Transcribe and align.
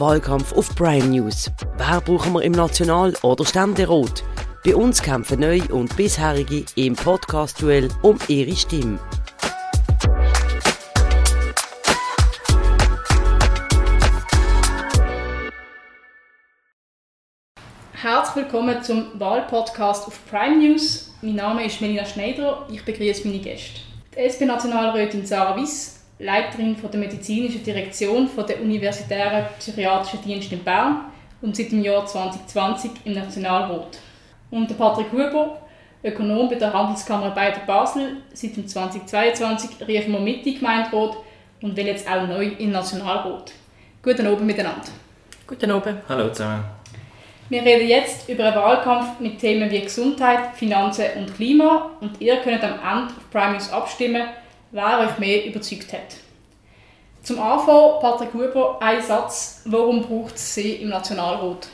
Wahlkampf 0.00 0.52
auf 0.52 0.74
Prime 0.76 1.06
News. 1.06 1.50
Wer 1.76 2.00
brauchen 2.00 2.32
wir 2.32 2.42
im 2.42 2.52
National- 2.52 3.14
oder 3.22 3.44
Ständerat? 3.44 4.22
Bei 4.64 4.76
uns 4.76 5.02
kämpfen 5.02 5.40
neu 5.40 5.60
und 5.72 5.96
bisherige 5.96 6.64
im 6.76 6.94
Podcast-Duell 6.94 7.88
um 8.02 8.16
ihre 8.28 8.54
Stimme. 8.54 9.00
Herzlich 17.92 18.44
willkommen 18.44 18.80
zum 18.84 19.18
Wahlpodcast 19.18 20.06
auf 20.06 20.20
Prime 20.30 20.58
News. 20.58 21.12
Mein 21.22 21.34
Name 21.34 21.66
ist 21.66 21.80
Melina 21.80 22.04
Schneider. 22.04 22.68
Ich 22.70 22.84
begrüße 22.84 23.26
meine 23.26 23.40
Gäste. 23.40 23.80
Die 24.14 24.20
SP-Nationalrätin 24.20 25.26
Sarah 25.26 25.56
Wiss, 25.56 25.97
Leiterin 26.18 26.76
von 26.76 26.90
der 26.90 27.00
medizinischen 27.00 27.62
Direktion 27.62 28.28
von 28.28 28.46
der 28.46 28.60
Universitären 28.60 29.46
Psychiatrischen 29.58 30.22
Dienst 30.22 30.52
in 30.52 30.64
Bern 30.64 31.12
und 31.40 31.56
seit 31.56 31.70
dem 31.70 31.82
Jahr 31.82 32.04
2020 32.04 32.90
im 33.04 33.14
Nationalrat. 33.14 33.98
Und 34.50 34.68
der 34.68 34.74
Patrick 34.74 35.12
Huber, 35.12 35.58
Ökonom 36.02 36.48
bei 36.48 36.56
der 36.56 36.72
Handelskammer 36.72 37.30
Baden 37.30 37.66
Basel, 37.66 38.16
seit 38.32 38.56
dem 38.56 38.66
2022 38.66 39.86
riefen 39.86 40.12
wir 40.12 40.20
mit 40.20 40.44
in 40.46 40.54
Gemeinderat 40.54 41.18
und 41.62 41.76
will 41.76 41.86
jetzt 41.86 42.08
auch 42.08 42.26
neu 42.26 42.46
im 42.58 42.72
Nationalrat. 42.72 43.52
Guten 44.02 44.26
Abend 44.26 44.46
miteinander. 44.46 44.88
Guten 45.46 45.70
Abend. 45.70 45.98
Hallo 46.08 46.30
zusammen. 46.30 46.64
Wir 47.48 47.62
reden 47.62 47.88
jetzt 47.88 48.28
über 48.28 48.44
einen 48.44 48.56
Wahlkampf 48.56 49.20
mit 49.20 49.38
Themen 49.38 49.70
wie 49.70 49.80
Gesundheit, 49.80 50.54
Finanzen 50.54 51.06
und 51.16 51.34
Klima 51.34 51.92
und 52.00 52.20
ihr 52.20 52.36
könnt 52.36 52.62
am 52.62 52.74
Ende 52.74 53.14
auf 53.14 53.30
Prime 53.30 53.52
News 53.52 53.72
abstimmen, 53.72 54.22
wer 54.70 55.00
euch 55.00 55.18
mehr 55.18 55.46
überzeugt 55.46 55.92
hat. 55.92 56.16
Zum 57.22 57.40
Anfang, 57.40 58.00
Patrick 58.00 58.32
Huber, 58.32 58.78
ein 58.80 59.02
Satz. 59.02 59.62
Warum 59.66 60.02
braucht 60.02 60.36
es 60.36 60.54
Sie 60.54 60.74
im 60.76 60.88
Nationalrat? 60.88 61.68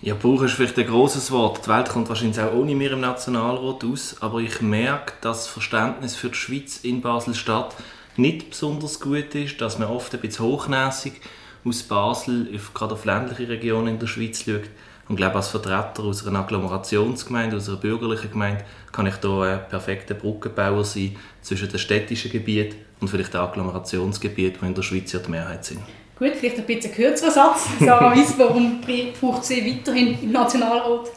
Ja, 0.00 0.14
brauchen 0.14 0.46
ist 0.46 0.54
vielleicht 0.54 0.78
ein 0.78 0.86
grosses 0.86 1.30
Wort. 1.30 1.64
Die 1.64 1.70
Welt 1.70 1.88
kommt 1.88 2.08
wahrscheinlich 2.08 2.40
auch 2.40 2.52
ohne 2.52 2.74
mir 2.74 2.92
im 2.92 3.00
Nationalrat 3.00 3.84
aus, 3.84 4.16
aber 4.20 4.40
ich 4.40 4.60
merke, 4.60 5.12
dass 5.20 5.44
das 5.44 5.46
Verständnis 5.46 6.16
für 6.16 6.30
die 6.30 6.34
Schweiz 6.34 6.78
in 6.78 7.00
Basel-Stadt 7.00 7.76
nicht 8.16 8.50
besonders 8.50 8.98
gut 8.98 9.34
ist, 9.36 9.60
dass 9.60 9.78
man 9.78 9.88
oft 9.88 10.12
ein 10.12 10.20
bisschen 10.20 10.46
hochnäsig 10.46 11.20
aus 11.64 11.84
Basel, 11.84 12.48
gerade 12.74 12.94
auf 12.94 13.04
ländliche 13.04 13.48
Regionen 13.48 13.86
in 13.86 13.98
der 14.00 14.08
Schweiz 14.08 14.42
schaut. 14.42 14.68
Und 15.08 15.16
ich 15.16 15.18
glaube, 15.18 15.36
als 15.36 15.48
Vertreter 15.48 16.04
aus 16.04 16.26
einer 16.26 16.40
Agglomerationsgemeinde, 16.40 17.56
aus 17.56 17.68
einer 17.68 17.78
bürgerlichen 17.78 18.30
Gemeinde, 18.30 18.64
kann 18.92 19.06
ich 19.06 19.14
hier 19.20 19.42
ein 19.42 19.68
perfekter 19.68 20.14
Brückenbauer 20.14 20.84
sein 20.84 21.16
zwischen 21.40 21.68
dem 21.68 21.78
städtischen 21.78 22.30
Gebiet 22.30 22.76
und 23.00 23.08
vielleicht 23.08 23.34
dem 23.34 23.40
Agglomerationsgebiet, 23.40 24.62
wo 24.62 24.66
in 24.66 24.74
der 24.74 24.82
Schweiz 24.82 25.12
ja 25.12 25.18
die 25.18 25.30
Mehrheit 25.30 25.64
sind. 25.64 25.80
Gut, 26.18 26.32
vielleicht 26.38 26.58
ein 26.58 26.66
bisschen 26.66 26.92
kürzerer 26.92 27.30
Satz. 27.30 27.66
Sarah 27.80 28.16
Weiss, 28.16 28.34
warum 28.38 28.80
braucht 29.20 29.44
sie 29.44 29.66
weiterhin 29.66 30.18
im 30.22 30.30
Nationalrat? 30.30 31.10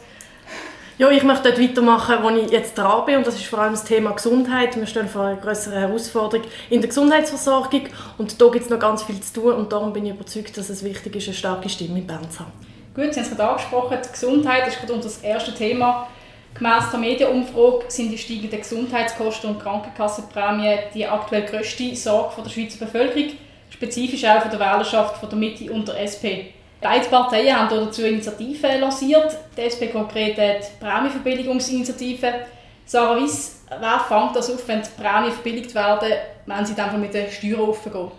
Ja, 0.98 1.10
ich 1.10 1.22
möchte 1.22 1.50
dort 1.50 1.60
weitermachen, 1.60 2.16
wo 2.22 2.30
ich 2.30 2.50
jetzt 2.50 2.76
dran 2.76 3.04
bin. 3.04 3.18
Und 3.18 3.26
das 3.26 3.36
ist 3.36 3.44
vor 3.44 3.58
allem 3.58 3.72
das 3.72 3.84
Thema 3.84 4.12
Gesundheit. 4.12 4.76
Wir 4.76 4.86
stehen 4.86 5.08
vor 5.08 5.22
einer 5.22 5.36
größeren 5.36 5.78
Herausforderung 5.78 6.46
in 6.70 6.80
der 6.80 6.88
Gesundheitsversorgung. 6.88 7.82
Und 8.16 8.40
da 8.40 8.48
gibt 8.48 8.64
es 8.64 8.70
noch 8.70 8.78
ganz 8.78 9.02
viel 9.02 9.20
zu 9.20 9.40
tun. 9.40 9.52
Und 9.52 9.72
darum 9.72 9.92
bin 9.92 10.06
ich 10.06 10.12
überzeugt, 10.12 10.56
dass 10.56 10.70
es 10.70 10.82
wichtig 10.82 11.14
ist, 11.16 11.28
eine 11.28 11.34
starke 11.34 11.68
Stimme 11.68 11.98
in 11.98 12.06
Bern 12.06 12.30
zu 12.30 12.40
haben. 12.40 12.52
Gut, 12.96 13.12
Sie 13.12 13.20
haben 13.20 13.30
es 13.30 13.36
gerade 13.36 13.50
angesprochen, 13.50 13.98
die 14.02 14.10
Gesundheit 14.10 14.66
ist 14.68 14.80
gerade 14.80 14.94
unser 14.94 15.22
erstes 15.22 15.54
Thema. 15.54 16.08
Gemäss 16.54 16.90
der 16.90 16.98
Medienumfrage 16.98 17.84
sind 17.88 18.10
die 18.10 18.16
steigenden 18.16 18.58
Gesundheitskosten 18.58 19.50
und 19.50 19.60
Krankenkassenprämien 19.60 20.78
die 20.94 21.06
aktuell 21.06 21.42
grösste 21.42 21.94
Sorge 21.94 22.40
der 22.40 22.48
Schweizer 22.48 22.86
Bevölkerung, 22.86 23.32
spezifisch 23.68 24.24
auch 24.24 24.40
von 24.40 24.50
der 24.50 24.60
Wählerschaft 24.60 25.18
von 25.18 25.28
der 25.28 25.36
Mitte 25.36 25.70
und 25.70 25.86
der 25.86 26.00
SP. 26.08 26.56
Beide 26.80 27.06
Parteien 27.08 27.54
haben 27.54 27.68
dazu 27.68 28.00
Initiativen 28.00 28.80
lanciert. 28.80 29.36
Die 29.58 29.60
SP 29.68 29.92
konkret 29.92 30.38
die 30.38 30.82
Prämienverbilligungsinitiative. 30.82 32.32
Sarah 32.86 33.20
Weiss, 33.20 33.60
wer 33.68 34.00
fängt 34.08 34.36
das 34.36 34.50
auf, 34.50 34.66
wenn 34.68 34.80
die 34.80 35.02
Prämien 35.02 35.32
verbilligt 35.32 35.74
werden, 35.74 36.12
wenn 36.46 36.64
sie 36.64 36.74
dann 36.74 36.98
mit 36.98 37.12
den 37.12 37.30
Steuern 37.30 37.60
aufgehen? 37.60 38.10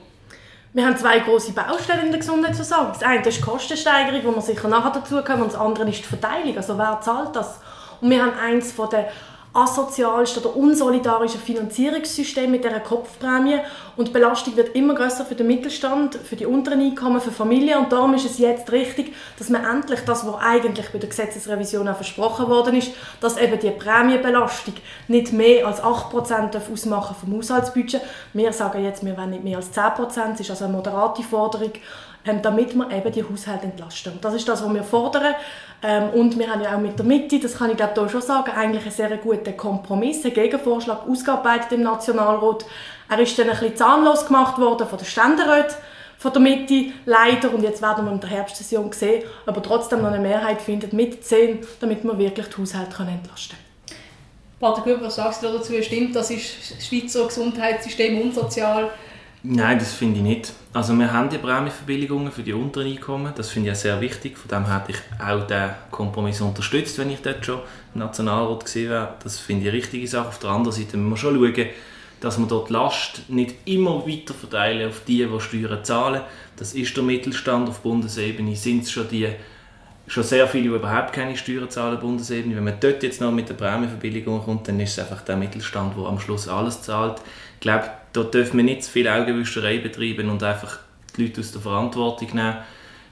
Wir 0.73 0.85
haben 0.85 0.97
zwei 0.97 1.19
große 1.19 1.53
Baustellen 1.53 2.05
in 2.05 2.11
der 2.11 2.19
Gesundheitsversorgung. 2.19 2.93
Das 2.93 3.03
eine 3.03 3.25
ist 3.25 3.37
die 3.37 3.41
Kostensteigerung, 3.41 4.25
wo 4.25 4.35
wir 4.35 4.41
sicher 4.41 4.67
nachher 4.67 4.91
dazu 4.91 5.21
kommen, 5.23 5.43
und 5.43 5.53
das 5.53 5.59
andere 5.59 5.89
ist 5.89 5.99
die 5.99 6.03
Verteilung. 6.03 6.55
Also 6.57 6.77
wer 6.77 6.99
zahlt 7.01 7.35
das? 7.35 7.59
Und 8.01 8.09
wir 8.09 8.21
haben 8.21 8.37
eins 8.37 8.71
von 8.71 8.89
den 8.89 9.05
asozialsten 9.57 10.43
oder 10.43 10.55
unsolidarischen 10.55 11.41
Finanzierungssystem 11.41 12.51
mit 12.51 12.63
dieser 12.63 12.79
Kopfprämie. 12.79 13.59
Und 13.95 14.09
die 14.09 14.11
Belastung 14.11 14.55
wird 14.55 14.75
immer 14.75 14.93
größer 14.93 15.25
für 15.25 15.33
den 15.33 15.47
Mittelstand, 15.47 16.15
für 16.15 16.35
die 16.35 16.45
unteren 16.45 16.79
Einkommen, 16.79 17.19
für 17.19 17.31
Familien. 17.31 17.79
Und 17.79 17.91
darum 17.91 18.13
ist 18.13 18.25
es 18.25 18.37
jetzt 18.37 18.71
richtig, 18.71 19.15
dass 19.39 19.49
man 19.49 19.65
endlich 19.65 20.01
das, 20.01 20.25
was 20.27 20.35
eigentlich 20.35 20.89
bei 20.91 20.99
der 20.99 21.09
Gesetzesrevision 21.09 21.87
auch 21.87 21.95
versprochen 21.95 22.47
worden 22.47 22.75
ist, 22.75 22.91
dass 23.19 23.37
eben 23.37 23.59
die 23.59 23.71
Prämienbelastung 23.71 24.75
nicht 25.07 25.33
mehr 25.33 25.65
als 25.65 25.81
8% 25.81 26.71
ausmachen 26.71 27.15
vom 27.19 27.37
Haushaltsbudget. 27.37 28.01
Wir 28.33 28.53
sagen 28.53 28.83
jetzt, 28.83 29.03
wir 29.03 29.17
wollen 29.17 29.31
nicht 29.31 29.43
mehr 29.43 29.57
als 29.57 29.73
10%, 29.73 29.97
das 29.97 30.39
ist 30.39 30.51
also 30.51 30.65
eine 30.65 30.73
moderate 30.73 31.23
Forderung 31.23 31.71
ähm, 32.27 32.41
damit 32.41 32.75
wir 32.75 32.91
eben 32.91 33.11
die 33.11 33.23
Haushalte 33.23 33.65
entlasten. 33.65 34.19
Das 34.21 34.33
ist 34.33 34.47
das, 34.47 34.63
was 34.63 34.73
wir 34.73 34.83
fordern. 34.83 35.35
Ähm, 35.81 36.09
und 36.09 36.37
wir 36.37 36.49
haben 36.49 36.61
ja 36.61 36.75
auch 36.75 36.79
mit 36.79 36.97
der 36.97 37.05
Mitte, 37.05 37.39
das 37.39 37.57
kann 37.57 37.69
ich 37.69 37.77
glaube 37.77 38.09
schon 38.09 38.21
sagen, 38.21 38.51
eigentlich 38.51 38.83
einen 38.83 38.91
sehr 38.91 39.15
guten 39.17 39.55
Kompromiss, 39.55 40.25
einen 40.25 40.33
Gegenvorschlag 40.33 41.07
ausgearbeitet 41.07 41.71
im 41.71 41.83
Nationalrat. 41.83 42.65
Er 43.09 43.19
ist 43.19 43.37
dann 43.37 43.49
ein 43.49 43.57
bisschen 43.57 43.75
zahnlos 43.77 44.25
gemacht 44.25 44.57
worden 44.57 44.87
von 44.87 44.97
den 44.97 45.05
Ständeräten 45.05 45.75
von 46.17 46.33
der 46.33 46.41
Mitte, 46.41 46.85
leider. 47.05 47.53
Und 47.53 47.63
jetzt 47.63 47.81
werden 47.81 48.05
wir 48.05 48.11
in 48.11 48.19
der 48.19 48.29
Herbstsession 48.29 48.91
sehen, 48.91 49.23
aber 49.45 49.61
trotzdem 49.61 50.01
noch 50.01 50.11
eine 50.11 50.19
Mehrheit 50.19 50.61
findet 50.61 50.93
mit 50.93 51.23
10, 51.23 51.59
damit 51.79 52.03
wir 52.03 52.17
wirklich 52.17 52.47
die 52.47 52.61
Haushalte 52.61 53.03
entlasten 53.03 53.57
können. 53.57 53.67
Pater 54.59 54.81
Küber, 54.81 55.05
was 55.05 55.15
sagst 55.15 55.43
du 55.43 55.47
dazu? 55.47 55.73
Stimmt, 55.83 56.15
das 56.15 56.31
ist 56.31 56.71
das 56.71 56.87
Schweizer 56.87 57.27
Gesundheitssystem 57.27 58.19
unsozial? 58.19 58.89
Nein, 59.49 59.79
das 59.79 59.93
finde 59.93 60.17
ich 60.17 60.23
nicht. 60.23 60.53
Also 60.73 60.93
wir 60.93 61.13
haben 61.13 61.29
die 61.29 61.37
Prämienverbilligungen 61.37 62.33
für 62.33 62.43
die 62.43 62.51
unteren 62.51 62.91
Einkommen, 62.91 63.31
das 63.33 63.49
finde 63.49 63.71
ich 63.71 63.77
sehr 63.77 64.01
wichtig. 64.01 64.37
Von 64.37 64.49
dem 64.49 64.69
hätte 64.69 64.91
ich 64.91 64.97
auch 65.25 65.47
den 65.47 65.69
Kompromiss 65.89 66.41
unterstützt, 66.41 66.97
wenn 66.97 67.09
ich 67.09 67.21
dort 67.21 67.45
schon 67.45 67.61
Nationalrat 67.93 68.65
gesehen 68.65 68.89
wäre. 68.89 69.13
Das 69.23 69.39
finde 69.39 69.63
ich 69.63 69.69
eine 69.69 69.77
richtige 69.77 70.05
Sache. 70.05 70.27
Auf 70.27 70.39
der 70.39 70.49
anderen 70.49 70.75
Seite 70.75 70.97
müssen 70.97 71.09
wir 71.11 71.17
schon 71.17 71.35
schauen, 71.35 71.67
dass 72.19 72.37
wir 72.37 72.45
dort 72.45 72.69
Last 72.69 73.21
nicht 73.29 73.55
immer 73.63 74.05
weiter 74.05 74.33
verteilen 74.33 74.89
auf 74.89 75.03
die, 75.07 75.25
die 75.25 75.39
Steuern 75.39 75.81
zahlen. 75.81 76.21
Das 76.57 76.73
ist 76.73 76.97
der 76.97 77.03
Mittelstand 77.05 77.69
auf 77.69 77.79
Bundesebene, 77.79 78.53
sind 78.53 78.83
es 78.83 78.91
schon 78.91 79.07
die 79.07 79.29
schon 80.07 80.23
sehr 80.23 80.47
viele, 80.47 80.63
die 80.63 80.75
überhaupt 80.75 81.13
keine 81.13 81.37
Steuern 81.37 81.69
zahlen 81.69 81.95
auf 81.95 82.01
Bundesebene. 82.01 82.53
Wenn 82.53 82.65
man 82.65 82.79
dort 82.81 83.01
jetzt 83.01 83.21
noch 83.21 83.31
mit 83.31 83.47
der 83.47 83.53
Prämienverbilligung 83.53 84.43
kommt, 84.43 84.67
dann 84.67 84.79
ist 84.81 84.91
es 84.91 84.99
einfach 84.99 85.21
der 85.21 85.37
Mittelstand, 85.37 85.95
der 85.97 86.05
am 86.05 86.19
Schluss 86.19 86.49
alles 86.49 86.81
zahlt. 86.81 87.21
Ich 87.55 87.61
glaube, 87.61 87.89
dort 88.17 88.33
dürfen 88.33 88.57
wir 88.57 88.63
nicht 88.63 88.83
zu 88.83 88.91
viel 88.91 89.07
Augenwischerei 89.07 89.77
betreiben 89.77 90.29
und 90.29 90.43
einfach 90.43 90.79
die 91.15 91.23
Leute 91.23 91.41
aus 91.41 91.51
der 91.51 91.61
Verantwortung 91.61 92.29
nehmen. 92.33 92.57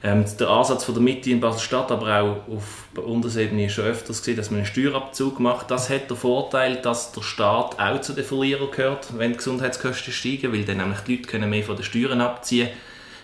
Ähm, 0.02 0.24
der 0.38 0.50
Ansatz 0.50 0.84
von 0.84 0.94
der 0.94 1.02
Mitte 1.02 1.30
in 1.30 1.40
Basel-Stadt, 1.40 1.90
aber 1.90 2.20
auch 2.20 2.54
auf 2.54 2.86
Bundesebene 2.94 3.66
ist 3.66 3.72
schon 3.72 3.86
öfters 3.86 4.18
gesehen, 4.18 4.36
dass 4.36 4.50
man 4.50 4.58
einen 4.58 4.66
Steuerabzug 4.66 5.40
macht. 5.40 5.70
Das 5.70 5.88
hat 5.88 6.10
den 6.10 6.16
Vorteil, 6.16 6.76
dass 6.76 7.12
der 7.12 7.22
Staat 7.22 7.80
auch 7.80 8.00
zu 8.00 8.12
den 8.12 8.24
Verlierern 8.24 8.70
gehört, 8.70 9.16
wenn 9.16 9.32
die 9.32 9.38
Gesundheitskosten 9.38 10.12
steigen, 10.12 10.52
weil 10.52 10.64
dann 10.64 10.76
nämlich 10.78 11.00
die 11.00 11.16
Leute 11.16 11.28
können 11.28 11.48
mehr 11.48 11.64
von 11.64 11.76
den 11.76 11.84
Steuern 11.84 12.20
abziehen. 12.20 12.68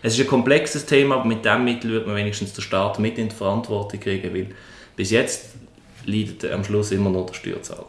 Es 0.03 0.15
ist 0.15 0.21
ein 0.21 0.27
komplexes 0.27 0.87
Thema, 0.87 1.17
aber 1.17 1.27
mit 1.27 1.45
diesem 1.45 1.65
Mittel 1.65 1.91
wird 1.91 2.07
man 2.07 2.17
wenigstens 2.17 2.55
den 2.55 2.63
Staat 2.63 2.99
mit 2.99 3.19
in 3.19 3.29
die 3.29 3.35
Verantwortung 3.35 4.01
kriegen, 4.01 4.35
weil 4.35 4.47
bis 4.97 5.11
jetzt 5.11 5.51
leidet 6.07 6.51
am 6.51 6.65
Schluss 6.65 6.91
immer 6.91 7.11
noch 7.11 7.27
der 7.27 7.35
Steuerzahler. 7.35 7.87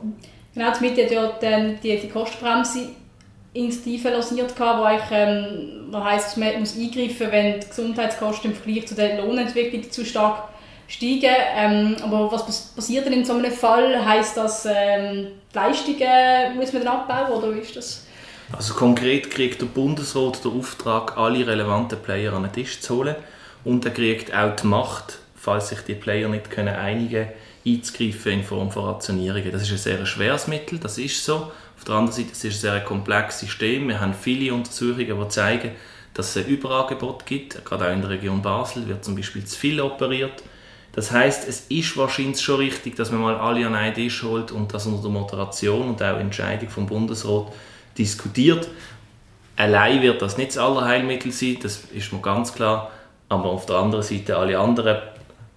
Genau, 0.53 0.71
die 0.77 0.85
Mitte 0.85 1.03
hat 1.03 1.41
ja 1.41 1.59
die, 1.81 1.99
die 1.99 2.09
Kostenbremse 2.09 2.89
Initiative 3.53 4.09
lanciert, 4.09 4.59
wo, 4.59 4.83
eigentlich, 4.83 5.11
ähm, 5.11 5.87
wo 5.91 6.03
heisst, 6.03 6.37
man 6.37 6.59
muss 6.59 6.75
eingreifen, 6.75 7.31
wenn 7.31 7.59
die 7.59 7.67
Gesundheitskosten 7.67 8.51
im 8.51 8.57
Vergleich 8.57 8.87
zu 8.87 8.95
der 8.95 9.21
Lohnentwicklung 9.21 9.91
zu 9.91 10.05
stark 10.05 10.49
steigen. 10.87 11.35
Ähm, 11.55 11.95
aber 12.03 12.31
was 12.31 12.45
passiert 12.45 13.05
denn 13.05 13.13
in 13.13 13.25
so 13.25 13.33
einem 13.33 13.51
Fall? 13.51 14.03
Heißt 14.05 14.37
das, 14.37 14.65
ähm, 14.65 15.27
die 15.51 15.55
Leistungen 15.55 16.57
muss 16.57 16.73
man 16.73 16.83
dann 16.83 16.95
abbauen 16.95 17.31
oder 17.31 17.55
wie 17.55 17.59
ist 17.59 17.75
das? 17.75 18.07
Also 18.51 18.73
konkret 18.73 19.31
kriegt 19.31 19.61
der 19.61 19.67
Bundesrat 19.67 20.43
den 20.43 20.59
Auftrag, 20.59 21.17
alle 21.17 21.45
relevanten 21.45 21.99
Player 21.99 22.33
an 22.33 22.43
den 22.43 22.51
Tisch 22.51 22.81
zu 22.81 22.97
holen 22.97 23.15
und 23.63 23.85
er 23.85 23.91
kriegt 23.91 24.33
auch 24.35 24.55
die 24.55 24.67
Macht, 24.67 25.19
falls 25.35 25.69
sich 25.69 25.79
die 25.81 25.95
Player 25.95 26.27
nicht 26.29 26.51
können 26.51 26.75
einigen 26.75 27.29
einzugreifen 27.65 28.33
in 28.33 28.43
Form 28.43 28.71
von 28.71 28.85
Rationierungen. 28.85 29.51
Das 29.51 29.63
ist 29.63 29.71
ein 29.71 29.77
sehr 29.77 30.05
schweres 30.05 30.47
Mittel, 30.47 30.79
das 30.79 30.97
ist 30.97 31.23
so. 31.23 31.51
Auf 31.83 31.87
der 31.87 31.95
anderen 31.95 32.15
Seite 32.15 32.31
ist 32.31 32.45
es 32.45 32.45
ein 32.45 32.71
sehr 32.71 32.79
komplexes 32.79 33.41
System. 33.41 33.89
Wir 33.89 33.99
haben 33.99 34.13
viele 34.13 34.53
Untersuchungen, 34.53 35.19
die 35.19 35.27
zeigen, 35.27 35.71
dass 36.13 36.33
es 36.33 36.45
ein 36.45 36.49
Überangebot 36.49 37.25
gibt. 37.25 37.65
Gerade 37.65 37.89
auch 37.89 37.91
in 37.91 37.99
der 37.99 38.09
Region 38.09 38.41
Basel 38.41 38.87
wird 38.87 39.03
zum 39.03 39.17
Beispiel 39.17 39.43
zu 39.43 39.59
viel 39.59 39.81
operiert. 39.81 40.43
Das 40.93 41.11
heißt, 41.11 41.45
es 41.45 41.65
ist 41.67 41.97
wahrscheinlich 41.97 42.39
schon 42.39 42.55
richtig, 42.55 42.95
dass 42.95 43.11
man 43.11 43.19
mal 43.19 43.35
alle 43.35 43.67
an 43.67 43.75
einen 43.75 43.93
Tisch 43.93 44.23
holt 44.23 44.53
und 44.53 44.73
das 44.73 44.85
unter 44.85 45.01
der 45.01 45.11
Moderation 45.11 45.89
und 45.89 46.01
auch 46.01 46.17
Entscheidung 46.17 46.69
vom 46.69 46.85
Bundesrat 46.85 47.47
diskutiert. 47.97 48.69
Allein 49.57 50.01
wird 50.01 50.21
das 50.21 50.37
nicht 50.37 50.51
das 50.51 50.59
Allerheilmittel 50.59 51.33
sein, 51.33 51.57
das 51.61 51.83
ist 51.93 52.13
mir 52.13 52.21
ganz 52.21 52.53
klar. 52.53 52.91
Aber 53.27 53.49
auf 53.49 53.65
der 53.65 53.75
anderen 53.75 54.05
Seite 54.05 54.37
alle 54.37 54.57
anderen 54.57 54.99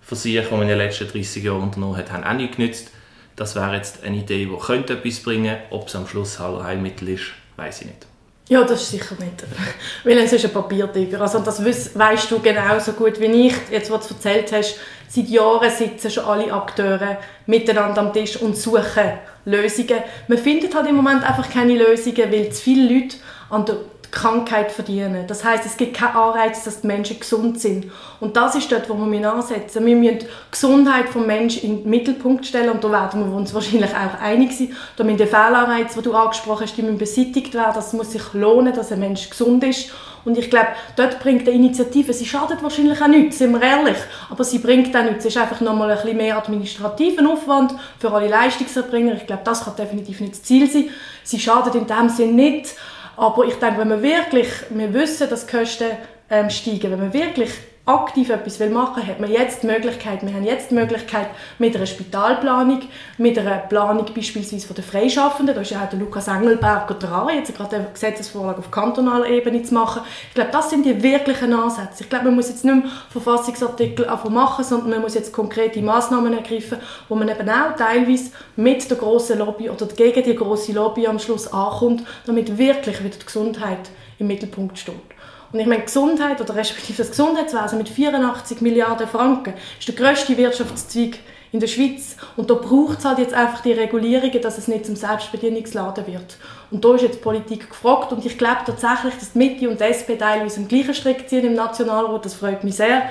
Versuche, 0.00 0.42
die 0.42 0.50
man 0.50 0.62
in 0.62 0.68
den 0.70 0.78
letzten 0.78 1.06
30 1.06 1.44
Jahren 1.44 1.62
unternommen 1.62 1.96
hat, 1.96 2.10
haben 2.10 2.24
auch 2.24 2.32
nicht 2.32 2.56
genützt. 2.56 2.90
Das 3.36 3.54
wäre 3.54 3.76
jetzt 3.76 4.02
eine 4.02 4.16
Idee, 4.16 4.46
die 4.46 4.56
könnte 4.58 4.94
etwas 4.94 5.20
bringen 5.20 5.56
könnte. 5.56 5.74
Ob 5.74 5.88
es 5.88 5.94
am 5.94 6.06
Schluss 6.06 6.38
Heilmittel 6.38 7.10
ist, 7.10 7.24
weiß 7.56 7.82
ich 7.82 7.86
nicht. 7.88 8.06
Ja, 8.48 8.62
das 8.62 8.82
ist 8.82 8.90
sicher 8.92 9.16
nicht. 9.18 9.44
Weil 10.04 10.18
es 10.18 10.32
ist 10.32 10.44
ein 10.44 10.52
Papiertiger. 10.52 11.20
Also 11.20 11.40
das 11.40 11.64
weißt 11.64 12.30
du 12.30 12.38
genauso 12.40 12.92
gut 12.92 13.20
wie 13.20 13.48
ich. 13.48 13.54
Jetzt, 13.70 13.90
was 13.90 14.08
du 14.08 14.14
erzählt 14.14 14.52
hast, 14.52 14.78
seit 15.08 15.28
Jahren 15.28 15.70
sitzen 15.70 16.10
schon 16.10 16.24
alle 16.24 16.52
Akteure 16.52 17.18
miteinander 17.46 18.00
am 18.00 18.12
Tisch 18.12 18.36
und 18.36 18.56
suchen 18.56 19.18
Lösungen. 19.44 19.98
Man 20.28 20.38
findet 20.38 20.74
halt 20.74 20.88
im 20.88 20.96
Moment 20.96 21.24
einfach 21.24 21.50
keine 21.50 21.74
Lösungen, 21.74 22.32
weil 22.32 22.50
zu 22.50 22.62
viele 22.62 22.94
Leute 22.94 23.16
an 23.50 23.64
der 23.64 23.76
Krankheit 24.16 24.72
verdienen. 24.72 25.26
Das 25.26 25.44
heißt, 25.44 25.66
es 25.66 25.76
gibt 25.76 25.94
keinen 25.94 26.16
Anreiz, 26.16 26.64
dass 26.64 26.80
die 26.80 26.86
Menschen 26.86 27.20
gesund 27.20 27.60
sind. 27.60 27.92
Und 28.18 28.34
das 28.34 28.54
ist 28.54 28.72
dort, 28.72 28.88
wo 28.88 28.94
wir 28.94 29.32
ansetzen 29.32 29.84
Wir 29.84 29.94
müssen 29.94 30.20
die 30.20 30.26
Gesundheit 30.50 31.14
des 31.14 31.26
Menschen 31.26 31.62
in 31.62 31.82
den 31.82 31.90
Mittelpunkt 31.90 32.46
stellen 32.46 32.70
und 32.70 32.82
da 32.82 32.90
werden 32.90 33.28
wir 33.28 33.36
uns 33.36 33.52
wahrscheinlich 33.52 33.90
auch 33.90 34.22
einig 34.22 34.56
sein. 34.56 34.74
Da 34.96 35.04
müssen 35.04 35.18
die 35.18 35.26
Fehlanreize, 35.26 35.98
die 35.98 36.02
du 36.02 36.14
angesprochen 36.14 36.62
hast, 36.62 36.76
die 36.76 36.82
müssen 36.82 36.96
beseitigt 36.96 37.52
werden. 37.52 37.74
Das 37.74 37.92
muss 37.92 38.12
sich 38.12 38.32
lohnen, 38.32 38.74
dass 38.74 38.90
ein 38.90 39.00
Mensch 39.00 39.28
gesund 39.28 39.62
ist. 39.64 39.90
Und 40.24 40.38
ich 40.38 40.48
glaube, 40.48 40.68
dort 40.96 41.20
bringt 41.20 41.46
die 41.46 41.52
Initiative, 41.52 42.12
sie 42.12 42.24
schadet 42.24 42.62
wahrscheinlich 42.62 43.00
auch 43.00 43.06
nichts, 43.06 43.38
sind 43.38 43.52
wir 43.52 43.62
ehrlich, 43.62 43.98
aber 44.28 44.42
sie 44.42 44.58
bringt 44.58 44.96
auch 44.96 45.04
nichts. 45.04 45.26
Es 45.26 45.36
ist 45.36 45.40
einfach 45.40 45.60
nochmal 45.60 45.90
ein 45.90 45.98
bisschen 45.98 46.16
mehr 46.16 46.38
administrativen 46.38 47.26
Aufwand 47.26 47.74
für 47.98 48.10
alle 48.10 48.28
Leistungserbringer. 48.28 49.14
Ich 49.14 49.26
glaube, 49.26 49.42
das 49.44 49.64
kann 49.64 49.76
definitiv 49.76 50.20
nicht 50.20 50.32
das 50.32 50.42
Ziel 50.42 50.68
sein. 50.68 50.88
Sie 51.22 51.38
schadet 51.38 51.76
in 51.76 51.86
dem 51.86 52.08
Sinne 52.08 52.32
nicht, 52.32 52.74
aber 53.16 53.44
ich 53.44 53.54
denke, 53.54 53.80
wenn 53.80 53.90
wir 53.90 54.02
wirklich, 54.02 54.48
wir 54.70 54.92
wissen, 54.92 55.28
dass 55.30 55.46
die 55.46 55.56
Kosten 55.56 55.90
ähm, 56.30 56.50
steigen, 56.50 56.92
wenn 56.92 57.00
wir 57.00 57.12
wirklich 57.12 57.50
aktiv 57.86 58.30
etwas 58.30 58.58
machen 58.58 58.96
will, 58.96 59.06
hat 59.06 59.20
man 59.20 59.30
jetzt 59.30 59.62
die 59.62 59.68
Möglichkeit, 59.68 60.26
wir 60.26 60.34
haben 60.34 60.44
jetzt 60.44 60.72
die 60.72 60.74
Möglichkeit 60.74 61.28
mit 61.60 61.76
einer 61.76 61.86
Spitalplanung, 61.86 62.82
mit 63.16 63.38
einer 63.38 63.58
Planung 63.58 64.06
beispielsweise 64.12 64.66
von 64.66 64.74
den 64.74 64.84
Freischaffenden, 64.84 65.54
da 65.54 65.60
ist 65.60 65.70
ja 65.70 65.84
auch 65.84 65.88
der 65.88 66.00
Lukas 66.00 66.26
Engelberger 66.26 66.94
dran, 66.94 67.28
jetzt 67.36 67.56
gerade 67.56 67.76
eine 67.76 67.86
Gesetzesvorlage 67.92 68.58
auf 68.58 68.72
kantonaler 68.72 69.28
Ebene 69.28 69.62
zu 69.62 69.72
machen. 69.72 70.02
Ich 70.28 70.34
glaube, 70.34 70.50
das 70.50 70.68
sind 70.68 70.84
die 70.84 71.00
wirklichen 71.00 71.54
Ansätze. 71.54 72.02
Ich 72.02 72.08
glaube, 72.08 72.24
man 72.24 72.34
muss 72.34 72.48
jetzt 72.48 72.64
nicht 72.64 72.74
mehr 72.74 72.90
Verfassungsartikel 73.10 74.06
machen, 74.30 74.64
sondern 74.64 74.90
man 74.90 75.02
muss 75.02 75.14
jetzt 75.14 75.32
konkrete 75.32 75.80
Massnahmen 75.80 76.32
ergreifen, 76.32 76.78
wo 77.08 77.14
man 77.14 77.28
eben 77.28 77.48
auch 77.48 77.76
teilweise 77.76 78.32
mit 78.56 78.90
der 78.90 78.96
grossen 78.96 79.38
Lobby 79.38 79.70
oder 79.70 79.86
gegen 79.86 80.24
die 80.24 80.34
grosse 80.34 80.72
Lobby 80.72 81.06
am 81.06 81.20
Schluss 81.20 81.52
ankommt, 81.52 82.02
damit 82.26 82.58
wirklich 82.58 82.98
wieder 83.04 83.16
die 83.16 83.26
Gesundheit 83.26 83.90
im 84.18 84.26
Mittelpunkt 84.26 84.76
steht. 84.76 85.05
Und 85.52 85.60
ich 85.60 85.66
meine, 85.66 85.82
Gesundheit 85.82 86.40
oder 86.40 86.54
respektive 86.54 86.98
das 86.98 87.10
Gesundheitswesen 87.10 87.78
mit 87.78 87.88
84 87.88 88.60
Milliarden 88.60 89.06
Franken 89.06 89.54
ist 89.78 89.88
der 89.88 89.94
grösste 89.94 90.36
Wirtschaftszweig 90.36 91.18
in 91.52 91.60
der 91.60 91.66
Schweiz. 91.68 92.16
Und 92.36 92.50
da 92.50 92.54
braucht 92.54 92.98
es 92.98 93.04
halt 93.04 93.18
jetzt 93.18 93.34
einfach 93.34 93.60
die 93.62 93.72
Regulierungen, 93.72 94.40
dass 94.42 94.58
es 94.58 94.68
nicht 94.68 94.86
zum 94.86 94.96
Selbstbedienungsladen 94.96 96.06
wird. 96.06 96.36
Und 96.70 96.84
da 96.84 96.94
ist 96.94 97.02
jetzt 97.02 97.22
Politik 97.22 97.70
gefragt 97.70 98.12
und 98.12 98.24
ich 98.24 98.36
glaube 98.36 98.60
tatsächlich, 98.66 99.14
dass 99.14 99.32
die 99.32 99.38
Mitte 99.38 99.68
und 99.68 99.80
die 99.80 99.84
SP 99.84 100.18
teilweise 100.18 100.60
im 100.60 100.68
gleichen 100.68 100.94
Strick 100.94 101.28
ziehen 101.28 101.44
im 101.44 101.54
Nationalrat, 101.54 102.24
das 102.24 102.34
freut 102.34 102.64
mich 102.64 102.76
sehr. 102.76 103.02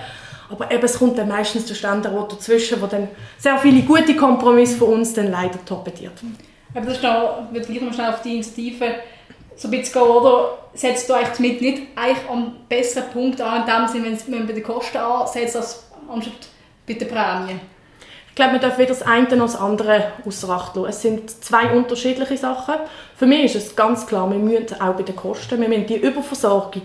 Aber 0.50 0.70
eben, 0.72 0.84
es 0.84 1.00
kommt 1.00 1.18
dann 1.18 1.28
meistens 1.28 1.66
der 1.66 1.74
Ständerat 1.74 2.32
dazwischen, 2.32 2.82
wo 2.82 2.86
dann 2.86 3.08
sehr 3.38 3.58
viele 3.58 3.82
gute 3.82 4.16
Kompromisse 4.16 4.78
von 4.78 4.94
uns 4.94 5.14
dann 5.14 5.32
leider 5.32 5.64
torpediert. 5.66 6.14
Aber 6.76 6.86
das 6.86 6.98
ist 6.98 7.04
noch, 7.04 7.48
ich 7.52 7.82
würde 7.82 7.94
schnell 7.94 8.10
auf 8.10 8.22
die 8.22 8.34
Initiative 8.34 8.96
so 9.56 9.68
ein 9.68 9.72
bisschen 9.72 10.02
oder? 10.02 10.58
Setzt 10.74 11.10
du 11.10 11.14
eigentlich 11.14 11.40
mit 11.40 11.62
nicht 11.62 11.84
eigentlich 11.96 12.30
am 12.30 12.56
besseren 12.68 13.10
Punkt 13.12 13.40
an, 13.40 13.62
in 13.62 13.66
dem 13.66 13.88
Sinne, 13.88 14.18
wenn 14.28 14.40
man 14.40 14.48
bei 14.48 14.54
den 14.54 14.64
Kosten 14.64 14.98
ansetzt, 14.98 15.56
als 15.56 15.86
anstatt 16.10 16.34
bei 16.86 16.94
den 16.94 17.08
Prämien? 17.08 17.62
Ich 18.30 18.36
glaube, 18.36 18.52
man 18.52 18.62
darf 18.62 18.78
weder 18.78 18.90
das 18.90 19.02
eine 19.02 19.38
noch 19.38 19.46
das 19.46 19.56
andere 19.56 20.12
außer 20.26 20.50
Acht 20.50 20.76
lassen. 20.76 20.90
Es 20.90 21.02
sind 21.02 21.44
zwei 21.44 21.72
unterschiedliche 21.72 22.36
Sachen. 22.36 22.76
Für 23.16 23.26
mich 23.26 23.46
ist 23.46 23.56
es 23.56 23.76
ganz 23.78 24.06
klar, 24.06 24.30
wir 24.30 24.38
müssen 24.38 24.82
auch 24.82 24.94
bei 24.94 25.04
den 25.04 25.16
Kosten, 25.16 25.62
wir 25.62 25.70
müssen 25.70 25.88
die 25.88 25.96
Überversorgung 25.96 26.82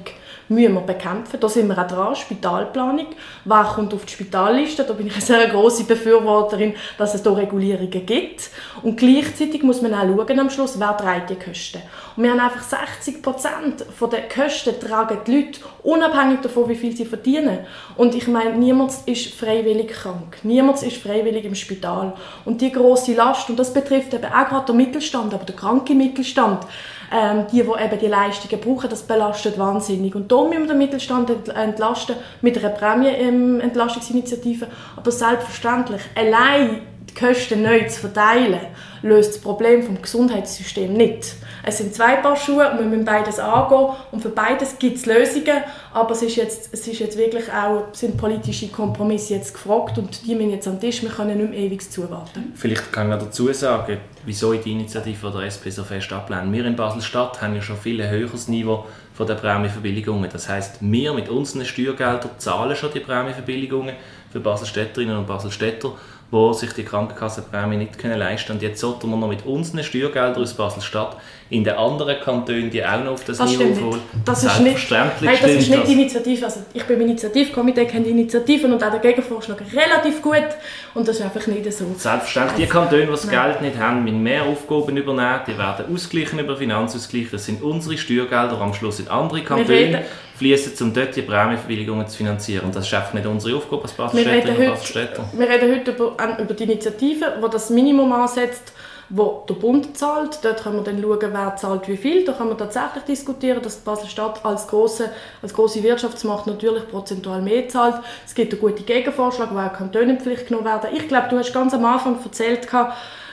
müssen 0.50 0.74
wir 0.74 0.80
bekämpfen. 0.80 1.38
Da 1.38 1.48
sind 1.48 1.68
wir 1.68 1.78
auch 1.78 1.86
dran, 1.86 2.16
Spitalplanung. 2.16 3.06
Wer 3.44 3.64
kommt 3.74 3.94
auf 3.94 4.04
die 4.04 4.12
Spitalliste? 4.12 4.84
Da 4.84 4.92
bin 4.92 5.06
ich 5.06 5.12
eine 5.14 5.22
sehr 5.22 5.48
große 5.48 5.84
Befürworterin, 5.84 6.74
dass 6.98 7.14
es 7.14 7.22
da 7.22 7.32
Regulierungen 7.32 8.04
gibt. 8.04 8.50
Und 8.82 8.96
gleichzeitig 8.96 9.62
muss 9.62 9.80
man 9.80 9.94
auch 9.94 10.00
schauen 10.00 10.40
am 10.40 10.50
Schluss, 10.50 10.78
wer 10.78 10.96
trägt 10.96 11.30
die 11.30 11.36
Kosten. 11.36 11.80
Und 12.16 12.24
wir 12.24 12.32
haben 12.32 12.40
einfach 12.40 12.62
60 12.62 13.22
Prozent 13.22 13.84
der 14.10 14.28
Kosten 14.28 14.80
tragen 14.80 15.18
die 15.26 15.36
Leute, 15.36 15.60
unabhängig 15.84 16.40
davon, 16.40 16.68
wie 16.68 16.74
viel 16.74 16.96
sie 16.96 17.04
verdienen. 17.04 17.60
Und 17.96 18.14
ich 18.14 18.26
meine, 18.26 18.56
niemand 18.56 18.92
ist 19.06 19.34
freiwillig 19.34 19.88
krank. 19.88 20.38
Niemand 20.42 20.82
ist 20.82 20.96
freiwillig 20.96 21.44
im 21.44 21.54
Spital. 21.54 22.14
Und 22.44 22.60
die 22.60 22.72
große 22.72 23.14
Last, 23.14 23.48
und 23.50 23.58
das 23.58 23.72
betrifft 23.72 24.12
eben 24.14 24.24
auch 24.24 24.48
gerade 24.48 24.66
den 24.66 24.76
Mittelstand, 24.76 25.32
aber 25.32 25.44
den 25.44 25.56
kranken 25.56 25.96
Mittelstand, 25.96 26.66
ähm, 27.12 27.46
die, 27.52 27.62
die 27.62 27.84
eben 27.84 27.98
die 27.98 28.06
Leistungen 28.06 28.60
brauchen, 28.60 28.88
das 28.88 29.02
belastet 29.02 29.58
wahnsinnig. 29.58 30.14
Und 30.14 30.30
da 30.30 30.44
müssen 30.44 30.62
wir 30.62 30.68
den 30.68 30.78
Mittelstand 30.78 31.48
entlasten 31.48 32.16
mit 32.40 32.56
einer 32.58 32.70
Prämienentlastungsinitiative. 32.70 34.66
Aber 34.96 35.10
selbstverständlich, 35.10 36.02
allein 36.14 36.82
die 37.08 37.14
Kosten 37.14 37.62
neu 37.62 37.86
zu 37.88 38.00
verteilen, 38.00 38.60
löst 39.02 39.34
das 39.34 39.40
Problem 39.40 39.82
vom 39.82 40.00
Gesundheitssystem 40.00 40.92
nicht. 40.92 41.34
Es 41.62 41.78
sind 41.78 41.94
zwei 41.94 42.16
Paar 42.16 42.36
Schuhe 42.36 42.70
und 42.70 42.78
wir 42.78 42.86
müssen 42.86 43.04
beides 43.04 43.38
angehen 43.38 43.90
und 44.12 44.20
für 44.20 44.30
beides 44.30 44.78
gibt 44.78 44.96
es 44.96 45.06
Lösungen, 45.06 45.62
aber 45.92 46.12
es 46.12 46.22
ist 46.22 46.36
jetzt, 46.36 46.72
es 46.72 46.86
ist 46.86 46.98
jetzt 46.98 47.18
wirklich 47.18 47.50
auch, 47.52 47.88
sind 47.92 48.16
politische 48.16 48.68
Kompromisse 48.68 49.34
jetzt 49.34 49.54
gefragt 49.54 49.98
und 49.98 50.26
die 50.26 50.34
müssen 50.34 50.50
jetzt 50.50 50.68
am 50.68 50.80
Tisch, 50.80 51.02
wir 51.02 51.10
können 51.10 51.38
nicht 51.38 51.50
mehr 51.50 51.58
ewig 51.58 51.90
zuwarten. 51.90 52.52
Vielleicht 52.54 52.92
kann 52.92 53.12
ich 53.12 53.18
dazu 53.18 53.52
sagen, 53.52 53.98
wieso 54.24 54.52
ich 54.52 54.62
die 54.62 54.72
Initiative 54.72 55.30
der 55.30 55.42
SP 55.48 55.70
so 55.70 55.84
fest 55.84 56.12
ablehne. 56.12 56.52
Wir 56.52 56.64
in 56.64 56.76
Basel-Stadt 56.76 57.40
haben 57.40 57.54
ja 57.54 57.62
schon 57.62 57.76
viel 57.76 58.06
höheres 58.08 58.48
Niveau 58.48 58.86
von 59.14 59.26
der 59.26 59.34
Prämieverbilligungen. 59.34 60.30
Das 60.32 60.48
heißt, 60.48 60.78
wir 60.80 61.12
mit 61.12 61.28
unseren 61.28 61.64
Steuergeldern 61.64 62.30
zahlen 62.38 62.74
schon 62.76 62.92
die 62.92 63.00
Prämieverbilligungen 63.00 63.96
für 64.32 64.40
Basel-Städterinnen 64.40 65.16
und 65.16 65.26
Basel-Städter 65.26 65.92
die 66.32 66.54
sich 66.54 66.72
die 66.72 66.84
Krankenkassenprämie 66.84 67.76
nicht 67.76 67.98
können 67.98 68.18
leisten 68.18 68.48
können. 68.48 68.58
Und 68.58 68.62
jetzt 68.62 68.80
sollten 68.80 69.10
wir 69.10 69.16
noch 69.16 69.28
mit 69.28 69.44
unseren 69.44 69.82
Steuergeldern 69.82 70.42
aus 70.42 70.54
Basel-Stadt 70.54 71.16
in 71.50 71.64
den 71.64 71.74
anderen 71.74 72.20
Kantonen 72.20 72.70
die 72.70 72.84
auch 72.84 73.02
noch 73.02 73.12
auf 73.12 73.24
das, 73.24 73.38
das 73.38 73.50
Niveau 73.50 73.90
holen. 73.90 74.00
Das 74.24 74.44
ist 74.44 74.60
nicht, 74.60 74.90
hey, 74.90 75.38
das 75.40 75.50
ist 75.50 75.68
nicht 75.68 75.88
die 75.88 75.92
Initiative. 75.92 76.44
Also 76.44 76.60
ich 76.72 76.84
bin 76.84 77.00
im 77.00 77.08
Initiativkomitee, 77.08 77.86
kenne 77.86 78.04
die 78.04 78.10
Initiativen 78.10 78.72
und 78.72 78.82
auch 78.82 78.90
der 78.90 79.00
Gegenvorschlag 79.00 79.60
relativ 79.72 80.22
gut 80.22 80.46
und 80.94 81.08
das 81.08 81.16
ist 81.16 81.22
einfach 81.22 81.44
nicht 81.48 81.72
so. 81.72 81.86
Selbstverständlich, 81.96 82.66
die 82.66 82.72
Kantone, 82.72 83.02
die 83.02 83.10
das 83.10 83.24
Nein. 83.24 83.44
Geld 83.44 83.62
nicht 83.62 83.78
haben, 83.78 84.04
müssen 84.04 84.22
mehr 84.22 84.44
Aufgaben 84.44 84.96
übernehmen, 84.96 85.40
die 85.46 85.58
werden 85.58 85.92
ausgleichen 85.92 86.38
über 86.38 86.56
Finanzausgleich. 86.56 87.26
Das 87.32 87.44
sind 87.44 87.62
unsere 87.62 87.98
Steuergelder, 87.98 88.60
am 88.60 88.72
Schluss 88.72 89.00
in 89.00 89.08
andere 89.08 89.42
Kantone 89.42 90.04
fließen, 90.40 90.72
um 90.86 90.94
dort 90.94 91.14
die 91.14 91.22
Prämienverbilligungen 91.22 92.08
zu 92.08 92.16
finanzieren. 92.16 92.64
Und 92.64 92.74
das 92.74 92.86
ist 92.86 92.94
einfach 92.94 93.12
nicht 93.12 93.26
unsere 93.26 93.58
Aufgabe 93.58 93.82
als 93.82 93.92
Bastelstädterinnen 93.92 94.68
und 94.68 94.70
Bastelstädter. 94.70 95.24
Wir 95.34 95.48
reden 95.48 95.74
heute 95.76 95.90
über, 95.90 96.38
über 96.38 96.54
die 96.54 96.64
Initiative, 96.64 97.34
die 97.44 97.50
das 97.50 97.68
Minimum 97.68 98.10
ansetzt, 98.10 98.72
wo 99.10 99.44
der 99.46 99.54
Bund 99.54 99.98
zahlt. 99.98 100.38
Dort 100.42 100.62
können 100.62 100.76
wir 100.76 100.82
dann 100.82 101.02
schauen, 101.02 101.18
wer 101.20 101.56
zahlt 101.56 101.88
wie 101.88 101.96
viel. 101.98 102.24
Da 102.24 102.32
kann 102.32 102.48
man 102.48 102.56
tatsächlich 102.56 103.04
diskutieren, 103.04 103.60
dass 103.62 103.76
Basel-Stadt 103.76 104.42
als 104.42 104.66
große, 104.66 105.10
als 105.42 105.52
große 105.52 105.82
Wirtschaftsmacht 105.82 106.46
natürlich 106.46 106.88
prozentual 106.88 107.42
mehr 107.42 107.68
zahlt. 107.68 107.96
Es 108.26 108.34
gibt 108.34 108.54
einen 108.54 108.62
guten 108.62 108.86
Gegenvorschlag, 108.86 109.50
wo 109.52 109.58
auch 109.58 109.74
Kantone 109.74 110.12
in 110.12 110.20
Pflicht 110.20 110.46
genommen 110.48 110.64
werden. 110.64 110.88
Ich 110.94 111.06
glaube, 111.06 111.28
du 111.28 111.36
hast 111.36 111.52
ganz 111.52 111.74
am 111.74 111.84
Anfang 111.84 112.18
erzählt, 112.24 112.66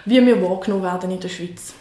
wie 0.03 0.25
wir 0.25 0.41
wahrgenommen 0.41 0.83
werden 0.83 1.09
in 1.09 1.21
der 1.21 1.29
Schweiz. 1.29 1.76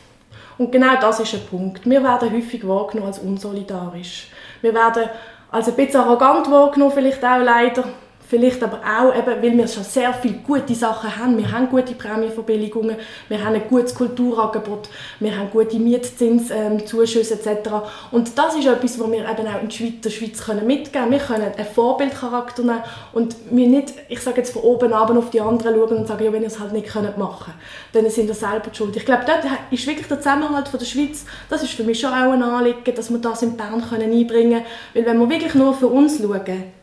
Und 0.58 0.72
genau 0.72 0.98
das 1.00 1.20
ist 1.20 1.34
ein 1.34 1.46
Punkt. 1.46 1.88
Wir 1.88 2.02
werden 2.02 2.32
häufig 2.32 2.66
wahrgenommen 2.66 3.08
als 3.08 3.18
unsolidarisch. 3.18 4.28
Wir 4.62 4.74
werden 4.74 5.08
als 5.50 5.68
ein 5.68 5.76
bisschen 5.76 6.00
arrogant 6.00 6.50
wahrgenommen, 6.50 6.92
vielleicht 6.92 7.24
auch 7.24 7.42
leider. 7.42 7.84
Vielleicht 8.28 8.60
aber 8.64 8.80
auch, 8.80 9.16
eben, 9.16 9.40
weil 9.40 9.56
wir 9.56 9.68
schon 9.68 9.84
sehr 9.84 10.12
viele 10.12 10.38
gute 10.38 10.74
Sachen 10.74 11.16
haben. 11.16 11.38
Wir 11.38 11.52
haben 11.52 11.68
gute 11.68 11.94
Prämienverbilligungen, 11.94 12.96
wir 13.28 13.44
haben 13.44 13.54
ein 13.54 13.68
gutes 13.68 13.94
Kulturangebot, 13.94 14.88
wir 15.20 15.36
haben 15.36 15.48
gute 15.52 15.78
Mietzinszuschüsse 15.78 17.34
ähm, 17.34 17.40
etc. 17.40 17.70
Und 18.10 18.36
das 18.36 18.56
ist 18.56 18.66
etwas, 18.66 18.98
was 18.98 19.10
wir 19.12 19.20
eben 19.20 19.46
auch 19.46 19.62
in 19.62 20.00
der 20.00 20.10
Schweiz, 20.10 20.44
können 20.44 20.66
mitgeben 20.66 20.92
können. 20.92 21.10
Wir 21.12 21.18
können 21.20 21.52
einen 21.56 21.66
Vorbildcharakter 21.66 22.62
nehmen 22.62 22.82
und 23.12 23.36
wir 23.50 23.68
nicht, 23.68 23.94
ich 24.08 24.20
sage 24.20 24.38
jetzt 24.38 24.52
von 24.52 24.62
oben 24.62 24.92
ab 24.92 25.08
auf 25.10 25.30
die 25.30 25.40
anderen 25.40 25.76
schauen 25.76 25.98
und 25.98 26.08
sagen, 26.08 26.24
ja, 26.24 26.32
wenn 26.32 26.42
ihr 26.42 26.48
es 26.48 26.58
halt 26.58 26.72
nicht 26.72 26.88
könnt 26.88 27.16
machen 27.16 27.52
dann 27.92 28.10
sind 28.10 28.26
ihr 28.26 28.34
selber 28.34 28.70
schuld. 28.72 28.96
Ich 28.96 29.04
glaube, 29.04 29.22
dort 29.24 29.44
ist 29.70 29.86
wirklich 29.86 30.08
der 30.08 30.18
Zusammenhalt 30.18 30.66
von 30.66 30.80
der 30.80 30.86
Schweiz, 30.86 31.24
das 31.48 31.62
ist 31.62 31.72
für 31.72 31.84
mich 31.84 32.00
schon 32.00 32.10
auch 32.10 32.32
ein 32.32 32.42
Anliegen, 32.42 32.94
dass 32.94 33.10
wir 33.10 33.18
das 33.18 33.42
in 33.42 33.56
Bern 33.56 33.82
können 33.88 34.10
einbringen 34.10 34.50
können. 34.50 34.64
Weil 34.94 35.06
wenn 35.06 35.18
wir 35.20 35.30
wirklich 35.30 35.54
nur 35.54 35.74
für 35.74 35.86
uns 35.86 36.18
schauen, 36.18 36.75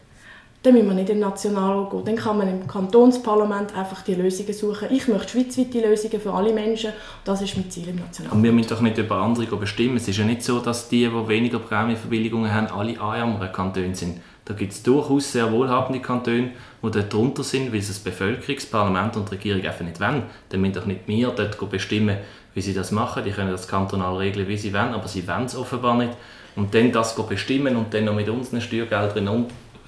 dann 0.64 0.74
müssen 0.74 0.88
wir 0.88 0.94
nicht 0.94 1.10
in 1.10 1.20
Nationalrat 1.20 1.92
gehen. 1.92 2.06
Dann 2.06 2.16
kann 2.16 2.38
man 2.38 2.48
im 2.48 2.66
Kantonsparlament 2.66 3.76
einfach 3.76 4.02
die 4.02 4.16
Lösungen 4.16 4.54
suchen. 4.54 4.88
Ich 4.92 5.10
möchte 5.10 5.34
schweizweite 5.34 5.82
Lösungen 5.82 6.22
für 6.22 6.32
alle 6.32 6.54
Menschen. 6.54 6.94
Das 7.26 7.42
ist 7.42 7.58
mein 7.58 7.70
Ziel 7.70 7.90
im 7.90 7.98
Nationalrat. 7.98 8.38
Und 8.38 8.44
wir 8.44 8.54
müssen 8.54 8.70
doch 8.70 8.80
nicht 8.80 8.98
über 8.98 9.18
andere 9.18 9.46
bestimmen. 9.58 9.98
Es 9.98 10.08
ist 10.08 10.18
ja 10.18 10.24
nicht 10.24 10.42
so, 10.42 10.60
dass 10.60 10.88
die, 10.88 11.06
die 11.06 11.28
weniger 11.28 11.60
Prämienverbilligungen 11.60 12.54
haben, 12.54 12.68
alle 12.68 12.98
armere 12.98 13.52
Kantone 13.52 13.94
sind. 13.94 14.22
Da 14.46 14.54
gibt 14.54 14.72
es 14.72 14.84
durchaus 14.84 15.34
sehr 15.34 15.52
wohlhabende 15.52 16.00
Kantone, 16.00 16.52
die 16.82 16.92
dort 16.92 17.14
drunter 17.14 17.44
sind, 17.44 17.74
weil 17.74 17.80
es 17.80 17.90
das 17.90 18.00
Bevölkerungsparlament 18.00 19.18
und 19.18 19.30
die 19.30 19.36
Regierung 19.36 19.66
einfach 19.66 19.86
nicht 19.86 20.00
wollen. 20.00 20.24
Dann 20.48 20.62
müssen 20.62 20.74
doch 20.76 20.86
nicht 20.86 21.02
wir 21.08 21.28
dort 21.30 21.70
bestimmen, 21.70 22.18
wie 22.54 22.62
sie 22.62 22.74
das 22.74 22.92
machen. 22.92 23.26
Die 23.26 23.32
können 23.32 23.52
das 23.52 23.68
kantonal 23.68 24.16
regeln, 24.16 24.48
wie 24.48 24.58
sie 24.58 24.74
wollen, 24.74 24.94
aber 24.94 25.10
sie 25.10 25.28
wollen 25.28 25.46
es 25.46 25.58
offenbar 25.58 25.96
nicht. 25.96 26.14
Und 26.56 26.74
dann 26.74 26.92
das 26.94 27.16
bestimmen 27.16 27.76
und 27.76 27.94
dann 27.94 28.06
noch 28.06 28.16
mit 28.16 28.30
unseren 28.30 28.62
Steuergeldern 28.62 29.28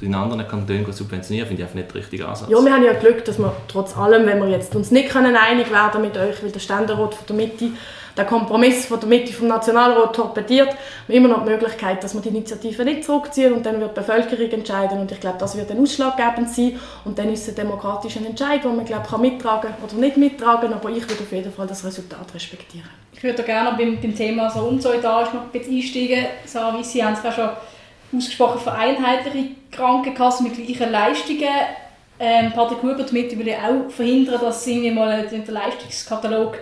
in 0.02 0.14
anderen 0.14 0.48
Kantonen 0.48 0.92
subventionieren, 0.92 1.48
finde 1.48 1.62
ich 1.62 1.66
einfach 1.66 1.76
nicht 1.76 1.94
der 1.94 2.02
richtige 2.02 2.28
Ansatz. 2.28 2.50
Ja, 2.50 2.64
wir 2.64 2.74
haben 2.74 2.84
ja 2.84 2.94
Glück, 2.94 3.24
dass 3.26 3.40
wir 3.40 3.54
trotz 3.68 3.96
allem, 3.96 4.26
wenn 4.26 4.40
wir 4.42 4.50
jetzt 4.50 4.76
uns 4.76 4.92
nicht 4.92 5.10
können 5.10 5.36
einig 5.36 5.72
werden 5.72 6.02
mit 6.02 6.18
euch, 6.18 6.44
weil 6.44 6.52
der 6.52 6.60
Ständerat 6.60 7.16
von 7.16 7.26
der 7.28 7.36
Mitte 7.36 7.70
der 8.18 8.26
Kompromiss 8.26 8.86
von 8.86 9.00
der 9.00 9.10
Mitte 9.10 9.34
vom 9.34 9.48
Nationalrat 9.48 10.16
torpediert, 10.16 10.70
wir 11.08 11.16
immer 11.16 11.28
noch 11.28 11.44
die 11.44 11.52
Möglichkeit, 11.52 12.04
dass 12.04 12.14
wir 12.14 12.22
die 12.22 12.30
Initiative 12.30 12.86
nicht 12.86 13.04
zurückziehen 13.04 13.54
und 13.54 13.66
dann 13.66 13.80
wird 13.80 13.92
die 13.92 14.00
Bevölkerung 14.00 14.50
entscheiden 14.52 15.00
und 15.00 15.12
ich 15.12 15.20
glaube, 15.20 15.38
das 15.40 15.58
wird 15.58 15.70
ein 15.72 15.80
ausschlaggebend 15.80 16.50
sein 16.50 16.80
und 17.04 17.18
dann 17.20 17.32
ist 17.32 17.44
es 17.44 17.50
ein 17.50 17.56
demokratischer 17.56 18.26
Entscheid, 18.26 18.64
den 18.64 18.76
man 18.76 18.86
glaube 18.86 19.06
kann 19.08 19.22
mittragen 19.22 19.74
oder 19.84 19.96
nicht 19.96 20.18
mittragen, 20.18 20.74
aber 20.74 20.90
ich 20.90 21.04
würde 21.10 21.24
auf 21.24 21.32
jeden 21.32 21.52
Fall 21.52 21.68
das 21.68 21.84
Resultat 21.84 22.34
respektieren. 22.34 22.90
Ich 23.14 23.24
würde 23.24 23.44
gerne 23.44 23.78
beim, 23.78 24.00
beim 24.00 24.16
Thema 24.16 24.50
so 24.50 24.62
Unsolidarisch 24.62 25.34
noch 25.34 25.44
ein 25.44 25.50
bisschen 25.50 25.76
einsteigen. 25.76 26.26
Sarah 26.46 26.78
Wissi 26.78 27.00
haben 27.00 27.14
es 27.14 27.24
ja 27.24 27.32
schon 27.32 27.50
ausgesprochen 28.18 28.62
vereinheitliche 28.62 29.50
Krankenkassen 29.72 30.48
mit 30.48 30.56
gleichen 30.56 30.92
Leistungen. 30.92 31.50
Ähm, 32.18 32.52
Patrick 32.54 32.82
Huber 32.82 33.04
damit 33.04 33.38
will 33.38 33.54
auch 33.54 33.92
verhindern, 33.92 34.40
dass 34.40 34.66
irgendwie 34.66 34.92
mal 34.92 35.28
der 35.28 35.54
Leistungskatalog 35.54 36.58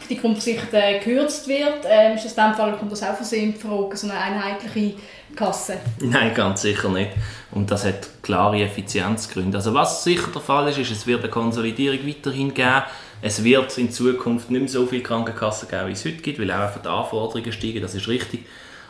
für 0.00 0.08
die 0.08 0.18
Grundversicherten 0.18 1.00
gekürzt 1.00 1.46
wird. 1.46 1.84
Ähm, 1.88 2.16
ist 2.16 2.24
das 2.24 2.36
in 2.36 2.44
dem 2.44 2.54
Fall, 2.54 2.76
kommt 2.76 2.90
das 2.90 3.02
auch 3.02 3.14
für 3.14 3.24
Sie 3.24 3.44
in 3.44 3.54
Frage, 3.54 3.96
so 3.96 4.08
eine 4.08 4.18
einheitliche 4.18 4.96
Kasse? 5.36 5.78
Nein, 6.00 6.34
ganz 6.34 6.62
sicher 6.62 6.88
nicht. 6.88 7.10
Und 7.52 7.70
das 7.70 7.84
hat 7.84 8.08
klare 8.22 8.60
Effizienzgründe. 8.62 9.58
Also 9.58 9.72
was 9.74 10.02
sicher 10.02 10.30
der 10.34 10.42
Fall 10.42 10.68
ist, 10.68 10.78
ist, 10.78 10.90
es 10.90 11.06
wird 11.06 11.20
eine 11.20 11.30
Konsolidierung 11.30 12.06
weiterhin 12.06 12.52
geben. 12.52 12.82
Es 13.22 13.42
wird 13.44 13.78
in 13.78 13.90
Zukunft 13.90 14.50
nicht 14.50 14.60
mehr 14.60 14.68
so 14.68 14.86
viele 14.86 15.02
Krankenkassen 15.02 15.68
geben, 15.68 15.88
wie 15.88 15.92
es 15.92 16.04
heute 16.04 16.16
gibt, 16.16 16.40
weil 16.40 16.50
auch 16.50 16.60
einfach 16.60 16.82
die 16.82 16.88
Anforderungen 16.88 17.52
steigen, 17.52 17.80
das 17.80 17.94
ist 17.94 18.08
richtig. 18.08 18.44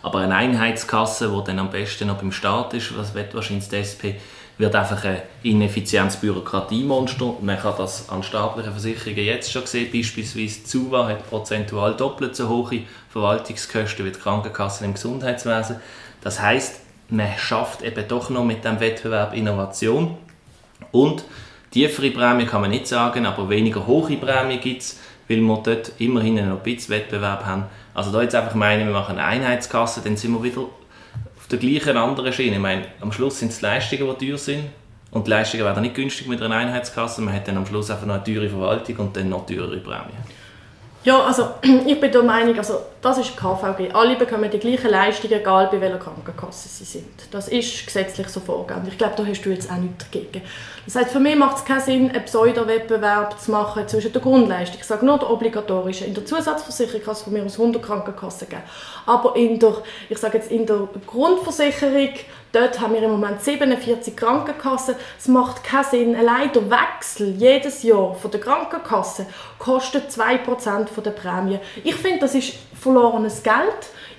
Aber 0.05 0.19
eine 0.19 0.35
Einheitskasse, 0.35 1.31
die 1.35 1.45
dann 1.47 1.59
am 1.59 1.71
besten 1.71 2.09
noch 2.09 2.19
beim 2.19 2.31
Staat 2.31 2.75
ist, 2.75 2.95
was 2.95 3.15
wird 3.15 3.35
wahrscheinlich 3.35 3.71
die 3.71 3.77
SP, 3.81 4.21
wird 4.59 4.77
einfach 4.77 5.03
ein 5.03 5.23
ineffizientes 5.43 6.19
Bürokratiemonster. 6.19 7.37
Man 7.41 7.59
kann 7.59 7.73
das 7.79 8.11
an 8.11 8.23
staatlichen 8.23 8.73
Versicherungen 8.73 9.25
jetzt 9.25 9.51
schon 9.51 9.65
sehen. 9.65 9.91
Beispielsweise 9.91 10.61
die 10.61 10.65
ZUWA 10.65 11.09
hat 11.09 11.27
prozentual 11.31 11.97
doppelt 11.97 12.37
so 12.37 12.51
hohe 12.51 12.83
Verwaltungskosten 13.09 14.05
wie 14.05 14.11
die 14.11 14.19
Krankenkassen 14.19 14.85
im 14.85 14.93
Gesundheitswesen. 14.93 15.77
Das 16.21 16.39
heißt, 16.39 16.81
man 17.09 17.31
schafft 17.39 17.81
eben 17.81 18.07
doch 18.07 18.29
noch 18.29 18.45
mit 18.45 18.63
dem 18.63 18.81
Wettbewerb 18.81 19.35
Innovation. 19.35 20.19
Und 20.93 21.25
tiefere 21.71 22.11
Prämie 22.11 22.45
kann 22.45 22.61
man 22.61 22.71
nicht 22.71 22.89
sagen, 22.89 23.25
aber 23.25 23.49
weniger 23.49 23.87
hohe 23.87 24.19
Prämie 24.19 24.59
gibt 24.59 24.83
es, 24.83 25.01
weil 25.29 25.41
wir 25.41 25.63
dort 25.65 25.93
immerhin 25.99 26.35
noch 26.35 26.59
ein 26.59 26.63
bisschen 26.63 26.95
Wettbewerb 26.95 27.45
haben 27.45 27.65
also 27.95 28.11
da 28.11 28.23
jetzt 28.23 28.35
einfach 28.35 28.55
meinen, 28.55 28.87
wir 28.87 28.93
machen 28.93 29.19
eine 29.19 29.25
Einheitskasse, 29.25 30.01
dann 30.03 30.17
sind 30.17 30.33
wir 30.33 30.43
wieder 30.43 30.63
auf 30.63 31.47
der 31.49 31.59
gleichen 31.59 31.97
anderen 31.97 32.33
Schiene. 32.33 32.57
Ich 32.57 32.63
meine, 32.63 32.83
am 33.01 33.13
Schluss 33.13 33.39
sind 33.39 33.53
es 33.53 33.61
Leistungen, 33.61 34.13
die 34.19 34.27
teuer 34.27 34.39
sind. 34.39 34.65
Und 35.13 35.29
die 35.29 35.31
Leistungen 35.31 35.65
werden 35.65 35.83
nicht 35.83 35.95
günstig 35.95 36.27
mit 36.27 36.43
einer 36.43 36.57
Einheitskasse. 36.57 37.23
Man 37.23 37.33
hat 37.33 37.47
dann 37.47 37.57
am 37.57 37.67
Schluss 37.67 37.89
einfach 37.89 38.07
noch 38.07 38.15
eine 38.15 38.25
teure 38.25 38.49
Verwaltung 38.49 38.97
und 38.97 39.17
dann 39.17 39.29
noch 39.29 39.47
teurere 39.47 39.77
Prämien. 39.77 40.19
Ja, 41.05 41.23
also 41.23 41.51
ich 41.87 42.01
bin 42.01 42.11
der 42.11 42.23
Meinung, 42.23 42.57
also 42.57 42.81
das 43.03 43.19
ist 43.19 43.37
KVG. 43.37 43.93
Alle 43.93 44.17
bekommen 44.17 44.51
die 44.51 44.59
gleichen 44.59 44.91
Leistungen, 44.91 45.35
egal 45.35 45.69
bei 45.71 45.79
welcher 45.79 45.99
Krankenkasse 45.99 46.67
sie 46.67 46.85
sind. 46.85 47.11
Das 47.31 47.49
ist 47.49 47.85
gesetzlich 47.85 48.29
so 48.29 48.41
vorgegeben. 48.41 48.89
Ich 48.89 48.97
glaube, 48.97 49.13
da 49.15 49.27
hast 49.27 49.43
du 49.43 49.51
jetzt 49.51 49.71
auch 49.71 49.77
nichts 49.77 50.07
dagegen. 50.11 50.41
Das 50.87 50.97
heißt, 50.97 51.11
für 51.11 51.21
mich 51.21 51.37
macht 51.37 51.59
es 51.59 51.65
keinen 51.67 51.81
Sinn, 51.81 52.11
einen 52.11 52.25
Pseudo-Wettbewerb 52.25 53.39
zu 53.39 53.51
machen 53.51 53.87
zwischen 53.87 54.15
der 54.15 54.23
Grundleistung. 54.23 54.81
Ich 54.81 54.87
sage 54.87 55.05
nur 55.05 55.19
der 55.19 55.31
obligatorische. 55.31 56.07
In 56.07 56.15
der 56.15 56.25
Zusatzversicherung 56.25 57.03
kann 57.03 57.13
es 57.13 57.23
von 57.23 57.35
mir 57.35 57.45
aus 57.45 57.61
100 57.61 57.83
Krankenkassen 57.83 58.49
geben. 58.49 58.63
Aber 59.05 59.37
in 59.37 59.59
der, 59.59 59.77
ich 60.09 60.17
sage 60.17 60.39
jetzt 60.39 60.51
in 60.51 60.65
der 60.65 60.89
Grundversicherung 61.07 62.15
Dort 62.55 62.81
haben 62.81 62.95
wir 62.95 63.03
im 63.03 63.11
Moment 63.11 63.43
47 63.43 64.17
Krankenkassen. 64.17 64.95
Es 65.19 65.27
macht 65.27 65.65
keinen 65.65 65.85
Sinn. 65.85 66.15
Allein 66.15 66.53
der 66.53 66.71
Wechsel 66.71 67.35
jedes 67.37 67.83
Jahr 67.83 68.15
von 68.15 68.31
der 68.31 68.39
Krankenkasse 68.39 69.27
kostet 69.59 70.13
2% 70.13 71.01
der 71.01 71.11
Prämie. 71.11 71.59
Ich 71.83 71.97
finde, 71.97 72.21
das 72.21 72.37
ist 72.37 72.55
verlorenes 72.81 73.43
Geld. 73.43 73.57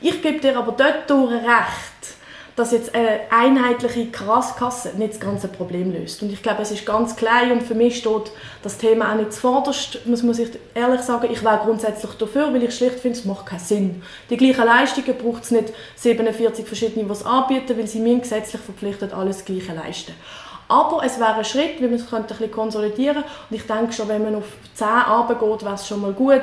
Ich 0.01 0.21
gebe 0.21 0.39
dir 0.39 0.57
aber 0.57 0.73
dort 0.73 1.09
recht 1.09 2.14
dass 2.55 2.71
jetzt 2.71 2.95
eine 2.95 3.19
einheitliche 3.29 4.07
Kasse 4.07 4.93
nicht 4.97 5.13
das 5.13 5.19
ganze 5.19 5.47
Problem 5.49 5.91
löst. 5.91 6.21
Und 6.21 6.31
ich 6.31 6.41
glaube, 6.41 6.61
es 6.61 6.71
ist 6.71 6.85
ganz 6.85 7.15
klein 7.15 7.51
und 7.51 7.63
für 7.63 7.75
mich 7.75 7.97
steht 7.97 8.31
das 8.63 8.77
Thema 8.77 9.11
auch 9.11 9.17
nicht 9.17 9.33
zuvorderst, 9.33 10.05
muss 10.05 10.23
man 10.23 10.33
sich 10.33 10.49
ehrlich 10.73 11.01
sagen. 11.01 11.27
Ich 11.31 11.43
wäre 11.43 11.59
grundsätzlich 11.63 12.11
dafür, 12.13 12.53
weil 12.53 12.63
ich 12.63 12.75
schlicht 12.75 12.99
finde, 12.99 13.19
es 13.19 13.25
macht 13.25 13.45
keinen 13.45 13.59
Sinn. 13.59 14.03
Die 14.29 14.37
gleichen 14.37 14.65
Leistungen 14.65 15.17
braucht 15.17 15.43
es 15.43 15.51
nicht 15.51 15.73
47 15.95 16.65
verschiedene, 16.65 17.05
die 17.05 17.11
es 17.11 17.25
anbieten, 17.25 17.77
weil 17.77 17.87
sie 17.87 17.99
mir 17.99 18.19
gesetzlich 18.19 18.61
verpflichtet, 18.61 19.13
alles 19.13 19.37
das 19.37 19.45
Gleiche 19.45 19.73
leisten. 19.73 20.13
Aber 20.67 21.03
es 21.03 21.19
wäre 21.19 21.35
ein 21.35 21.45
Schritt, 21.45 21.79
wie 21.79 21.85
man 21.85 21.95
es 21.95 22.09
könnte 22.09 22.33
ein 22.33 22.37
bisschen 22.37 22.51
konsolidieren 22.51 23.23
Und 23.49 23.55
ich 23.55 23.67
denke 23.67 23.93
schon, 23.93 24.07
wenn 24.07 24.23
man 24.23 24.35
auf 24.35 24.45
10 24.73 24.87
runtergeht, 24.87 25.63
wäre 25.63 25.75
es 25.75 25.87
schon 25.87 26.01
mal 26.01 26.13
gut. 26.13 26.41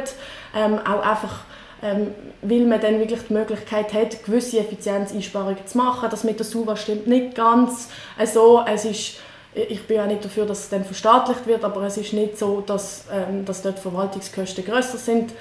Ähm, 0.54 0.78
auch 0.78 1.04
einfach 1.04 1.40
ähm, 1.82 2.08
weil 2.42 2.60
man 2.60 2.80
dann 2.80 2.98
wirklich 2.98 3.20
die 3.28 3.32
Möglichkeit 3.32 3.92
hat, 3.92 4.24
gewisse 4.24 4.58
Effizienzeinsparungen 4.58 5.66
zu 5.66 5.78
machen. 5.78 6.08
Das 6.10 6.24
mit 6.24 6.38
der 6.38 6.46
SUVA 6.46 6.76
stimmt 6.76 7.06
nicht 7.06 7.34
ganz 7.34 7.88
so. 8.32 8.62
Es 8.66 8.84
ist, 8.84 9.16
ich 9.54 9.86
bin 9.86 10.00
auch 10.00 10.06
nicht 10.06 10.24
dafür, 10.24 10.46
dass 10.46 10.60
es 10.60 10.68
dann 10.68 10.84
verstaatlicht 10.84 11.46
wird, 11.46 11.64
aber 11.64 11.82
es 11.82 11.96
ist 11.96 12.12
nicht 12.12 12.38
so, 12.38 12.60
dass, 12.60 13.04
ähm, 13.12 13.44
dass 13.44 13.62
dort 13.62 13.78
Verwaltungskosten 13.78 14.64
größer 14.64 14.98
sind 14.98 15.32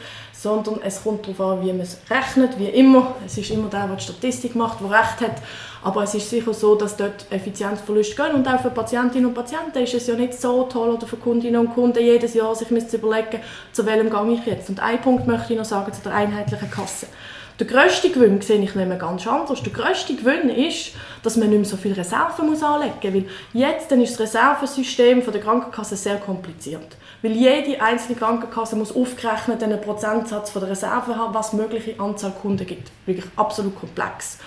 sondern 0.42 0.80
es 0.84 1.04
kommt 1.04 1.28
darauf 1.28 1.60
an, 1.60 1.66
wie 1.66 1.72
man 1.72 1.82
es 1.82 2.00
rechnet, 2.10 2.58
wie 2.58 2.70
immer. 2.70 3.16
Es 3.26 3.38
ist 3.38 3.52
immer 3.52 3.70
der, 3.70 3.86
der 3.86 3.96
die 3.96 4.04
Statistik 4.04 4.56
macht, 4.56 4.80
der 4.82 4.90
Recht 4.90 5.22
hat. 5.22 5.36
Aber 5.84 6.04
es 6.04 6.14
ist 6.14 6.30
sicher 6.30 6.54
so, 6.54 6.76
dass 6.76 6.96
dort 6.96 7.26
Effizienzverluste 7.30 8.16
gehen. 8.16 8.36
Und 8.36 8.48
auch 8.48 8.62
für 8.62 8.70
Patientinnen 8.70 9.28
und 9.28 9.34
Patienten 9.34 9.80
ist 9.80 9.94
es 9.94 10.08
ja 10.08 10.16
nicht 10.16 10.40
so 10.40 10.64
toll, 10.64 10.92
oder 10.92 11.08
für 11.08 11.18
Kundinnen 11.18 11.60
und 11.60 11.74
Kunden 11.74 12.04
jedes 12.04 12.34
Jahr 12.34 12.56
sich 12.56 12.68
zu 12.68 12.98
überlegen, 12.98 13.40
zu 13.72 13.86
welchem 13.86 14.10
Gang 14.10 14.32
ich 14.32 14.46
jetzt. 14.46 14.70
Und 14.70 14.80
einen 14.80 15.02
Punkt 15.02 15.26
möchte 15.28 15.54
ich 15.54 15.60
noch 15.60 15.66
sagen 15.66 15.92
zu 15.92 16.02
der 16.02 16.14
einheitlichen 16.14 16.70
Kasse. 16.70 17.08
Der 17.60 17.68
grösste 17.68 18.10
Gewinn 18.10 18.42
sehe 18.42 18.60
ich 18.60 18.74
nicht 18.74 19.00
ganz 19.00 19.28
anders. 19.28 19.62
Der 19.62 19.72
grösste 19.72 20.16
Gewinn 20.16 20.50
ist, 20.50 20.94
dass 21.22 21.38
man 21.38 21.50
nicht 21.50 21.60
mehr 21.60 21.70
so 21.70 21.78
viel 21.78 21.94
Reserven 21.94 22.50
anlegen 22.64 22.94
muss. 23.04 23.14
Weil 23.14 23.26
jetzt 23.54 23.92
dann 23.92 24.02
ist 24.02 24.14
das 24.14 24.22
Reservensystem 24.22 25.24
der 25.24 25.42
Krankenkasse 25.42 25.96
sehr 25.96 26.18
kompliziert. 26.18 26.98
Weil 27.22 27.34
jede 27.34 27.80
einzelne 27.80 28.18
Krankenkasse 28.18 28.76
muss 28.76 28.96
aufgerechnet 28.96 29.62
einen 29.62 29.80
Prozentsatz 29.80 30.50
von 30.50 30.62
der 30.62 30.72
Reserve 30.72 31.16
haben, 31.16 31.36
was 31.36 31.54
mögliche 31.54 32.00
Anzahl 32.00 32.32
Kunden 32.32 32.66
gibt. 32.66 32.90
Wirklich 33.06 33.30
absolut 33.36 33.80
komplex. 33.80 34.40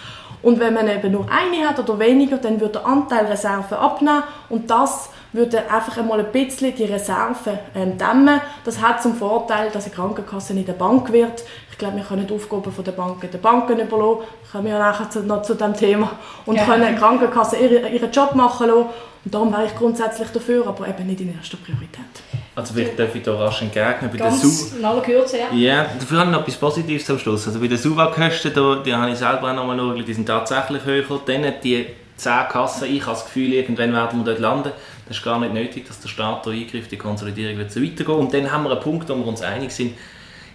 Und 0.45 0.61
wenn 0.61 0.75
man 0.75 0.89
eben 0.89 1.11
nur 1.11 1.27
eine 1.31 1.67
hat 1.67 1.79
oder 1.79 1.99
weniger, 1.99 2.37
dann 2.37 2.61
wird 2.61 2.75
der 2.75 2.87
Anteil 2.87 3.25
Reserve 3.25 3.79
abnehmen 3.79 4.23
und 4.51 4.71
das 4.71 5.09
würde 5.33 5.71
einfach 5.71 5.97
einmal 5.97 6.21
ein 6.21 6.31
bisschen 6.31 6.75
die 6.77 6.85
Reserve 6.85 7.59
ähm, 7.75 7.99
dämmen. 7.99 8.41
Das 8.65 8.81
hat 8.81 9.03
zum 9.03 9.17
Vorteil, 9.17 9.71
dass 9.71 9.87
eine 9.87 9.95
Krankenkasse 9.95 10.55
nicht 10.55 10.69
eine 10.69 10.79
Bank 10.79 11.11
wird. 11.13 11.43
Ich 11.71 11.79
glaube, 11.79 11.97
wir 11.97 12.05
können 12.05 12.27
die 12.27 12.35
Aufgaben 12.35 12.73
der 12.85 12.93
Banken 12.93 13.31
den 13.31 13.41
Banken 13.41 13.81
überlassen. 13.81 14.23
Kommen 14.53 14.67
wir 14.67 14.79
nachher 14.79 15.11
zu, 15.11 15.23
noch 15.23 15.43
zu 15.43 15.55
diesem 15.55 15.75
Thema. 15.75 16.13
Und 16.47 16.57
ja. 16.57 16.65
können 16.65 16.95
Krankenkassen 16.95 17.59
ihre, 17.61 17.89
ihren 17.89 18.13
Job 18.13 18.35
machen 18.35 18.69
lassen. 18.69 18.87
Und 19.25 19.35
darum 19.35 19.51
wäre 19.51 19.67
ich 19.67 19.75
grundsätzlich 19.75 20.29
dafür, 20.29 20.69
aber 20.69 20.87
eben 20.87 21.07
nicht 21.07 21.21
in 21.21 21.35
erster 21.35 21.57
Priorität. 21.57 22.44
Also 22.57 22.73
vielleicht 22.73 22.99
darf 22.99 23.15
ich 23.15 23.23
da 23.23 23.35
rasch 23.35 23.63
entgegnen. 23.63 24.11
Bei 24.13 24.17
Ganz 24.17 24.71
der 24.71 24.79
in 24.79 24.85
aller 24.85 25.03
Kürze, 25.03 25.39
ja. 25.39 25.53
Ja, 25.53 25.87
dafür 25.99 26.21
habe 26.21 26.31
ich 26.31 26.37
noch 26.37 26.43
etwas 26.43 26.57
Positives 26.57 27.11
am 27.11 27.19
Schluss. 27.19 27.47
Also 27.49 27.59
bei 27.59 27.67
den 27.67 27.79
SUVA-Kosten, 27.79 28.53
die 28.85 28.95
habe 28.95 29.11
ich 29.11 29.19
selber 29.19 29.51
auch 29.51 29.55
noch 29.55 29.67
mal 29.67 29.77
geschaut, 29.77 30.07
die 30.07 30.15
sind 30.15 30.27
tatsächlich 30.27 30.85
höher. 30.85 31.21
Dann 31.27 31.53
die 31.63 31.87
10 32.17 32.33
Kassen, 32.49 32.95
ich 32.95 33.03
habe 33.03 33.13
das 33.13 33.25
Gefühl, 33.25 33.53
irgendwann 33.55 33.93
werden 33.93 34.21
wir 34.21 34.25
dort 34.25 34.39
landen. 34.39 34.71
Das 35.09 35.17
ist 35.17 35.25
gar 35.25 35.41
nicht 35.41 35.53
nötig, 35.53 35.87
dass 35.89 36.01
der 36.01 36.09
Staat 36.09 36.47
da 36.47 36.51
eingreift, 36.51 36.93
die 36.93 36.97
Konsolidierung 36.97 37.59
wird 37.59 37.73
so 37.73 37.83
weitergehen. 37.83 38.19
Und 38.19 38.33
dann 38.33 38.53
haben 38.53 38.63
wir 38.65 38.71
einen 38.71 38.81
Punkt, 38.81 39.09
wo 39.09 39.17
wir 39.17 39.27
uns 39.27 39.43
einig 39.43 39.73
sind. 39.73 39.95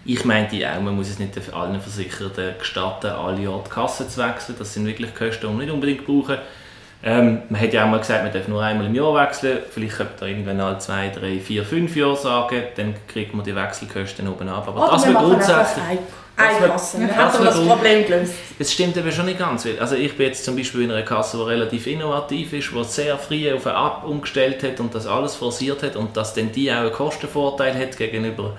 Ich 0.06 0.24
meinte 0.24 0.56
auch, 0.56 0.82
man 0.82 0.96
muss 0.96 1.10
es 1.10 1.20
nicht 1.20 1.34
allen 1.53 1.82
Versicherten 1.82 2.58
gestatten, 2.58 3.08
alle 3.08 3.41
Jahre 3.41 3.62
die 3.65 3.70
Kasse 3.70 4.08
zu 4.08 4.22
wechseln. 4.22 4.56
Das 4.58 4.74
sind 4.74 4.86
wirklich 4.86 5.13
Kosten, 5.13 5.48
die 5.48 5.53
wir 5.53 5.65
nicht 5.65 5.72
unbedingt 5.72 6.06
brauchen. 6.06 6.38
Ähm, 7.01 7.44
man 7.50 7.62
hat 7.62 7.72
ja 7.72 7.86
auch 7.86 7.89
mal 7.89 8.00
gesagt, 8.00 8.24
man 8.24 8.34
darf 8.34 8.48
nur 8.48 8.62
einmal 8.62 8.88
im 8.88 8.96
Jahr 8.96 9.15
wechseln. 9.15 9.60
Vielleicht 9.70 9.96
könnte 9.96 10.13
man 10.20 10.29
irgendwann 10.29 10.60
alle 10.60 10.77
zwei, 10.79 11.10
drei, 11.10 11.39
vier, 11.39 11.63
fünf 11.63 11.96
Jahre 11.96 12.18
sagen. 12.18 12.63
Dann 12.75 12.96
kriegt 13.08 13.34
man 13.34 13.46
die 13.46 13.56
Wechselkosten 13.56 14.27
oben 14.27 14.50
ab. 14.50 14.68
Aber 14.68 14.84
Oder 14.84 14.91
das 14.91 15.08
wird 15.08 15.18
grundsätzlich... 15.18 16.00
Einpassen. 16.39 17.08
Dann 17.08 17.15
hat 17.18 17.46
das 17.46 17.65
Problem 17.65 18.06
gelöst. 18.06 18.34
Das 18.58 18.72
stimmt 18.72 18.98
aber 18.98 19.12
schon 19.12 19.25
nicht 19.25 19.39
ganz. 19.39 19.68
Also 19.79 19.96
ich 19.96 20.15
bin 20.15 20.27
jetzt 20.27 20.46
zum 20.46 20.56
Beispiel 20.56 20.84
in 20.84 20.91
einer 20.91 21.03
Kasse, 21.03 21.38
die 21.38 21.44
relativ 21.44 21.86
innovativ 21.88 22.53
ist, 22.53 22.72
die 22.72 22.84
sehr 22.86 23.18
früh 23.18 23.51
auf 23.53 23.68
eine 23.68 23.77
App 23.77 24.03
umgestellt 24.06 24.63
hat 24.63 24.79
und 24.79 24.96
das 24.96 25.06
alles 25.06 25.36
forciert 25.36 25.84
hat 25.84 25.96
und 25.98 26.15
dass 26.15 26.34
dann 26.34 26.51
die 26.51 26.72
auch 26.72 26.77
einen 26.77 26.94
Kostenvorteil 26.94 27.77
hat 27.77 27.98
gegenüber 27.98 28.56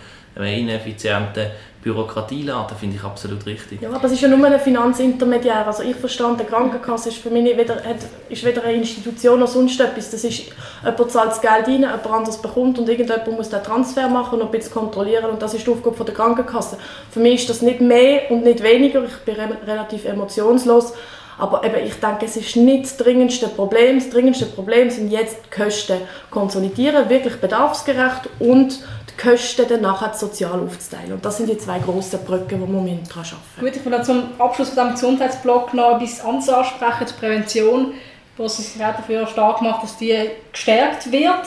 ineffizienten 0.47 1.47
Bürokratie 1.83 2.43
laden, 2.43 2.77
finde 2.79 2.97
ich 2.97 3.05
absolut 3.05 3.47
richtig. 3.47 3.81
Ja, 3.81 3.91
aber 3.91 4.05
es 4.05 4.13
ist 4.13 4.21
ja 4.21 4.29
nur 4.29 4.47
ein 4.47 4.61
Finanzintermediär. 4.61 5.67
Also 5.67 5.83
ich 5.83 5.97
verstand, 5.97 6.39
die 6.39 6.45
Krankenkasse 6.45 7.09
ist 7.09 7.19
für 7.19 7.31
mich 7.31 7.57
weder, 7.57 7.77
hat, 7.77 7.97
ist 8.29 8.45
weder 8.45 8.63
eine 8.65 8.75
Institution 8.75 9.41
noch 9.41 9.49
sonst 9.49 9.81
etwas. 9.81 10.11
Das 10.11 10.23
ist, 10.23 10.43
jemand 10.85 11.11
zahlt 11.11 11.31
das 11.31 11.41
Geld 11.41 11.67
rein, 11.67 11.81
jemand 11.81 12.07
anderes 12.07 12.37
bekommt 12.37 12.79
und 12.79 12.89
irgendjemand 12.89 13.33
muss 13.33 13.49
den 13.49 13.63
Transfer 13.63 14.09
machen 14.09 14.41
und 14.41 14.47
ein 14.47 14.51
bisschen 14.51 14.73
kontrollieren 14.73 15.31
und 15.31 15.41
das 15.41 15.55
ist 15.55 15.67
die 15.67 15.71
Aufgabe 15.71 16.05
der 16.05 16.15
Krankenkasse. 16.15 16.77
Für 17.11 17.21
mich 17.21 17.41
ist 17.41 17.51
das 17.51 17.63
nicht 17.63 17.81
mehr 17.81 18.31
und 18.31 18.45
nicht 18.45 18.63
weniger. 18.63 19.03
Ich 19.05 19.17
bin 19.25 19.37
re 19.37 19.57
relativ 19.67 20.05
emotionslos. 20.05 20.93
Aber 21.39 21.65
eben, 21.65 21.87
ich 21.87 21.95
denke, 21.95 22.27
es 22.27 22.37
ist 22.37 22.55
nicht 22.57 22.85
das 22.85 22.99
dringendste 22.99 23.49
Problem. 23.49 23.99
Das 23.99 24.11
dringendste 24.11 24.45
Problem 24.45 24.91
sind 24.91 25.11
jetzt 25.11 25.39
die 25.47 25.63
Kosten 25.63 25.97
konsolidieren, 26.31 27.09
wirklich 27.09 27.37
bedarfsgerecht 27.37 28.29
und 28.39 28.81
Kosten 29.21 29.67
dann 29.69 29.83
nachher 29.83 30.15
sozial 30.15 30.61
aufzuteilen. 30.61 31.13
Und 31.15 31.25
das 31.25 31.37
sind 31.37 31.51
die 31.51 31.59
zwei 31.59 31.79
grossen 31.79 32.25
Brücken, 32.25 32.61
die 32.61 32.61
wir 32.61 32.69
daran 32.69 32.85
arbeiten 32.87 33.05
müssen. 33.13 33.61
Gut, 33.61 33.77
ich 33.77 33.85
will 33.85 34.03
zum 34.03 34.23
Abschluss 34.39 34.71
von 34.71 34.77
diesem 34.77 34.93
Gesundheitsblock 34.93 35.75
noch 35.75 35.97
etwas 35.97 36.25
anderes 36.25 36.49
ansprechen, 36.49 37.07
die 37.09 37.21
Prävention, 37.21 37.95
wo 38.37 38.45
es 38.45 38.57
sich 38.57 38.79
dafür 38.79 39.27
stark 39.27 39.61
macht, 39.63 39.83
dass 39.83 39.97
die 39.97 40.31
gestärkt 40.53 41.11
wird. 41.13 41.45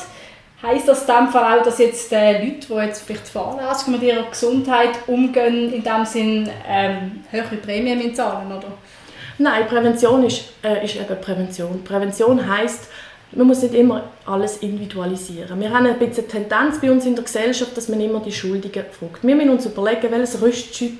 Heißt 0.61 0.87
das 0.87 1.01
in 1.01 1.07
dem 1.07 1.27
Fall 1.27 1.59
auch, 1.59 1.63
dass 1.63 1.77
jetzt 1.79 2.13
äh, 2.13 2.41
Leute, 2.41 2.67
die 2.67 2.73
jetzt 2.73 3.01
vielleicht 3.01 3.27
fahrlässig 3.27 3.87
mit 3.87 4.01
ihrer 4.01 4.23
Gesundheit 4.29 4.91
umgehen, 5.07 5.73
in 5.73 5.83
dem 5.83 6.05
Sinn 6.05 6.49
ähm, 6.65 7.25
höhere 7.31 7.57
Prämien 7.57 8.15
zahlen, 8.15 8.47
oder? 8.47 8.67
Nein, 9.39 9.67
Prävention 9.67 10.23
ist, 10.23 10.45
äh, 10.63 10.85
ist 10.85 10.95
eben 10.95 11.19
Prävention. 11.19 11.83
Prävention 11.83 12.47
heißt, 12.47 12.87
man 13.35 13.47
muss 13.47 13.61
nicht 13.61 13.73
immer 13.73 14.03
alles 14.25 14.57
individualisieren. 14.57 15.59
Wir 15.59 15.71
haben 15.71 15.85
ein 15.85 15.97
bisschen 15.99 16.27
Tendenz 16.27 16.79
bei 16.79 16.91
uns 16.91 17.05
in 17.05 17.15
der 17.15 17.23
Gesellschaft, 17.23 17.75
dass 17.75 17.89
man 17.89 17.99
immer 17.99 18.19
die 18.19 18.31
Schuldigen 18.31 18.85
fragt. 18.91 19.23
Wir 19.23 19.35
müssen 19.35 19.49
uns 19.49 19.65
überlegen, 19.65 20.11
welches 20.11 20.41
Rüstzeug 20.41 20.91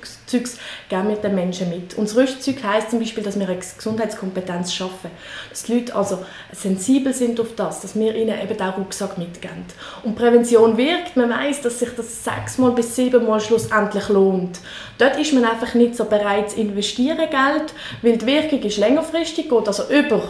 geben 0.88 1.08
wir 1.08 1.16
den 1.16 1.34
Menschen 1.34 1.70
mit. 1.70 1.94
Und 1.94 2.08
das 2.08 2.16
Rüstzeug 2.16 2.62
heisst 2.62 2.90
zum 2.90 2.98
Beispiel, 2.98 3.22
dass 3.22 3.38
wir 3.38 3.48
eine 3.48 3.58
Gesundheitskompetenz 3.58 4.74
schaffen. 4.74 5.10
Dass 5.48 5.62
die 5.62 5.74
Leute 5.74 5.94
also 5.94 6.18
sensibel 6.52 7.14
sind 7.14 7.38
auf 7.40 7.54
das, 7.56 7.80
dass 7.80 7.94
wir 7.98 8.14
ihnen 8.14 8.40
eben 8.40 8.56
den 8.56 8.68
Rucksack 8.68 9.16
mitgeben. 9.16 9.64
Und 10.02 10.16
Prävention 10.16 10.76
wirkt. 10.76 11.16
Man 11.16 11.30
weiß, 11.30 11.62
dass 11.62 11.78
sich 11.78 11.90
das 11.96 12.24
sechsmal 12.24 12.72
bis 12.72 12.96
siebenmal 12.96 13.40
schlussendlich 13.40 14.08
lohnt. 14.08 14.60
Dort 14.98 15.18
ist 15.18 15.32
man 15.32 15.44
einfach 15.44 15.74
nicht 15.74 15.96
so 15.96 16.04
bereit 16.04 16.50
zu 16.50 16.60
investieren, 16.60 17.18
Geld, 17.18 17.74
weil 18.02 18.18
die 18.18 18.26
Wirkung 18.26 18.60
ist 18.62 18.78
längerfristig, 18.78 19.48
geht 19.48 19.68
also 19.68 19.84
über 19.88 20.22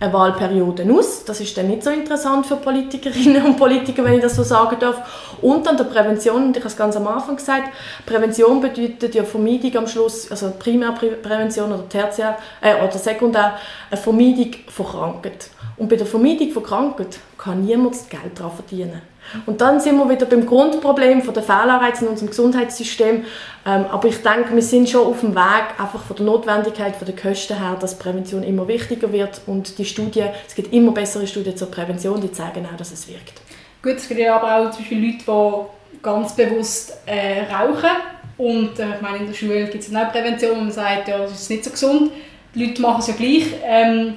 eine 0.00 0.12
Wahlperiode 0.12 0.86
aus. 0.92 1.24
Das 1.24 1.40
ist 1.40 1.56
dann 1.56 1.68
nicht 1.68 1.82
so 1.82 1.90
interessant 1.90 2.46
für 2.46 2.56
Politikerinnen 2.56 3.44
und 3.44 3.56
Politiker, 3.56 4.04
wenn 4.04 4.14
ich 4.14 4.22
das 4.22 4.36
so 4.36 4.42
sagen 4.42 4.76
darf. 4.78 5.36
Und 5.42 5.66
dann 5.66 5.76
der 5.76 5.84
Prävention, 5.84 6.46
und 6.46 6.56
ich 6.56 6.62
habe 6.62 6.68
es 6.68 6.76
ganz 6.76 6.96
am 6.96 7.06
Anfang 7.08 7.36
gesagt, 7.36 7.70
Prävention 8.06 8.60
bedeutet 8.60 9.14
ja 9.14 9.24
Vermeidung 9.24 9.76
am 9.76 9.86
Schluss, 9.86 10.30
also 10.30 10.52
Primärprävention 10.58 11.72
oder 11.72 11.88
Tertiär 11.88 12.38
äh, 12.60 12.74
oder 12.82 12.98
Sekundär, 12.98 13.58
eine 13.90 14.00
Vermeidung 14.00 14.54
von 14.68 14.86
Krankheit. 14.86 15.50
Und 15.78 15.88
bei 15.88 15.96
der 15.96 16.06
Vermeidung 16.06 16.50
von 16.50 16.62
Krankheit 16.62 17.20
kann 17.36 17.64
niemand 17.64 17.94
Geld 18.10 18.38
daran 18.38 18.52
verdienen. 18.52 19.00
Und 19.46 19.60
dann 19.60 19.78
sind 19.78 19.96
wir 19.98 20.08
wieder 20.08 20.26
beim 20.26 20.46
Grundproblem 20.46 21.22
der 21.22 21.42
Fehlanreiz 21.42 22.00
in 22.00 22.08
unserem 22.08 22.30
Gesundheitssystem. 22.30 23.24
Ähm, 23.66 23.84
aber 23.90 24.08
ich 24.08 24.22
denke, 24.22 24.54
wir 24.54 24.62
sind 24.62 24.88
schon 24.88 25.06
auf 25.06 25.20
dem 25.20 25.34
Weg, 25.34 25.78
einfach 25.78 26.02
von 26.02 26.16
der 26.16 26.26
Notwendigkeit, 26.26 26.96
von 26.96 27.06
den 27.06 27.16
Kosten 27.16 27.58
her, 27.58 27.76
dass 27.78 27.98
Prävention 27.98 28.42
immer 28.42 28.66
wichtiger 28.66 29.12
wird. 29.12 29.42
Und 29.46 29.78
die 29.78 29.84
Studien, 29.84 30.30
es 30.46 30.54
gibt 30.54 30.72
immer 30.72 30.92
bessere 30.92 31.26
Studien 31.26 31.56
zur 31.56 31.70
Prävention, 31.70 32.20
die 32.20 32.32
zeigen 32.32 32.66
auch, 32.66 32.76
dass 32.76 32.90
es 32.90 33.06
wirkt. 33.06 33.42
Gut, 33.82 33.96
es 33.96 34.08
gibt 34.08 34.20
ja 34.20 34.36
aber 34.36 34.68
auch 34.68 34.70
zum 34.70 34.80
Beispiel 34.80 35.04
Leute, 35.04 35.24
die 35.26 36.02
ganz 36.02 36.34
bewusst 36.34 36.96
äh, 37.06 37.42
rauchen. 37.52 37.90
Und 38.38 38.78
äh, 38.78 38.94
ich 38.96 39.00
meine, 39.02 39.18
in 39.18 39.26
der 39.26 39.34
Schule 39.34 39.66
gibt 39.66 39.84
es 39.84 39.94
auch 39.94 40.10
Prävention, 40.10 40.58
man 40.58 40.72
sagt, 40.72 41.08
ja, 41.08 41.18
das 41.18 41.32
ist 41.32 41.50
nicht 41.50 41.64
so 41.64 41.70
gesund. 41.70 42.12
Die 42.54 42.64
Leute 42.64 42.80
machen 42.80 43.00
es 43.00 43.08
ja 43.08 43.14
gleich. 43.14 43.46
Ähm, 43.64 44.14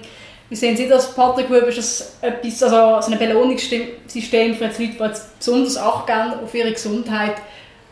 wie 0.52 0.56
sehen 0.58 0.76
Sie 0.76 0.90
das, 0.90 1.16
Patrick 1.16 1.48
Huber? 1.48 1.68
Ist 1.68 1.78
das 1.78 2.18
etwas, 2.20 2.62
also 2.62 3.00
so 3.08 3.14
ein 3.14 3.18
Belohnungssystem 3.18 4.54
für 4.54 4.66
Leute, 4.66 4.76
die 4.78 4.98
jetzt 5.00 5.40
besonders 5.40 5.78
Acht 5.78 6.08
geben 6.08 6.44
auf 6.44 6.54
ihre 6.54 6.74
Gesundheit, 6.74 7.36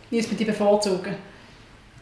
wie 0.09 0.19
es 0.19 0.29
mit 0.29 0.41
die 0.41 0.43
bevorzugen? 0.43 1.15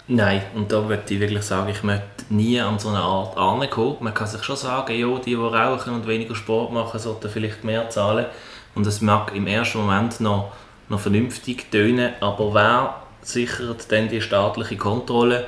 Nein, 0.08 0.42
und 0.56 0.72
da 0.72 0.90
würde 0.90 1.04
ich 1.08 1.20
wirklich 1.20 1.44
sagen, 1.44 1.70
ich 1.70 1.84
möchte 1.84 2.06
nie 2.32 2.60
an 2.60 2.80
so 2.80 2.90
eine 2.90 2.98
Art 2.98 3.38
ankommen. 3.38 3.98
Man 4.00 4.16
kann 4.16 4.26
sich 4.26 4.42
schon 4.42 4.56
sagen, 4.56 5.00
ja, 5.00 5.16
die, 5.20 5.26
die 5.26 5.36
rauchen 5.36 5.94
und 5.94 6.08
weniger 6.08 6.34
Sport 6.34 6.74
machen, 6.74 7.00
sollten 7.00 7.30
vielleicht 7.30 7.64
mehr 7.64 7.92
zahlen. 7.92 8.26
Und 8.74 8.88
das 8.88 9.00
mag 9.02 9.36
im 9.36 9.46
ersten 9.46 9.78
Moment 9.78 10.20
noch, 10.22 10.54
noch 10.90 11.00
vernünftig 11.00 11.70
tönen, 11.70 12.14
aber 12.20 12.56
wer 12.56 12.96
sichert 13.22 13.92
denn 13.92 14.10
die 14.10 14.22
staatliche 14.22 14.78
Kontrolle? 14.78 15.46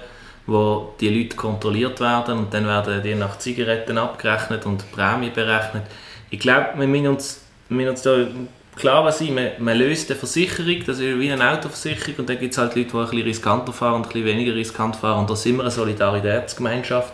Wo 0.50 0.94
die 1.00 1.10
Leute 1.10 1.36
kontrolliert 1.36 2.00
werden 2.00 2.38
und 2.38 2.54
dann 2.54 2.66
werden 2.66 3.02
die 3.04 3.16
nach 3.16 3.38
Zigaretten 3.38 3.98
abgerechnet 3.98 4.66
und 4.66 4.92
Prämie 4.92 5.30
berechnet. 5.30 5.84
Ich 6.30 6.40
glaube, 6.40 6.70
wir 6.78 6.88
müssen 6.88 7.08
uns, 7.08 7.42
wir 7.70 7.78
müssen 7.78 7.90
uns 7.90 8.02
da 8.02 8.28
klar 8.76 9.12
sein, 9.12 9.36
man, 9.36 9.50
man 9.60 9.78
löst 9.78 10.10
eine 10.10 10.20
Versicherung, 10.20 10.80
das 10.86 11.00
ist 11.00 11.20
wie 11.20 11.32
eine 11.32 11.52
Autoversicherung 11.52 12.16
und 12.20 12.30
dann 12.30 12.40
gibt 12.40 12.54
es 12.54 12.58
halt 12.58 12.76
Leute, 12.76 12.90
die 12.90 12.98
ein 12.98 13.04
bisschen 13.06 13.24
riskanter 13.24 13.74
fahren 13.74 13.96
und 13.96 14.08
ein 14.08 14.14
bisschen 14.14 14.26
weniger 14.26 14.56
riskant 14.56 14.96
fahren. 14.96 15.20
Und 15.20 15.30
da 15.30 15.36
sind 15.36 15.58
wir 15.58 15.64
eine 15.64 15.72
Solidaritätsgemeinschaft 15.72 17.14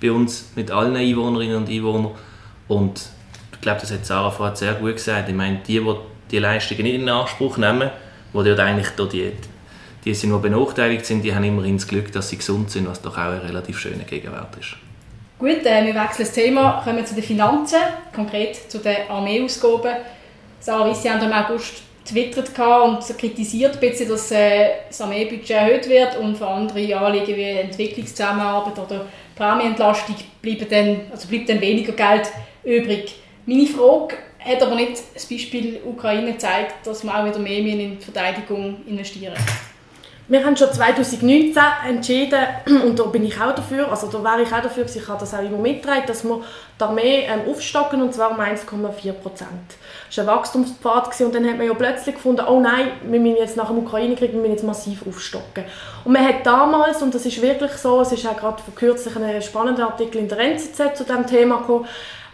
bei 0.00 0.10
uns 0.10 0.50
mit 0.54 0.70
allen 0.70 0.96
Einwohnerinnen 0.96 1.56
und 1.56 1.68
Einwohnern. 1.68 2.12
Und 2.66 3.00
ich 3.52 3.60
glaube, 3.60 3.80
das 3.80 3.92
hat 3.92 4.04
Sarah 4.04 4.30
vorhin 4.30 4.56
sehr 4.56 4.74
gut 4.74 4.94
gesagt, 4.94 5.28
ich 5.28 5.34
meine, 5.34 5.60
die, 5.66 5.80
die 5.80 5.96
die 6.30 6.38
Leistungen 6.38 6.82
nicht 6.82 6.94
in 6.96 7.08
Anspruch 7.08 7.56
nehmen, 7.56 7.90
die 8.34 8.44
dort 8.44 8.60
eigentlich 8.60 8.88
die 8.90 9.32
die 10.04 10.14
sind, 10.14 10.32
die 10.32 10.38
benachteiligt 10.38 11.06
sind, 11.06 11.22
die 11.22 11.34
haben 11.34 11.44
immerhin 11.44 11.76
das 11.76 11.86
Glück, 11.86 12.12
dass 12.12 12.30
sie 12.30 12.36
gesund 12.36 12.70
sind, 12.70 12.88
was 12.88 13.02
doch 13.02 13.16
auch 13.16 13.32
ein 13.32 13.38
relativ 13.38 13.78
schöner 13.78 14.04
Gegenwert 14.04 14.56
ist. 14.58 14.76
Gut, 15.38 15.64
äh, 15.64 15.86
wir 15.86 15.94
wechseln 15.94 16.26
das 16.26 16.32
Thema, 16.32 16.80
kommen 16.82 17.04
zu 17.06 17.14
den 17.14 17.22
Finanzen, 17.22 17.78
konkret 18.14 18.70
zu 18.70 18.78
den 18.78 19.08
Armeeausgaben. 19.08 19.92
Sarah 20.60 20.90
Wissi 20.90 21.08
haben 21.08 21.22
im 21.22 21.32
August 21.32 21.82
getwittert 22.04 22.50
und 22.58 23.18
kritisiert 23.18 23.78
bisschen, 23.78 24.08
dass 24.08 24.30
äh, 24.32 24.70
das 24.88 25.00
Armeebudget 25.00 25.50
erhöht 25.50 25.88
wird 25.88 26.16
und 26.18 26.36
für 26.36 26.46
andere 26.46 26.96
Anliegen 26.96 27.36
wie 27.36 27.44
Entwicklungszusammenarbeit 27.44 28.78
oder 28.78 29.06
Prämienentlastung 29.36 30.16
bleibt 30.42 30.72
dann, 30.72 31.02
also 31.12 31.28
bleibt 31.28 31.48
dann 31.48 31.60
weniger 31.60 31.92
Geld 31.92 32.32
übrig. 32.64 33.14
Meine 33.46 33.66
Frage 33.66 34.16
hat 34.40 34.62
aber 34.62 34.74
nicht 34.74 35.02
das 35.14 35.26
Beispiel 35.26 35.80
Ukraine 35.84 36.32
gezeigt, 36.32 36.84
dass 36.84 37.04
man 37.04 37.14
auch 37.14 37.26
wieder 37.26 37.38
mehr 37.38 37.58
in 37.58 37.98
die 37.98 38.04
Verteidigung 38.04 38.78
investieren 38.86 39.34
wir 40.30 40.44
haben 40.44 40.56
schon 40.58 40.70
2019 40.70 41.62
entschieden, 41.88 42.40
und 42.66 42.98
da 42.98 43.04
bin 43.04 43.24
ich 43.24 43.40
auch 43.40 43.54
dafür, 43.54 43.90
also 43.90 44.08
da 44.08 44.22
wäre 44.22 44.42
ich 44.42 44.52
auch 44.52 44.60
dafür, 44.60 44.84
ich 44.84 45.08
habe 45.08 45.18
das 45.18 45.32
auch 45.32 45.40
immer 45.40 45.56
mitgetragen, 45.56 46.02
dass 46.06 46.22
wir 46.22 46.42
die 46.78 46.84
Armee 46.84 47.26
ähm, 47.26 47.50
aufstocken, 47.50 48.02
und 48.02 48.12
zwar 48.12 48.32
um 48.32 48.38
1,4 48.38 49.12
Prozent. 49.12 49.50
Das 50.08 50.18
war 50.18 50.34
ein 50.34 50.38
Wachstumspfad 50.38 51.20
und 51.22 51.34
dann 51.34 51.48
hat 51.48 51.56
man 51.56 51.66
ja 51.66 51.72
plötzlich 51.72 52.14
gefunden, 52.14 52.42
oh 52.46 52.60
nein, 52.60 52.90
wir 53.04 53.18
müssen 53.18 53.36
jetzt 53.36 53.56
nach 53.56 53.68
dem 53.68 53.78
Ukraine-Krieg 53.78 54.32
wir 54.32 54.40
müssen 54.40 54.52
jetzt 54.52 54.64
massiv 54.64 55.06
aufstocken. 55.06 55.64
Und 56.04 56.12
man 56.12 56.22
hat 56.22 56.44
damals, 56.44 57.00
und 57.00 57.14
das 57.14 57.24
ist 57.24 57.40
wirklich 57.40 57.72
so, 57.72 58.02
es 58.02 58.12
ist 58.12 58.26
auch 58.26 58.36
gerade 58.36 58.62
vor 58.62 58.74
kürzlich 58.74 59.16
ein 59.16 59.40
spannender 59.40 59.84
Artikel 59.84 60.18
in 60.18 60.28
der 60.28 60.38
NZZ 60.40 60.94
zu 60.94 61.04
diesem 61.04 61.26
Thema 61.26 61.60
gekommen, 61.60 61.86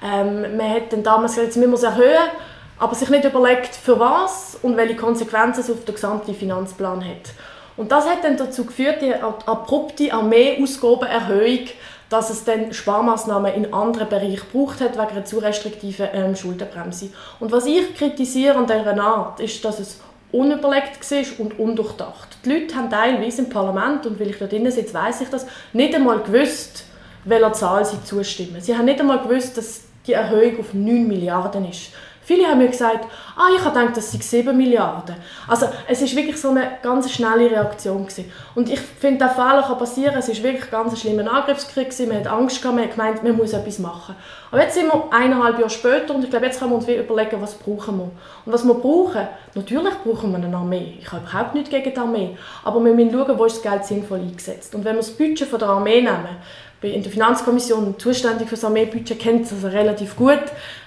ähm, 0.05 0.57
man 0.57 0.69
hat 0.69 0.93
dann 0.93 1.05
damals 1.05 1.33
gesagt, 1.33 1.47
jetzt 1.47 1.57
müssen 1.57 1.71
wir 1.71 1.77
es 1.77 1.83
erhöhen, 1.85 2.29
aber 2.77 2.95
sich 2.97 3.09
nicht 3.09 3.25
überlegt, 3.25 3.77
für 3.77 4.01
was 4.01 4.59
und 4.63 4.77
welche 4.77 4.97
Konsequenzen 4.97 5.61
es 5.61 5.71
auf 5.71 5.85
den 5.85 5.95
gesamten 5.95 6.35
Finanzplan 6.35 7.05
hat. 7.05 7.31
Und 7.77 7.91
das 7.91 8.09
hat 8.09 8.23
dann 8.23 8.37
dazu 8.37 8.65
geführt, 8.65 9.03
die 9.03 9.15
abrupte 9.15 10.13
Armeeausgabenerhöhung, 10.13 11.67
dass 12.09 12.31
es 12.31 12.45
dann 12.45 12.73
Sparmaßnahmen 12.73 13.53
in 13.55 13.73
anderen 13.73 14.09
Bereichen 14.09 14.47
braucht 14.53 14.81
hat, 14.81 14.93
wegen 14.93 15.09
einer 15.09 15.25
zu 15.25 15.39
restriktiven 15.39 16.09
ähm, 16.13 16.37
Schuldenbremse. 16.37 17.11
Und 17.41 17.51
was 17.51 17.67
ich 17.67 17.95
kritisiere 17.97 18.57
an 18.57 18.67
dieser 18.67 19.03
Art, 19.03 19.41
ist, 19.41 19.65
dass 19.65 19.81
es 19.81 20.01
unüberlegt 20.31 21.11
war 21.11 21.25
und 21.39 21.59
undurchdacht. 21.59 22.39
Die 22.45 22.53
Leute 22.53 22.75
haben 22.75 22.91
teilweise 22.91 23.43
im 23.43 23.49
Parlament, 23.49 24.07
und 24.07 24.19
weil 24.21 24.31
ich 24.31 24.39
da 24.39 24.47
drinnen 24.47 24.71
sitze, 24.71 24.95
weiss 24.95 25.21
ich 25.21 25.29
das, 25.29 25.47
nicht 25.73 25.95
einmal 25.95 26.21
gewusst, 26.21 26.85
welcher 27.25 27.53
Zahl 27.53 27.85
sie 27.85 28.03
zustimmen. 28.05 28.61
Sie 28.61 28.77
haben 28.77 28.85
nicht 28.85 29.01
einmal 29.01 29.21
gewusst, 29.21 29.57
dass 29.57 29.83
die 30.07 30.13
Erhöhung 30.13 30.61
auf 30.61 30.75
9 30.75 31.07
Milliarden 31.07 31.69
ist. 31.69 31.93
Viele 32.25 32.47
haben 32.47 32.59
mir 32.59 32.69
gesagt, 32.69 33.07
ah, 33.37 33.49
ich 33.55 33.63
habe 33.63 33.79
gedacht, 33.79 33.97
das 33.97 34.11
sind 34.11 34.25
7 34.25 34.57
Milliarden. 34.57 35.15
Also 35.47 35.67
es 35.87 36.01
ist 36.01 36.17
wirklich 36.17 36.41
so 36.41 36.51
eine 36.51 36.79
ganz 36.83 37.11
schnelle 37.13 37.51
Reaktion 37.51 38.07
gewesen. 38.07 38.33
Und 38.55 38.71
ich 38.71 38.81
finde, 38.81 39.19
der 39.19 39.31
Fehler 39.31 39.63
kann 39.63 39.79
passieren. 39.79 40.17
Es 40.19 40.29
ist 40.29 40.43
wirklich 40.43 40.71
ganz 40.71 40.93
ein 40.93 40.97
schlimmer 40.97 41.31
Angriffskrieg 41.31 41.91
gewesen. 41.91 42.09
Man 42.09 42.19
hat 42.21 42.27
Angst 42.27 42.63
gehabt, 42.63 42.77
man 42.77 42.85
hat 42.85 42.97
gemeint, 42.97 43.23
man 43.23 43.37
muss 43.37 43.53
etwas 43.53 43.79
machen. 43.79 44.17
Aber 44.51 44.63
jetzt 44.63 44.75
sind 44.75 44.87
wir 44.87 45.05
eineinhalb 45.13 45.59
Jahre 45.59 45.69
später 45.69 46.15
und 46.15 46.25
ich 46.25 46.31
glaube, 46.31 46.47
jetzt 46.47 46.61
können 46.61 46.71
wir 46.71 46.77
uns 46.77 46.89
überlegen, 46.89 47.43
was 47.43 47.55
brauchen 47.55 47.99
wir. 47.99 48.11
Und 48.47 48.53
was 48.53 48.65
wir 48.65 48.75
brauchen, 48.75 49.27
natürlich 49.55 49.95
brauchen 50.05 50.31
wir 50.31 50.39
eine 50.39 50.57
Armee. 50.57 50.99
Ich 51.01 51.13
habe 51.13 51.23
überhaupt 51.23 51.55
nichts 51.55 51.71
gegen 51.71 51.93
die 51.93 51.99
Armee. 51.99 52.39
Aber 52.63 52.83
wir 52.83 52.95
müssen 52.95 53.13
schauen, 53.13 53.39
wo 53.39 53.45
ist 53.45 53.57
das 53.57 53.71
Geld 53.71 53.85
sinnvoll 53.85 54.21
eingesetzt. 54.21 54.75
Und 54.75 54.85
wenn 54.85 54.95
wir 54.95 55.03
das 55.03 55.11
Budget 55.11 55.49
von 55.49 55.59
der 55.59 55.69
Armee 55.69 56.01
nehmen, 56.01 56.37
bin 56.85 56.93
in 56.93 57.03
der 57.03 57.11
Finanzkommission 57.11 57.99
zuständig 57.99 58.47
für 58.47 58.57
das 58.57 58.65
Armeebudget, 58.65 59.19
kennt 59.19 59.47
es 59.47 59.53
also 59.55 59.69
relativ 59.69 60.17
gut, 60.17 60.43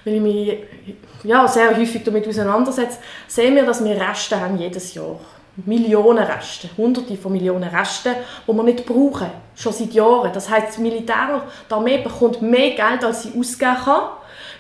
weil 0.05 0.13
ich 0.13 0.21
mich 0.21 0.57
ja, 1.23 1.47
sehr 1.47 1.75
häufig 1.75 2.03
damit 2.03 2.27
auseinandersetze, 2.27 2.99
sehen 3.27 3.55
wir, 3.55 3.65
dass 3.65 3.83
wir 3.83 3.99
Reste 3.99 4.39
haben 4.39 4.59
jedes 4.59 4.93
Jahr. 4.93 5.19
Millionen 5.65 6.23
Resten, 6.23 6.69
hunderte 6.77 7.17
von 7.17 7.31
Millionen 7.31 7.67
Resten, 7.67 8.13
die 8.47 8.53
wir 8.53 8.63
nicht 8.63 8.85
brauchen, 8.85 9.31
schon 9.55 9.73
seit 9.73 9.91
Jahren. 9.93 10.31
Das 10.31 10.47
heißt, 10.47 10.67
das 10.67 10.77
Militär, 10.77 11.41
die 11.67 11.73
Armee 11.73 11.97
bekommt 11.97 12.43
mehr 12.43 12.75
Geld, 12.75 13.03
als 13.03 13.23
sie 13.23 13.31
ausgeben 13.35 13.77
kann, 13.83 14.01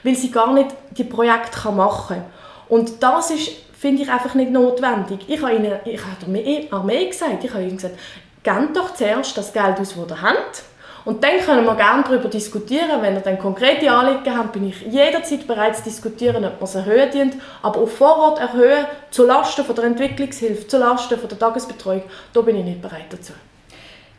weil 0.01 0.15
sie 0.15 0.31
gar 0.31 0.51
nicht 0.55 0.71
die 0.89 1.03
Projekte 1.03 1.69
machen 1.69 2.15
kann. 2.17 2.25
Und 2.67 3.03
das 3.03 3.29
ist, 3.29 3.51
finde 3.79 4.01
ich, 4.01 4.09
einfach 4.11 4.33
nicht 4.33 4.49
notwendig. 4.49 5.19
Ich 5.27 5.39
habe 5.39 5.53
ihnen, 5.53 5.73
ich 5.85 6.01
habe 6.01 6.31
der 6.31 6.73
Armee 6.73 7.05
gesagt, 7.05 7.43
ich 7.43 7.53
habe 7.53 7.61
ihnen 7.61 7.75
gesagt, 7.75 7.99
gebt 8.41 8.75
doch 8.75 8.95
zuerst 8.95 9.37
das 9.37 9.53
Geld 9.53 9.79
aus, 9.79 9.93
das 9.93 10.09
ihr 10.09 10.21
habt, 10.23 10.63
und 11.07 11.23
dann 11.23 11.39
können 11.39 11.65
wir 11.65 11.75
gerne 11.75 12.03
darüber 12.03 12.27
diskutieren. 12.27 13.01
Wenn 13.01 13.13
ihr 13.13 13.21
dann 13.21 13.39
konkrete 13.39 13.89
Anliegen 13.89 14.37
habt, 14.37 14.51
bin 14.51 14.67
ich 14.67 14.81
jederzeit 14.81 15.47
bereit 15.47 15.77
zu 15.77 15.83
diskutieren, 15.83 16.43
ob 16.43 16.59
man 16.59 16.63
es 16.63 16.75
erhöhen 16.75 17.09
dient. 17.09 17.35
Aber 17.61 17.79
auf 17.79 17.95
Vorrat 17.95 18.39
erhöhen, 18.39 18.85
zulasten 19.09 19.63
der 19.73 19.85
Entwicklungshilfe, 19.85 20.67
zulasten 20.67 21.17
der 21.29 21.39
Tagesbetreuung, 21.39 22.03
da 22.33 22.41
bin 22.41 22.57
ich 22.57 22.65
nicht 22.65 22.81
bereit 22.81 23.05
dazu. 23.09 23.31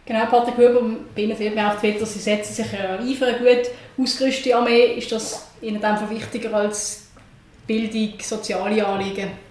Genau, 0.07 0.25
Patrick 0.31 0.57
Huber, 0.57 0.81
bei 1.15 1.21
Ihnen 1.21 1.37
sieht 1.37 1.55
man 1.55 1.67
auf 1.67 1.79
Twitter, 1.79 2.07
Sie 2.07 2.21
setzen 2.21 2.55
sich 2.55 2.67
ein 2.73 3.07
für 3.15 3.27
eine 3.27 3.37
gut 3.37 3.71
ausgerüstete 3.99 4.57
Armee. 4.57 4.95
Ist 4.95 5.13
das 5.13 5.47
Ihnen 5.61 5.85
einfach 5.85 6.09
wichtiger 6.09 6.55
als 6.55 7.09
Bildung, 7.67 8.15
soziale 8.19 8.87
Anliegen? 8.87 9.48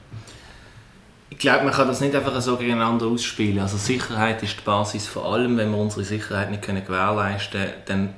Ich 1.29 1.37
glaube, 1.39 1.65
man 1.65 1.73
kann 1.73 1.87
das 1.87 1.99
nicht 1.99 2.15
einfach 2.15 2.39
so 2.41 2.55
gegeneinander 2.55 3.07
ausspielen. 3.07 3.59
Also 3.59 3.77
Sicherheit 3.77 4.41
ist 4.43 4.59
die 4.59 4.63
Basis 4.63 5.07
von 5.07 5.23
allem. 5.23 5.57
Wenn 5.57 5.71
wir 5.71 5.77
unsere 5.77 6.03
Sicherheit 6.03 6.49
nicht 6.49 6.63
können 6.63 6.85
gewährleisten 6.85 7.61
können, 7.61 7.73
dann 7.85 8.13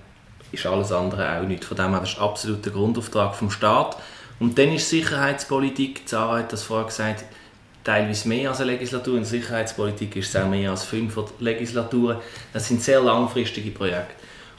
ist 0.52 0.66
alles 0.66 0.92
andere 0.92 1.38
auch 1.38 1.44
nicht. 1.44 1.66
Von 1.66 1.76
dem 1.76 1.92
her, 1.92 2.00
das 2.02 2.14
ist 2.14 2.20
absolut 2.20 2.64
der 2.66 2.72
Grundauftrag 2.72 3.36
vom 3.36 3.50
Staat. 3.50 3.98
Und 4.40 4.58
dann 4.58 4.72
ist 4.72 4.90
Sicherheitspolitik, 4.90 6.04
Sarah 6.06 6.40
hat 6.40 6.54
das 6.54 6.64
vorher 6.64 6.86
gesagt, 6.86 7.26
teilweise 7.84 8.28
mehr 8.28 8.50
als 8.50 8.62
eine 8.62 8.72
Legislatur. 8.72 9.18
In 9.18 9.26
Sicherheitspolitik 9.26 10.16
ist 10.16 10.30
es 10.30 10.42
auch 10.42 10.48
mehr 10.48 10.72
als 10.72 10.84
fünf 10.84 11.18
Legislaturen. 11.40 12.18
Das 12.54 12.68
sind 12.68 12.82
sehr 12.82 13.02
langfristige 13.02 13.72
Projekte. 13.72 14.14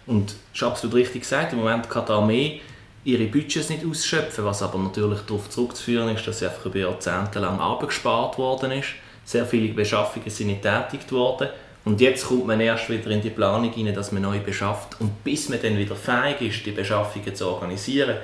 Und 0.07 0.31
es 0.31 0.37
ist 0.55 0.63
absolut 0.63 0.97
richtig 0.97 1.23
gesagt, 1.23 1.53
im 1.53 1.61
Moment 1.61 1.89
kann 1.89 2.05
die 2.05 2.13
Armee 2.13 2.61
ihre 3.05 3.27
Budgets 3.27 3.71
nicht 3.71 3.85
ausschöpfen, 3.85 4.45
was 4.45 4.63
aber 4.63 4.79
natürlich 4.79 5.21
darauf 5.21 5.49
zurückzuführen 5.49 6.15
ist, 6.15 6.27
dass 6.27 6.41
sie 6.41 6.47
einfach 6.47 6.67
über 6.67 6.79
Jahrzehnte 6.79 7.39
lang 7.39 7.59
abgespart 7.59 8.39
worden 8.39 8.73
ist. 8.73 8.89
Sehr 9.25 9.47
viele 9.47 9.73
Beschaffungen 9.73 10.29
sind 10.29 10.49
nicht 10.49 10.63
tätigt 10.63 11.11
worden. 11.13 11.49
Und 11.85 12.01
jetzt 12.01 12.27
kommt 12.27 12.47
man 12.47 12.61
erst 12.61 12.91
wieder 12.91 13.11
in 13.11 13.23
die 13.23 13.31
Planung 13.31 13.73
hinein, 13.73 13.95
dass 13.95 14.13
man 14.13 14.23
neu 14.23 14.39
beschafft. 14.41 15.01
Und 15.01 15.25
bis 15.25 15.49
man 15.49 15.63
dann 15.63 15.79
wieder 15.79 15.97
fähig 15.97 16.41
ist, 16.43 16.67
die 16.67 16.73
Beschaffungen 16.73 17.35
zu 17.35 17.47
organisieren, 17.47 18.17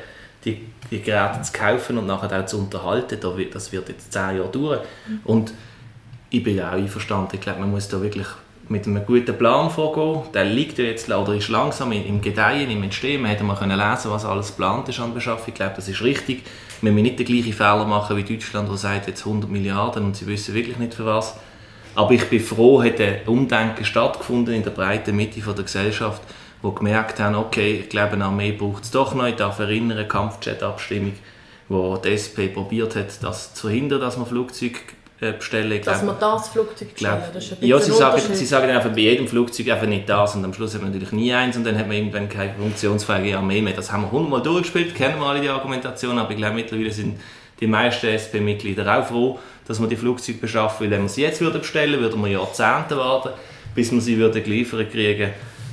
die, 0.45 0.67
die 0.91 1.01
Geräte 1.01 1.41
zu 1.43 1.53
kaufen 1.53 1.97
und 1.97 2.07
nachher 2.07 2.39
auch 2.39 2.47
zu 2.47 2.59
unterhalten, 2.59 3.19
das 3.53 3.73
wird 3.73 3.89
jetzt 3.89 4.13
zehn 4.13 4.37
Jahre 4.37 4.51
dauern. 4.51 4.81
Und 5.25 5.55
ich 6.29 6.43
bin 6.43 6.61
auch 6.61 6.73
einverstanden. 6.73 7.31
Ich 7.35 7.41
glaube, 7.41 7.61
man 7.61 7.71
muss 7.71 7.89
da 7.89 8.01
wirklich 8.01 8.27
mit 8.69 8.87
einem 8.87 9.07
guten 9.07 9.37
Plan 9.39 9.71
vorgehen. 9.71 10.33
Der 10.35 10.45
liegt 10.45 10.79
ja 10.79 10.85
jetzt 10.85 11.09
oder 11.09 11.35
ist 11.35 11.49
langsam 11.49 11.93
im 11.93 12.21
Gedeihen, 12.21 12.71
im 12.71 12.83
Entstehen. 12.83 13.23
Man 13.23 13.31
hätte 13.31 13.45
mal 13.45 13.57
können 13.57 13.79
lesen, 13.79 14.11
was 14.11 14.25
alles 14.25 14.49
geplant 14.49 14.89
ist 14.89 14.99
an 14.99 15.15
Beschaffung. 15.15 15.49
Ich 15.49 15.55
glaube, 15.55 15.75
das 15.77 15.89
ist 15.89 16.03
richtig. 16.03 16.43
Wir 16.83 16.93
müssen 16.93 17.05
nicht 17.05 17.19
den 17.19 17.27
gleichen 17.27 17.53
Fehler 17.53 17.85
machen 17.85 18.17
wie 18.17 18.25
Deutschland, 18.25 18.69
der 18.69 18.77
sagt 18.77 19.07
jetzt 19.07 19.25
100 19.25 19.49
Milliarden 19.49 20.05
und 20.05 20.17
sie 20.17 20.27
wissen 20.27 20.55
wirklich 20.55 20.79
nicht 20.79 20.95
für 20.95 21.07
was. 21.07 21.37
Aber 21.95 22.13
ich 22.13 22.25
bin 22.29 22.41
froh, 22.41 22.83
hat 22.83 23.01
ein 23.01 23.21
Umdenken 23.27 23.85
stattgefunden 23.85 24.55
in 24.55 24.63
der 24.63 24.71
breiten 24.71 25.17
Mitte 25.17 25.41
der 25.41 25.65
Gesellschaft, 25.65 26.21
wo 26.61 26.73
gemerkt 26.73 27.21
haben, 27.21 27.37
okay, 27.37 27.81
ich 27.81 27.89
glaube, 27.89 28.13
eine 28.13 28.27
Armee 28.27 28.53
braucht 28.53 28.85
es 28.85 28.91
doch 28.91 29.15
noch. 29.15 29.27
Ich 29.27 29.37
darf 29.37 29.59
erinnern, 29.61 30.07
Kampfjet-Abstimmung, 30.07 31.15
wo 31.69 31.97
die 31.97 32.11
SP 32.13 32.53
probiert 32.53 32.97
hat, 32.97 33.23
das 33.23 33.55
zu 33.55 33.69
verhindern, 33.69 34.01
dass 34.01 34.19
man 34.19 34.27
Flugzeuge 34.27 34.81
bestellen. 35.19 35.81
Dass 35.83 36.03
man 36.03 36.17
das 36.21 36.49
Flugzeug 36.49 36.93
bestellen, 36.93 37.23
das 37.33 37.45
ist 37.45 37.63
ein 37.63 37.67
Ja, 37.67 37.79
sie 37.79 37.93
sagen, 37.93 38.21
sie 38.33 38.45
sagen 38.45 38.71
einfach 38.71 38.91
bei 38.91 39.01
jedem 39.01 39.27
Flugzeug 39.27 39.71
einfach 39.71 39.87
nicht 39.87 40.09
das 40.09 40.35
und 40.35 40.45
am 40.45 40.53
Schluss 40.53 40.75
hat 40.75 40.83
man 40.83 40.91
natürlich 40.91 41.13
nie 41.13 41.33
eins 41.33 41.57
und 41.57 41.65
dann 41.65 41.79
hat 41.79 41.87
man 41.87 41.97
irgendwann 41.97 42.29
keine 42.29 42.55
funktionsfähige 42.55 43.39
Armee 43.39 43.63
mehr. 43.63 43.73
Das 43.73 43.91
haben 43.91 44.03
wir 44.03 44.13
hundertmal 44.13 44.43
durchgespielt, 44.43 44.95
kennen 44.95 45.19
wir 45.19 45.27
alle 45.27 45.41
die 45.41 45.49
Argumentation, 45.49 46.19
aber 46.19 46.31
ich 46.31 46.37
glaube 46.37 46.57
mittlerweile 46.57 46.91
sind 46.91 47.19
die 47.61 47.67
meisten 47.67 48.09
SP-Mitglieder 48.09 48.99
auch 48.99 49.07
froh, 49.07 49.39
dass 49.67 49.81
wir 49.81 49.89
die 49.89 49.97
Flugzeuge 49.97 50.39
beschaffen, 50.39 50.85
weil 50.85 50.91
wenn 50.91 51.03
wir 51.03 51.09
sie 51.09 51.23
jetzt 51.23 51.41
würden 51.41 51.61
bestellen 51.61 51.99
würden, 52.01 52.23
wir 52.23 52.33
Jahrzehnte 52.33 52.99
warten, 52.99 53.31
bis 53.75 53.91
wir 53.93 54.01
sie 54.01 54.19
würden 54.19 54.43
geliefert 54.43 54.91
kriegen 54.93 55.31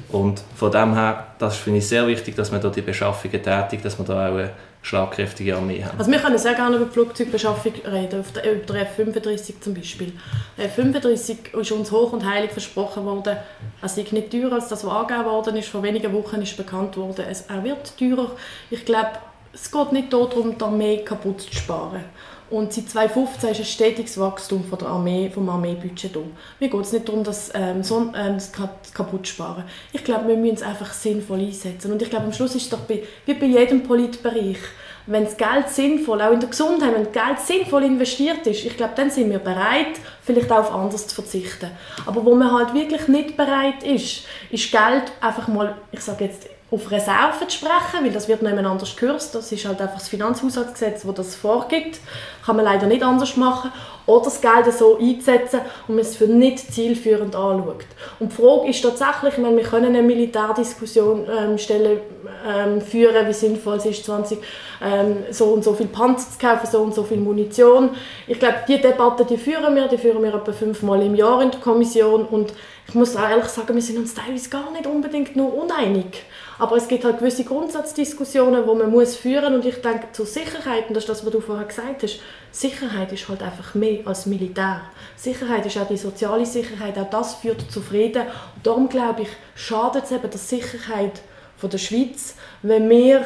und 0.09 0.41
von 0.55 0.71
dem 0.71 0.93
her, 0.93 1.27
das 1.39 1.57
finde 1.57 1.79
ich 1.79 1.87
sehr 1.87 2.07
wichtig, 2.07 2.35
dass 2.35 2.51
man 2.51 2.61
da 2.61 2.69
die 2.69 2.81
Beschaffungen 2.81 3.43
tätigt, 3.43 3.83
dass 3.83 3.97
man 3.97 4.07
da 4.07 4.29
auch 4.29 4.49
schlagkräftige 4.83 5.55
Armee 5.55 5.83
haben. 5.83 5.97
Also 5.97 6.11
wir 6.11 6.19
können 6.19 6.37
sehr 6.37 6.53
gerne 6.53 6.75
über 6.75 6.85
die 6.85 6.91
Flugzeugbeschaffung 6.91 7.73
reden, 7.85 8.19
auf 8.19 8.31
der, 8.33 8.53
über 8.53 8.73
der 8.73 8.81
F-35 8.83 9.61
zum 9.61 9.73
Beispiel. 9.73 10.11
Der 10.57 10.65
F-35 10.65 11.57
ist 11.59 11.71
uns 11.71 11.91
hoch 11.91 12.11
und 12.11 12.29
heilig 12.29 12.51
versprochen 12.51 13.05
worden, 13.05 13.37
es 13.81 13.97
ist 13.97 14.11
nicht 14.13 14.29
teurer 14.29 14.53
als 14.53 14.67
das, 14.67 14.85
was 14.85 14.93
angegeben 14.93 15.25
worden 15.25 15.55
ist. 15.55 15.69
Vor 15.69 15.81
wenigen 15.83 16.13
Wochen 16.13 16.41
ist 16.41 16.55
bekannt 16.57 16.97
worden, 16.97 17.25
es, 17.29 17.45
er 17.47 17.63
wird 17.63 17.97
teurer. 17.97 18.31
Ich 18.69 18.83
glaube, 18.83 19.11
es 19.53 19.71
geht 19.71 19.91
nicht 19.93 20.11
darum, 20.11 20.57
die 20.57 20.63
Armee 20.63 20.97
kaputt 20.97 21.41
zu 21.41 21.53
sparen. 21.53 22.03
Und 22.49 22.73
seit 22.73 22.89
2015 22.89 23.49
ist 23.49 23.59
ein 23.59 23.65
stetiges 23.65 24.19
Wachstum 24.19 24.63
von 24.63 24.77
der 24.77 24.89
Armee, 24.89 25.29
vom 25.33 25.49
Armeebudget 25.49 26.15
da. 26.15 26.19
Mir 26.59 26.69
geht 26.69 26.81
es 26.81 26.91
nicht 26.91 27.07
darum, 27.07 27.23
dass 27.23 27.51
ähm, 27.53 27.83
so, 27.83 28.11
ähm, 28.15 28.35
das 28.35 28.51
kaputt 28.93 29.27
sparen. 29.27 29.63
Ich 29.91 30.03
glaube, 30.03 30.27
wir 30.27 30.37
müssen 30.37 30.55
es 30.55 30.63
einfach 30.63 30.93
sinnvoll 30.93 31.39
einsetzen. 31.39 31.91
Und 31.91 32.01
ich 32.01 32.09
glaube, 32.09 32.25
am 32.25 32.33
Schluss 32.33 32.55
ist 32.55 32.63
es 32.63 32.69
doch 32.69 32.81
bei, 32.81 33.03
wie 33.25 33.33
bei 33.33 33.45
jedem 33.45 33.83
Politbereich, 33.83 34.57
wenn 35.05 35.25
das 35.25 35.35
Geld 35.35 35.67
sinnvoll, 35.67 36.21
auch 36.21 36.31
in 36.31 36.39
der 36.39 36.49
Gesundheit, 36.49 36.93
wenn 36.93 37.03
das 37.03 37.13
Geld 37.13 37.39
sinnvoll 37.39 37.83
investiert 37.83 38.45
ist, 38.47 38.65
ich 38.65 38.77
glaube, 38.77 38.93
dann 38.95 39.09
sind 39.09 39.29
wir 39.29 39.39
bereit, 39.39 39.99
vielleicht 40.21 40.51
auch 40.51 40.59
auf 40.59 40.73
anderes 40.73 41.07
zu 41.07 41.15
verzichten. 41.15 41.71
Aber 42.05 42.23
wo 42.23 42.35
man 42.35 42.51
halt 42.51 42.73
wirklich 42.73 43.07
nicht 43.07 43.35
bereit 43.35 43.83
ist, 43.83 44.25
ist 44.49 44.71
Geld 44.71 45.11
einfach 45.19 45.47
mal, 45.47 45.75
ich 45.91 45.99
sage 45.99 46.25
jetzt 46.25 46.47
auf 46.73 46.89
Reserven 46.89 47.47
zu 47.47 47.57
sprechen, 47.57 48.03
weil 48.03 48.11
das 48.11 48.27
wird 48.27 48.41
nicht 48.41 48.57
anders 48.57 48.95
gekürzt. 48.95 49.35
Das 49.35 49.51
ist 49.51 49.65
halt 49.65 49.79
einfach 49.79 49.99
das 49.99 50.09
Finanzhaushaltsgesetz, 50.09 51.03
das 51.03 51.15
das 51.15 51.35
vorgibt. 51.35 51.99
Kann 52.43 52.55
man 52.55 52.65
leider 52.65 52.87
nicht 52.87 53.03
anders 53.03 53.37
machen. 53.37 53.71
Oder 54.05 54.25
das 54.25 54.41
Geld 54.41 54.73
so 54.77 54.97
einzusetzen 54.97 55.61
und 55.87 55.95
man 55.95 56.03
es 56.03 56.17
für 56.17 56.25
nicht 56.25 56.59
zielführend 56.73 57.35
anschaut. 57.35 57.85
Und 58.19 58.31
die 58.31 58.35
Frage 58.35 58.69
ist 58.69 58.81
tatsächlich, 58.81 59.35
ich 59.35 59.39
meine, 59.39 59.55
wir 59.55 59.63
können 59.63 59.85
eine 59.85 60.01
Militärdiskussion 60.01 61.25
ähm, 61.29 61.57
stellen, 61.57 62.01
ähm, 62.45 62.81
führen, 62.81 63.25
wie 63.27 63.33
sinnvoll 63.33 63.77
es 63.77 63.85
ist, 63.85 64.03
20, 64.03 64.39
ähm, 64.83 65.17
so 65.31 65.45
und 65.45 65.63
so 65.63 65.73
viel 65.73 65.87
Panzer 65.87 66.29
zu 66.31 66.37
kaufen, 66.37 66.67
so 66.69 66.81
und 66.81 66.93
so 66.93 67.03
viel 67.03 67.19
Munition. 67.19 67.91
Ich 68.27 68.39
glaube, 68.39 68.55
die 68.67 68.81
Debatte, 68.81 69.23
die 69.23 69.37
führen 69.37 69.73
wir, 69.73 69.87
die 69.87 69.97
führen 69.97 70.21
wir 70.21 70.33
etwa 70.33 70.51
fünfmal 70.51 71.01
im 71.01 71.15
Jahr 71.15 71.41
in 71.41 71.51
der 71.51 71.61
Kommission 71.61 72.25
und 72.25 72.53
ich 72.87 72.95
muss 72.95 73.15
auch 73.15 73.29
ehrlich 73.29 73.45
sagen, 73.45 73.73
wir 73.73 73.81
sind 73.81 73.99
uns 73.99 74.13
teilweise 74.13 74.49
gar 74.49 74.69
nicht 74.71 74.85
unbedingt 74.85 75.35
nur 75.37 75.53
uneinig. 75.53 76.25
Aber 76.63 76.77
es 76.77 76.87
gibt 76.87 77.03
halt 77.03 77.17
gewisse 77.17 77.43
Grundsatzdiskussionen, 77.43 78.63
die 78.63 78.73
man 78.73 78.89
muss 78.89 79.17
führen 79.17 79.53
und 79.53 79.65
ich 79.65 79.81
denke 79.81 80.07
zur 80.13 80.25
Sicherheit, 80.25 80.87
und 80.87 80.93
das 80.93 81.03
ist 81.03 81.09
das, 81.09 81.25
was 81.25 81.33
du 81.33 81.41
vorher 81.41 81.65
gesagt 81.65 82.03
hast, 82.03 82.21
Sicherheit 82.53 83.11
ist 83.11 83.27
halt 83.27 83.43
einfach 83.43 83.75
mehr 83.75 84.07
als 84.07 84.27
Militär. 84.27 84.79
Sicherheit 85.17 85.65
ist 85.65 85.77
auch 85.77 85.89
die 85.89 85.97
soziale 85.97 86.45
Sicherheit, 86.45 86.97
auch 86.97 87.09
das 87.09 87.35
führt 87.35 87.69
zu 87.69 87.81
Frieden. 87.81 88.21
Und 88.55 88.65
darum 88.65 88.87
glaube 88.87 89.23
ich, 89.23 89.27
schadet 89.55 90.05
es 90.05 90.11
eben 90.13 90.29
der 90.29 90.39
Sicherheit 90.39 91.19
von 91.57 91.69
der 91.69 91.79
Schweiz, 91.79 92.35
wenn 92.61 92.89
wir 92.89 93.25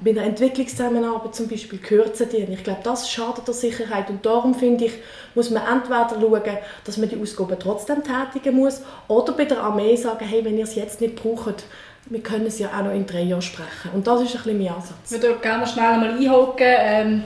bei 0.00 0.12
der 0.12 0.24
Entwicklungszusammenarbeit 0.24 1.34
zum 1.34 1.48
Beispiel 1.48 1.80
kürzen 1.80 2.28
dienen. 2.30 2.52
Ich 2.52 2.64
glaube, 2.64 2.80
das 2.84 3.10
schadet 3.10 3.46
der 3.46 3.54
Sicherheit 3.54 4.08
und 4.08 4.24
darum 4.24 4.54
finde 4.54 4.86
ich, 4.86 4.92
muss 5.34 5.50
man 5.50 5.66
entweder 5.66 6.08
schauen, 6.08 6.58
dass 6.84 6.96
man 6.96 7.08
die 7.08 7.20
Ausgaben 7.20 7.56
trotzdem 7.58 8.02
tätigen 8.02 8.56
muss 8.56 8.80
oder 9.08 9.32
bei 9.32 9.44
der 9.44 9.60
Armee 9.60 9.96
sagen, 9.96 10.24
hey, 10.24 10.44
wenn 10.44 10.56
ihr 10.56 10.64
es 10.64 10.76
jetzt 10.76 11.00
nicht 11.00 11.16
braucht, 11.16 11.64
wir 12.10 12.20
können 12.20 12.46
es 12.46 12.58
ja 12.58 12.68
auch 12.68 12.84
noch 12.84 12.92
in 12.92 13.06
drei 13.06 13.22
Jahren 13.22 13.42
sprechen. 13.42 13.90
Und 13.94 14.06
das 14.06 14.22
ist 14.22 14.36
ein 14.36 14.42
bisschen 14.42 14.58
mein 14.58 14.68
Ansatz. 14.68 15.10
Ich 15.10 15.22
würde 15.22 15.38
gerne 15.40 15.66
schnell 15.66 15.92
einmal 15.92 16.10
einhaken. 16.10 16.54
Ähm, 16.58 17.24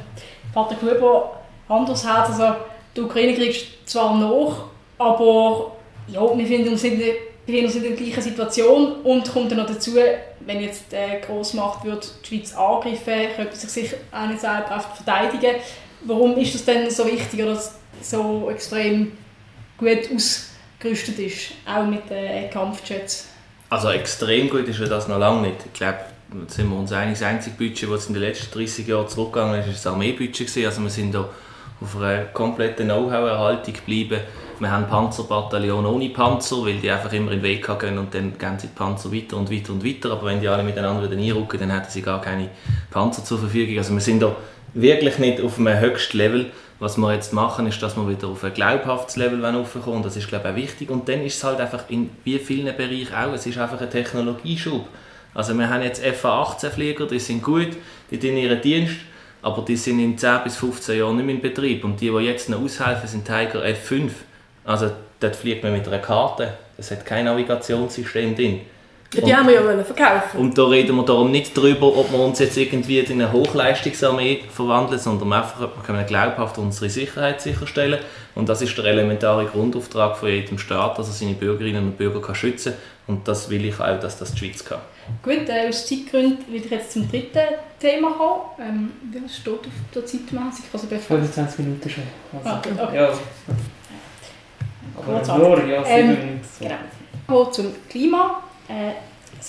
Pater 0.53 0.75
Gruber, 0.75 1.41
anders 1.69 2.05
Herz, 2.05 2.31
also 2.31 2.57
die 2.95 3.01
Ukraine 3.01 3.35
kriegst 3.35 3.67
zwar 3.87 4.17
noch, 4.19 4.71
aber 4.99 5.73
ja, 6.09 6.21
wir 6.37 6.47
finden 6.47 6.71
uns 6.71 6.85
in 6.85 6.99
der 6.99 7.15
befinden 7.45 7.67
uns 7.67 7.77
in 7.77 7.83
der 7.83 7.93
gleichen 7.93 8.23
Situation 8.23 8.93
und 9.03 9.31
kommt 9.33 9.51
dann 9.51 9.59
noch 9.59 9.67
dazu, 9.67 9.97
wenn 10.41 10.61
jetzt 10.61 10.93
äh, 10.93 11.21
Großmacht 11.21 11.85
wird 11.85 12.13
die 12.23 12.29
Schweiz 12.29 12.55
angreifen, 12.55 13.35
könnte 13.35 13.57
sich 13.57 13.71
sicher 13.71 13.97
auch 14.13 14.29
nicht 14.29 14.41
selber 14.41 14.81
verteidigen. 14.95 15.57
Warum 16.03 16.37
ist 16.37 16.55
das 16.55 16.65
denn 16.65 16.89
so 16.91 17.07
wichtig 17.07 17.43
oder 17.43 17.61
so 18.01 18.49
extrem 18.51 19.13
gut 19.77 20.09
ausgerüstet 20.15 21.19
ist, 21.19 21.53
auch 21.67 21.85
mit 21.85 22.09
den 22.09 22.25
äh, 22.25 22.49
Kampfjets? 22.49 23.32
Also 23.73 23.89
extrem 23.89 24.51
gut 24.51 24.69
ist 24.69 24.79
das 24.81 25.09
noch 25.09 25.19
lange 25.19 25.49
nicht. 25.49 25.65
Ich 25.65 25.73
glaube, 25.73 26.01
sind 26.49 26.69
wir 26.69 26.77
uns 26.77 26.93
einig, 26.93 27.19
das 27.19 27.27
einzige 27.27 27.57
Budget, 27.57 27.91
das 27.91 28.07
in 28.07 28.13
den 28.13 28.23
letzten 28.23 28.53
30 28.53 28.87
Jahren 28.87 29.09
zurückgegangen 29.09 29.61
ist, 29.61 29.67
ist 29.67 29.87
das 29.87 29.91
Armeebudget. 29.91 30.67
Also 30.67 30.83
wir 30.83 30.91
sind 30.91 31.15
da 31.15 31.27
auf 31.81 31.97
einer 31.97 32.25
kompletten 32.25 32.85
Know-how-Erhaltung 32.85 33.73
geblieben. 33.73 34.21
Wir 34.59 34.71
haben 34.71 34.89
Panzerbataillon 34.89 35.87
ohne 35.87 36.11
Panzer, 36.11 36.67
weil 36.67 36.81
die 36.81 36.91
einfach 36.91 37.15
immer 37.15 37.33
in 37.33 37.39
den 37.39 37.45
Weg 37.45 37.67
gehen 37.79 37.97
und 37.97 38.13
dann 38.13 38.37
gehen 38.37 38.59
sie 38.59 38.67
die 38.67 38.75
Panzer 38.75 39.11
weiter 39.11 39.39
und 39.39 39.51
weiter 39.51 39.73
und 39.73 39.83
weiter. 39.83 40.13
Aber 40.13 40.27
wenn 40.27 40.43
die 40.43 40.49
alle 40.49 40.65
miteinander 40.65 41.11
wieder 41.11 41.19
einrücken, 41.19 41.59
dann 41.59 41.71
hätten 41.71 41.91
sie 41.91 42.03
gar 42.03 42.21
keine 42.21 42.51
Panzer 42.91 43.25
zur 43.25 43.39
Verfügung. 43.39 43.79
Also 43.79 43.95
wir 43.95 44.03
sind 44.03 44.21
da 44.21 44.37
wirklich 44.75 45.17
nicht 45.17 45.41
auf 45.41 45.59
einem 45.59 45.81
höchsten 45.81 46.19
Level. 46.19 46.51
Was 46.83 46.99
wir 46.99 47.15
jetzt 47.15 47.33
machen, 47.33 47.69
ist, 47.69 47.81
dass 47.81 47.97
wir 47.97 48.09
wieder 48.09 48.27
auf 48.27 48.43
ein 48.43 48.53
glaubhaftes 48.53 49.15
Level 49.15 49.45
raufkommen. 49.45 50.03
Das 50.03 50.17
ist, 50.17 50.27
glaube 50.27 50.49
ich, 50.49 50.51
auch 50.51 50.57
wichtig. 50.57 50.91
Und 50.91 51.09
dann 51.09 51.23
ist 51.23 51.37
es 51.37 51.45
halt 51.45 51.61
einfach 51.61 51.85
in 51.89 52.11
wie 52.25 52.41
vielen 52.41 52.77
Bereichen 52.77 53.15
auch, 53.15 53.33
es 53.33 53.47
ist 53.47 53.57
einfach 53.57 53.81
ein 53.81 53.89
Technologieschub. 53.89 54.85
Also 55.33 55.57
wir 55.57 55.71
haben 55.71 55.85
jetzt 55.85 56.05
FA-18-Flieger, 56.05 57.07
die 57.07 57.21
sind 57.21 57.41
gut, 57.41 57.69
die 58.11 58.19
tun 58.19 58.37
ihren 58.37 58.61
Dienst, 58.61 58.97
aber 59.43 59.63
die 59.63 59.77
sind 59.77 60.01
in 60.01 60.19
10 60.19 60.41
bis 60.43 60.57
15 60.57 60.99
Jahren 60.99 61.19
nicht 61.19 61.27
mehr 61.27 61.37
in 61.37 61.41
Betrieb. 61.41 61.85
Und 61.85 62.01
die, 62.01 62.11
die 62.11 62.17
jetzt 62.17 62.49
noch 62.49 62.61
aushelfen, 62.61 63.09
sind 63.09 63.25
Tiger 63.25 63.63
F5. 63.63 64.11
Also 64.65 64.91
dort 65.21 65.37
fliegt 65.37 65.63
man 65.63 65.75
mit 65.75 65.87
einer 65.87 66.01
Karte. 66.01 66.55
Es 66.77 66.91
hat 66.91 67.07
kein 67.07 67.27
Navigationssystem 67.27 68.35
drin. 68.35 68.63
Die 69.15 69.21
und, 69.21 69.37
haben 69.37 69.47
wir 69.47 69.55
ja 69.55 69.85
verkaufen. 69.85 70.39
Und 70.39 70.57
da 70.57 70.65
reden 70.65 70.97
wir 70.97 71.05
darum 71.05 71.31
nicht 71.31 71.57
darüber, 71.57 71.95
ob 71.99 72.11
wir 72.11 72.19
uns 72.19 72.39
jetzt 72.39 72.57
irgendwie 72.57 72.99
in 72.99 73.21
eine 73.21 73.31
Hochleistungsarmee 73.31 74.45
verwandeln, 74.51 74.99
sondern 74.99 75.35
einfach, 75.35 75.61
ob 75.61 75.77
wir 75.77 75.83
können 75.83 76.07
glaubhaft 76.07 76.57
unsere 76.57 76.89
Sicherheit 76.89 77.43
sicherstellen 77.43 78.01
Und 78.35 78.49
das 78.49 78.63
ist 78.63 78.77
der 78.79 78.87
elementare 78.87 79.45
Grundauftrag 79.45 80.17
von 80.17 80.31
jedem 80.31 80.59
Staat, 80.59 80.99
dass 80.99 81.09
er 81.09 81.13
seine 81.13 81.35
Bürgerinnen 81.35 81.89
und 81.89 81.99
Bürger 81.99 82.23
kann 82.23 82.35
schützen 82.35 82.73
kann. 82.73 83.15
Und 83.15 83.29
das 83.29 83.51
will 83.51 83.65
ich 83.67 83.79
auch, 83.79 84.01
dass 84.01 84.19
das 84.19 84.33
die 84.33 84.39
Schweiz 84.39 84.65
kann. 84.65 84.81
Gut, 85.23 85.49
äh, 85.49 85.69
aus 85.69 85.87
Zeitgründen 85.87 86.39
will 86.49 86.65
ich 86.65 86.71
jetzt 86.71 86.93
zum 86.93 87.11
dritten 87.11 87.41
Thema 87.79 88.13
kommen. 88.13 88.41
Ähm, 88.61 88.93
wie 89.11 89.29
steht 89.29 89.53
auf 89.53 89.73
der 89.95 90.07
Zeitmäßig? 90.07 90.65
Also 90.73 90.87
25 90.87 91.59
Minuten 91.59 91.91
schon. 91.91 92.05
Also, 92.33 92.49
ah, 92.49 92.59
okay, 92.59 92.71
okay. 92.81 92.97
Ja. 92.97 93.13
Aber 94.97 95.39
nur, 95.39 95.67
ja, 95.67 95.85
ähm, 95.87 96.41
genau. 96.61 97.45
zum 97.47 97.75
Klima. 97.89 98.43
Äh, 98.69 98.93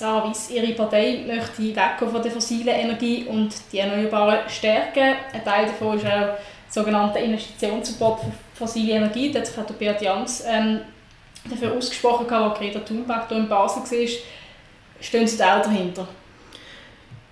Weiss, 0.00 0.50
Ihre 0.50 0.72
Partei 0.72 1.24
möchte 1.26 1.62
wegkommen 1.76 2.12
von 2.12 2.22
der 2.22 2.32
fossilen 2.32 2.68
Energie 2.68 3.24
und 3.24 3.54
die 3.70 3.78
Erneuerbaren 3.78 4.48
stärken. 4.48 5.14
Ein 5.32 5.44
Teil 5.44 5.66
davon 5.66 5.96
ist 5.96 6.06
auch 6.06 6.36
sogenannter 6.68 7.20
Investitionsverbot 7.20 8.20
für 8.20 8.32
fossile 8.54 8.94
Energie. 8.94 9.30
Da 9.30 9.40
hat 9.40 9.46
sich 9.46 9.54
der 9.54 9.74
Beat 9.74 10.02
Jans 10.02 10.42
ähm, 10.46 10.80
dafür 11.48 11.72
ausgesprochen, 11.72 12.28
als 12.28 12.58
Greta 12.58 12.80
Thunberg 12.80 13.28
hier 13.28 13.36
in 13.36 13.48
Basel 13.48 13.82
war. 13.82 14.08
Stehen 15.00 15.28
Sie 15.28 15.42
auch 15.42 15.62
dahinter? 15.62 16.08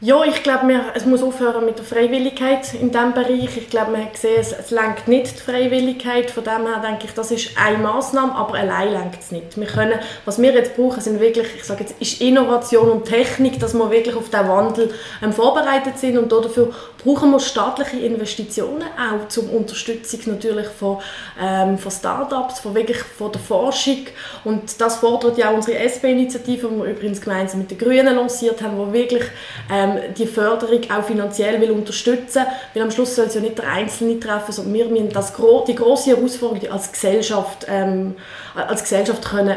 Ja, 0.05 0.25
ich 0.25 0.43
glaube, 0.43 0.81
es 0.95 1.07
muss 1.07 1.23
aufhören 1.23 1.65
mit 1.65 1.79
der 1.79 1.85
Freiwilligkeit 1.85 2.75
in 2.75 2.91
diesem 2.91 3.15
Bereich. 3.15 3.57
Ich 3.57 3.71
glaube, 3.71 3.93
man 3.93 4.01
hat 4.03 4.15
gesehen, 4.15 4.41
es, 4.41 4.73
lenkt 4.73 5.07
nicht 5.07 5.37
die 5.37 5.41
Freiwilligkeit. 5.41 6.29
Von 6.29 6.43
dem 6.43 6.67
her 6.67 6.83
denke 6.85 7.05
ich, 7.05 7.15
das 7.15 7.31
ist 7.31 7.51
eine 7.57 7.79
Maßnahme, 7.79 8.35
aber 8.35 8.55
allein 8.55 8.91
lenkt 8.91 9.21
es 9.21 9.31
nicht. 9.31 9.57
Wir 9.57 9.69
können, 9.69 10.01
was 10.25 10.43
wir 10.43 10.53
jetzt 10.55 10.75
brauchen, 10.75 11.01
sind 11.01 11.21
wirklich, 11.21 11.47
ich 11.55 11.63
sage 11.63 11.85
jetzt, 11.85 11.95
ist 12.01 12.21
Innovation 12.21 12.91
und 12.91 13.05
Technik, 13.05 13.61
dass 13.61 13.75
wir 13.75 13.93
wirklich 13.93 14.17
auf 14.17 14.29
den 14.29 14.49
Wandel 14.49 14.93
ähm, 15.23 15.33
vorbereitet 15.33 15.97
sind 16.01 16.19
und 16.19 16.33
dafür 16.33 16.73
brauchen 17.05 17.31
wir 17.31 17.41
staatliche 17.41 17.99
Investitionen 17.99 18.83
auch 18.83 19.29
zur 19.29 19.53
Unterstützung 19.53 20.21
natürlich 20.27 20.67
von, 20.67 20.99
ähm, 21.41 21.79
von 21.79 21.91
Startups, 21.91 22.61
von 22.61 22.75
wirklich 22.75 22.99
von 22.99 23.33
der 23.33 23.41
Forschung 23.41 24.07
und 24.45 24.81
das 24.81 24.97
fordert 24.97 25.39
ja 25.39 25.51
auch 25.51 25.55
unsere 25.55 25.79
SP-Initiative, 25.79 26.69
die 26.69 26.77
wir 26.77 26.85
übrigens 26.85 27.21
gemeinsam 27.21 27.61
mit 27.61 27.71
den 27.71 27.79
Grünen 27.79 28.15
lanciert 28.15 28.63
haben, 28.63 28.79
wo 28.79 28.93
wirklich 28.93 29.25
ähm, 29.71 29.92
ähm, 29.97 30.15
die 30.17 30.27
Förderung 30.27 30.81
auch 30.91 31.05
finanziell 31.05 31.61
will 31.61 31.71
unterstützen 31.71 32.43
weil 32.75 32.83
am 32.83 32.91
Schluss 32.91 33.17
soll 33.17 33.27
es 33.27 33.35
ja 33.35 33.41
nicht 33.41 33.59
der 33.59 33.69
Einzelne 33.69 34.19
treffen, 34.19 34.53
sondern 34.53 34.75
wir 34.75 34.87
müssen 34.87 35.11
das, 35.11 35.33
die 35.67 35.75
grosse 35.75 36.17
Herausforderung 36.17 36.71
als 36.71 36.93
Gesellschaft, 36.93 37.67
ähm, 37.69 38.15
als 38.55 38.83
Gesellschaft 38.83 39.25
können, 39.25 39.57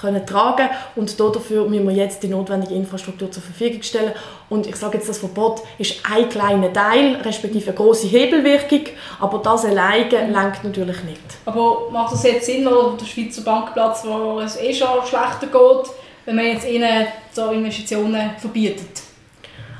können 0.00 0.26
tragen 0.26 0.68
und 0.96 1.18
dafür 1.18 1.66
müssen 1.66 1.88
wir 1.88 1.94
jetzt 1.94 2.22
die 2.22 2.28
notwendige 2.28 2.74
Infrastruktur 2.74 3.30
zur 3.30 3.42
Verfügung 3.42 3.82
stellen 3.82 4.12
und 4.48 4.66
ich 4.66 4.76
sage 4.76 4.98
jetzt, 4.98 5.08
das 5.08 5.18
Verbot 5.18 5.62
ist 5.78 6.00
ein 6.10 6.28
kleiner 6.28 6.72
Teil, 6.72 7.16
respektive 7.24 7.68
eine 7.68 7.76
grosse 7.76 8.06
Hebelwirkung, 8.06 8.86
aber 9.20 9.38
das 9.38 9.64
alleine 9.64 10.30
lenkt 10.30 10.64
natürlich 10.64 11.02
nicht. 11.04 11.20
Aber 11.44 11.88
macht 11.90 12.12
das 12.12 12.22
jetzt 12.24 12.46
Sinn, 12.46 12.66
oder 12.66 12.96
der 12.96 13.06
Schweizer 13.06 13.42
Bankplatz, 13.42 14.04
wo 14.04 14.40
es 14.40 14.60
eh 14.60 14.72
schon 14.72 14.88
schlechter 15.06 15.46
geht, 15.46 15.90
wenn 16.24 16.36
man 16.36 16.46
jetzt 16.46 16.66
ihnen 16.66 17.06
so 17.32 17.50
Investitionen 17.50 18.30
verbietet? 18.38 19.03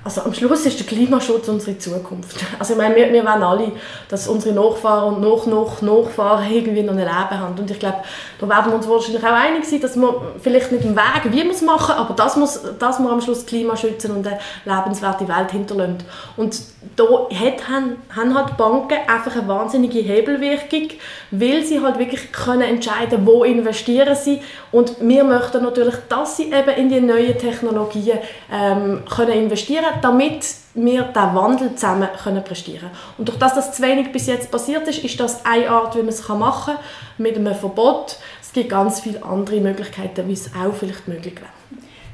Also 0.05 0.21
am 0.21 0.35
Schluss 0.35 0.67
ist 0.67 0.79
der 0.79 0.87
Klimaschutz 0.87 1.49
unsere 1.49 1.79
Zukunft. 1.79 2.37
Also 2.59 2.75
ich 2.75 2.79
meine, 2.79 2.95
wir, 2.95 3.13
wir 3.13 3.25
wollen 3.25 3.43
alle, 3.43 3.73
dass 4.09 4.29
unsere 4.29 4.55
Nachfahren 4.55 5.15
und 5.15 5.21
nach, 5.23 5.47
nach, 5.47 5.83
Nachfahren 5.83 6.53
irgendwie 6.53 6.83
noch 6.83 6.93
ein 6.93 6.99
Leben 6.99 7.11
haben. 7.11 7.59
Und 7.59 7.71
ich 7.71 7.79
glaube, 7.79 7.99
da 8.45 8.57
werden 8.57 8.73
wir 8.73 8.77
uns 8.77 8.89
wahrscheinlich 8.89 9.25
auch 9.25 9.33
einig 9.33 9.65
sein, 9.65 9.81
dass 9.81 9.97
wir 9.97 10.21
vielleicht 10.43 10.71
nicht 10.73 10.85
im 10.85 10.95
Weg, 10.95 11.25
wie 11.31 11.43
wir 11.43 11.51
es 11.51 11.63
machen, 11.63 11.95
aber 11.95 12.15
dass 12.15 12.37
wir, 12.37 12.73
dass 12.79 12.99
wir 12.99 13.11
am 13.11 13.21
Schluss 13.21 13.39
das 13.39 13.47
Klima 13.47 13.77
schützen 13.77 14.11
und 14.11 14.27
eine 14.27 14.39
lebenswerte 14.65 15.27
Welt 15.27 15.51
hinterlassen. 15.51 15.99
Und 16.37 16.61
da 16.97 17.05
hat, 17.05 17.69
haben, 17.69 17.97
haben 18.15 18.35
halt 18.35 18.57
Banken 18.57 18.99
einfach 19.09 19.35
eine 19.37 19.49
wahnsinnige 19.49 20.01
Hebelwirkung, 20.01 20.89
weil 21.31 21.65
sie 21.65 21.81
halt 21.81 21.99
wirklich 21.99 22.33
können 22.33 22.63
entscheiden 22.63 23.27
wo 23.27 23.45
investieren 23.45 24.15
sie. 24.15 24.41
Und 24.71 24.97
wir 25.01 25.25
möchten 25.25 25.63
natürlich, 25.63 25.95
dass 26.09 26.37
sie 26.37 26.53
eben 26.53 26.71
in 26.77 26.89
die 26.89 27.01
neuen 27.01 27.39
Technologien 27.39 28.19
ähm, 28.53 29.03
können 29.09 29.33
investieren 29.33 29.87
damit 30.03 30.64
wir 30.75 31.03
diesen 31.05 31.35
Wandel 31.35 31.75
zusammen 31.75 32.09
können 32.23 32.43
prestieren 32.43 32.81
können. 32.81 32.93
Und 33.19 33.29
durch 33.29 33.39
das, 33.39 33.55
dass 33.55 33.73
zu 33.73 33.83
wenig 33.83 34.13
bis 34.13 34.27
jetzt 34.27 34.51
passiert 34.51 34.87
ist, 34.89 35.05
ist 35.05 35.19
das 35.21 35.45
eine 35.45 35.71
Art, 35.71 35.95
wie 35.95 36.01
man 36.01 36.09
es 36.09 36.29
machen 36.29 36.75
kann, 36.75 36.85
mit 37.19 37.37
einem 37.37 37.55
Verbot. 37.55 38.17
Es 38.43 38.53
gibt 38.53 38.71
ganz 38.71 39.01
viele 39.01 39.23
andere 39.23 39.61
Möglichkeiten, 39.61 40.29
wie 40.29 40.33
es 40.33 40.51
auch 40.55 40.75
vielleicht 40.75 41.07
möglich 41.09 41.37
wäre. 41.37 41.51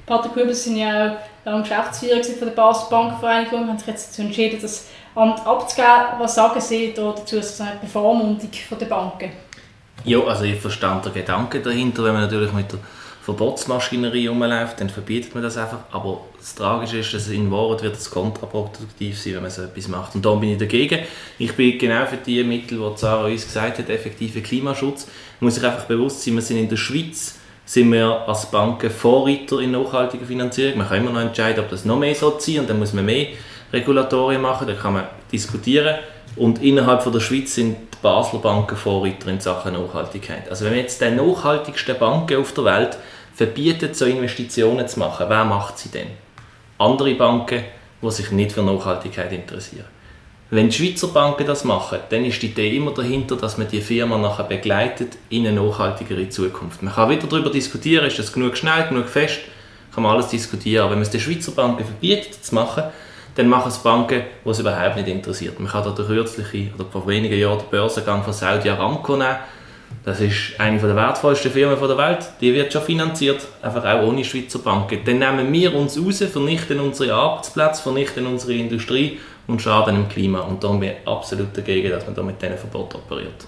Pater 0.06 0.28
Kübels 0.30 0.64
sind 0.64 0.76
ja 0.76 1.12
auch 1.12 1.16
lange 1.44 1.62
Geschäftsführer 1.62 2.22
von 2.22 2.48
der 2.48 2.54
Basel 2.54 2.86
Bankvereinigung, 2.90 3.68
haben 3.68 3.78
sich 3.78 3.86
jetzt 3.86 4.10
dazu 4.10 4.22
entschieden, 4.22 4.58
das 4.60 4.88
Amt 5.14 5.46
abzugeben. 5.46 6.18
Was 6.18 6.34
sagen 6.34 6.60
Sie 6.60 6.92
dazu, 6.94 7.36
also 7.36 7.62
eine 7.62 7.76
Bevormundung 7.80 8.50
der 8.80 8.86
Banken? 8.86 9.30
Ja, 10.04 10.20
also 10.24 10.44
ich 10.44 10.60
verstand 10.60 11.04
den 11.04 11.14
Gedanken 11.14 11.62
dahinter, 11.62 12.04
wenn 12.04 12.14
man 12.14 12.22
natürlich 12.22 12.52
mit 12.52 12.72
der 12.72 12.80
Verbotsmaschinerie 13.34 14.28
rumläuft, 14.28 14.80
dann 14.80 14.90
verbietet 14.90 15.34
man 15.34 15.42
das 15.42 15.56
einfach. 15.56 15.80
Aber 15.90 16.22
das 16.38 16.54
Tragische 16.54 16.98
ist, 16.98 17.14
dass 17.14 17.28
in 17.28 17.50
Wahrheit 17.50 17.82
wird 17.82 17.96
es 17.96 18.10
kontraproduktiv 18.10 19.18
sein, 19.20 19.34
wenn 19.34 19.42
man 19.42 19.50
so 19.50 19.62
etwas 19.62 19.88
macht. 19.88 20.14
Und 20.14 20.24
da 20.24 20.34
bin 20.34 20.50
ich 20.50 20.58
dagegen. 20.58 21.00
Ich 21.38 21.52
bin 21.52 21.78
genau 21.78 22.06
für 22.06 22.16
die 22.16 22.42
Mittel, 22.44 22.78
die 22.78 22.98
Sarah 22.98 23.26
uns 23.26 23.44
gesagt 23.44 23.78
hat, 23.78 23.88
effektiven 23.88 24.42
Klimaschutz. 24.42 25.06
Man 25.40 25.46
muss 25.46 25.54
sich 25.54 25.64
einfach 25.64 25.84
bewusst 25.84 26.22
sein, 26.22 26.34
wir 26.34 26.42
sind 26.42 26.58
in 26.58 26.68
der 26.68 26.76
Schweiz 26.76 27.36
sind 27.70 27.92
wir 27.92 28.26
als 28.26 28.50
Banken 28.50 28.90
Vorreiter 28.90 29.60
in 29.60 29.70
nachhaltiger 29.70 30.26
Finanzierung. 30.26 30.78
Man 30.78 30.88
kann 30.88 30.98
immer 30.98 31.12
noch 31.12 31.20
entscheiden, 31.20 31.62
ob 31.62 31.70
das 31.70 31.84
noch 31.84 32.00
mehr 32.00 32.16
soll 32.16 32.40
sein 32.40 32.58
und 32.58 32.68
dann 32.68 32.80
muss 32.80 32.92
man 32.92 33.04
mehr 33.04 33.28
Regulatorien 33.72 34.42
machen, 34.42 34.66
da 34.66 34.74
kann 34.74 34.94
man 34.94 35.04
diskutieren. 35.30 36.00
Und 36.34 36.62
innerhalb 36.62 37.02
von 37.02 37.12
der 37.12 37.20
Schweiz 37.20 37.54
sind 37.54 37.76
die 37.76 37.98
Basler 38.02 38.40
Banken 38.40 38.76
Vorreiter 38.76 39.28
in 39.28 39.38
Sachen 39.38 39.74
Nachhaltigkeit. 39.74 40.48
Also 40.48 40.64
wenn 40.64 40.72
wir 40.72 40.80
jetzt 40.80 41.00
die 41.00 41.10
nachhaltigsten 41.10 41.96
Banken 41.96 42.40
auf 42.40 42.52
der 42.54 42.64
Welt 42.64 42.98
verbietet, 43.40 43.96
so 43.96 44.04
Investitionen 44.04 44.86
zu 44.86 44.98
machen, 44.98 45.24
wer 45.30 45.46
macht 45.46 45.78
sie 45.78 45.88
denn? 45.88 46.08
Andere 46.76 47.14
Banken, 47.14 47.64
die 48.02 48.10
sich 48.10 48.30
nicht 48.32 48.52
für 48.52 48.62
Nachhaltigkeit 48.62 49.32
interessieren. 49.32 49.86
Wenn 50.50 50.68
die 50.68 50.76
Schweizer 50.76 51.08
Banken 51.08 51.46
das 51.46 51.64
machen, 51.64 52.00
dann 52.10 52.26
ist 52.26 52.42
die 52.42 52.48
Idee 52.48 52.76
immer 52.76 52.92
dahinter, 52.92 53.36
dass 53.36 53.56
man 53.56 53.66
die 53.66 53.80
Firma 53.80 54.18
nachher 54.18 54.44
begleitet 54.44 55.16
in 55.30 55.46
eine 55.46 55.58
nachhaltigere 55.58 56.28
Zukunft. 56.28 56.82
Man 56.82 56.92
kann 56.92 57.08
wieder 57.08 57.26
darüber 57.26 57.48
diskutieren, 57.48 58.04
ist 58.04 58.18
das 58.18 58.34
genug 58.34 58.58
schnell, 58.58 58.86
genug 58.86 59.08
fest, 59.08 59.38
kann 59.94 60.02
man 60.02 60.12
alles 60.12 60.28
diskutieren. 60.28 60.82
Aber 60.82 60.90
wenn 60.90 60.98
man 60.98 61.06
es 61.06 61.10
den 61.10 61.20
Schweizer 61.20 61.52
Banken 61.52 61.86
verbietet 61.86 62.44
zu 62.44 62.54
machen, 62.54 62.82
dann 63.36 63.48
machen 63.48 63.68
es 63.68 63.78
Banken, 63.78 64.22
die 64.44 64.50
es 64.50 64.58
überhaupt 64.58 64.96
nicht 64.96 65.08
interessiert. 65.08 65.58
Man 65.58 65.72
kann 65.72 65.84
da 65.84 65.92
den 65.92 66.06
kürzlichen 66.06 66.74
oder 66.74 66.84
vor 66.92 67.06
wenigen 67.08 67.38
Jahren 67.38 67.60
den 67.60 67.70
Börsengang 67.70 68.22
von 68.22 68.34
Saudi 68.34 68.68
Aramco 68.68 69.16
nehmen 69.16 69.38
das 70.04 70.20
ist 70.20 70.58
eine 70.58 70.78
der 70.78 70.96
wertvollsten 70.96 71.50
Firmen 71.50 71.78
der 71.78 71.98
Welt. 71.98 72.30
Die 72.40 72.54
wird 72.54 72.72
schon 72.72 72.82
finanziert, 72.82 73.46
einfach 73.60 73.84
auch 73.84 74.06
ohne 74.06 74.24
Schweizer 74.24 74.58
Banken. 74.60 75.00
Dann 75.04 75.18
nehmen 75.18 75.52
wir 75.52 75.74
uns 75.74 75.98
raus, 75.98 76.22
vernichten 76.22 76.80
unsere 76.80 77.14
Arbeitsplätze, 77.14 77.82
vernichten 77.82 78.26
unsere 78.26 78.54
Industrie 78.54 79.20
und 79.46 79.60
schaden 79.60 79.94
dem 79.94 80.08
Klima. 80.08 80.40
Und 80.40 80.64
da 80.64 80.68
sind 80.68 80.80
wir 80.80 80.96
absolut 81.04 81.56
dagegen, 81.56 81.90
dass 81.90 82.06
man 82.06 82.14
da 82.14 82.22
mit 82.22 82.40
diesen 82.40 82.56
Verboten 82.56 82.96
operiert. 82.96 83.46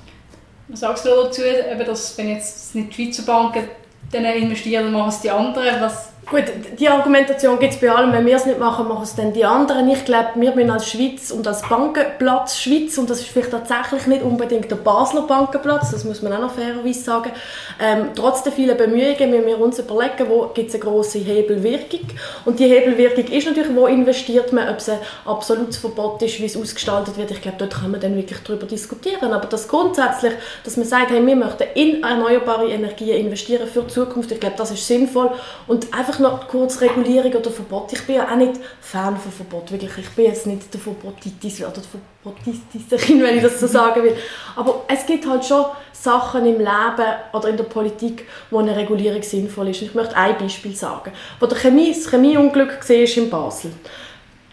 Was 0.69 0.81
sagst 0.81 1.07
du 1.07 1.11
dazu, 1.11 1.43
dass 1.87 2.19
wenn 2.19 2.29
jetzt 2.29 2.75
nicht 2.75 2.97
die 2.97 3.05
Schweizer 3.05 3.23
Banken 3.25 3.65
dann 4.11 4.25
investieren, 4.25 4.93
machen 4.93 5.09
es 5.09 5.21
die 5.21 5.31
anderen? 5.31 5.81
Was 5.81 6.12
Gut, 6.31 6.45
die 6.79 6.89
Argumentation 6.89 7.59
gibt 7.59 7.75
es 7.75 7.81
bei 7.81 7.91
allem. 7.91 8.13
Wenn 8.13 8.25
wir 8.25 8.37
es 8.37 8.47
nicht 8.47 8.59
machen, 8.59 8.87
machen 8.87 9.03
es 9.03 9.15
dann 9.17 9.33
die 9.33 9.45
anderen. 9.45 9.91
Ich 9.91 10.05
glaube, 10.05 10.29
wir 10.37 10.55
müssen 10.55 10.71
als 10.71 10.89
Schweiz 10.89 11.33
und 11.33 11.47
als 11.49 11.63
Bankenplatz 11.63 12.59
Schweiz, 12.59 12.97
und 12.97 13.11
das 13.11 13.21
ist 13.21 13.29
vielleicht 13.29 13.51
tatsächlich 13.51 14.07
nicht 14.07 14.23
unbedingt 14.23 14.71
der 14.71 14.77
Basler 14.77 15.23
Bankenplatz, 15.23 15.91
das 15.91 16.05
muss 16.05 16.23
man 16.23 16.33
auch 16.33 16.41
noch 16.41 16.55
fairerweise 16.55 17.03
sagen, 17.03 17.33
ähm, 17.81 18.11
trotz 18.15 18.45
der 18.45 18.53
vielen 18.53 18.77
Bemühungen 18.77 19.31
müssen 19.31 19.47
wir 19.47 19.61
uns 19.61 19.81
überlegen, 19.81 20.29
wo 20.29 20.47
gibt 20.55 20.69
es 20.69 20.75
eine 20.77 20.85
grosse 20.85 21.19
Hebelwirkung. 21.19 22.09
Und 22.45 22.61
die 22.61 22.67
Hebelwirkung 22.67 23.27
ist 23.27 23.47
natürlich, 23.47 23.75
wo 23.75 23.87
investiert 23.87 24.53
man, 24.53 24.69
ob 24.69 24.79
es 24.79 24.89
ein 24.89 24.99
absolutes 25.27 25.79
Verbot 25.79 26.23
ist, 26.23 26.41
wie 26.41 26.47
es 26.47 26.57
ausgestaltet 26.57 27.19
wird. 27.19 27.33
Ich 27.33 27.43
glaube, 27.43 27.59
dort 27.59 27.75
kann 27.75 27.91
man 27.91 28.01
dann 28.01 28.17
wirklich 28.17 28.39
darüber 28.45 28.67
diskutieren. 28.67 29.33
Aber 29.33 29.47
das 29.47 29.67
grundsätzlich, 29.67 30.33
dass 30.65 30.77
man 30.77 30.87
sagt, 30.87 31.11
hey, 31.11 31.27
wir 31.27 31.37
möchten 31.37 31.65
in 31.75 32.03
erneuerbare 32.03 32.69
Energien 32.69 33.17
investieren 33.19 33.67
für 33.67 33.83
die 33.83 33.89
Zukunft, 33.89 34.31
ich 34.31 34.41
glaube, 34.41 34.55
das 34.57 34.71
ist 34.71 34.87
sinnvoll. 34.87 35.31
Und 35.67 35.93
einfach 35.93 36.12
einfach 36.13 36.21
noch 36.21 36.49
kurz 36.49 36.81
Regulierung 36.81 37.33
oder 37.33 37.51
Verbot. 37.51 37.93
Ich 37.93 38.07
bin 38.07 38.17
ja 38.17 38.29
auch 38.31 38.37
nicht 38.37 38.53
Fan 38.81 39.17
von 39.17 39.33
Verbot, 39.33 39.73
wirklich. 39.73 39.93
Ich 39.99 40.11
bin 40.11 40.27
jetzt 40.27 40.47
nicht 40.47 40.73
der 40.73 40.81
Verbotitis 40.81 41.61
oder 41.63 41.73
der 41.73 41.83
Verbotitiserin, 42.23 43.23
wenn 43.23 43.37
ich 43.37 43.43
das 43.43 43.61
so 43.61 43.67
sagen 43.67 44.03
will. 44.03 44.17
Aber 44.57 44.85
es 44.89 45.07
gibt 45.07 45.27
halt 45.27 45.45
schon 45.45 45.65
Sachen 45.93 46.45
im 46.47 46.59
Leben 46.59 47.15
oder 47.33 47.49
in 47.49 47.57
der 47.57 47.65
Politik, 47.65 48.27
wo 48.51 48.59
eine 48.59 48.77
Regulierung 48.77 49.23
sinnvoll 49.23 49.69
ist. 49.69 49.83
Ich 49.83 49.95
möchte 49.95 50.17
ein 50.17 50.37
Beispiel 50.39 50.75
sagen. 50.77 51.13
Wo 51.41 51.47
der 51.47 51.59
Chemie, 51.59 51.93
das 51.93 52.11
Chemieunglück 52.11 52.89
war 52.89 52.97
in 52.97 53.31
Basel. 53.31 53.73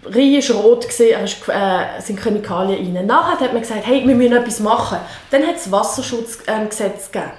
Rhein 0.06 0.34
war 0.34 0.56
rot, 0.62 0.88
gewesen, 0.88 1.50
äh, 1.50 2.02
sind 2.02 2.22
Chemikalien 2.22 2.96
rein. 2.96 3.06
Nachher 3.06 3.42
hat 3.42 3.54
man 3.54 3.62
gesagt, 3.62 3.86
hey, 3.86 4.08
wir 4.08 4.16
müssen 4.16 4.34
etwas 4.34 4.62
machen. 4.62 4.98
Dann 5.30 5.46
hat 5.46 5.58
es 5.58 5.70
Wasserschutzgesetz 5.70 7.12
gegeben 7.12 7.32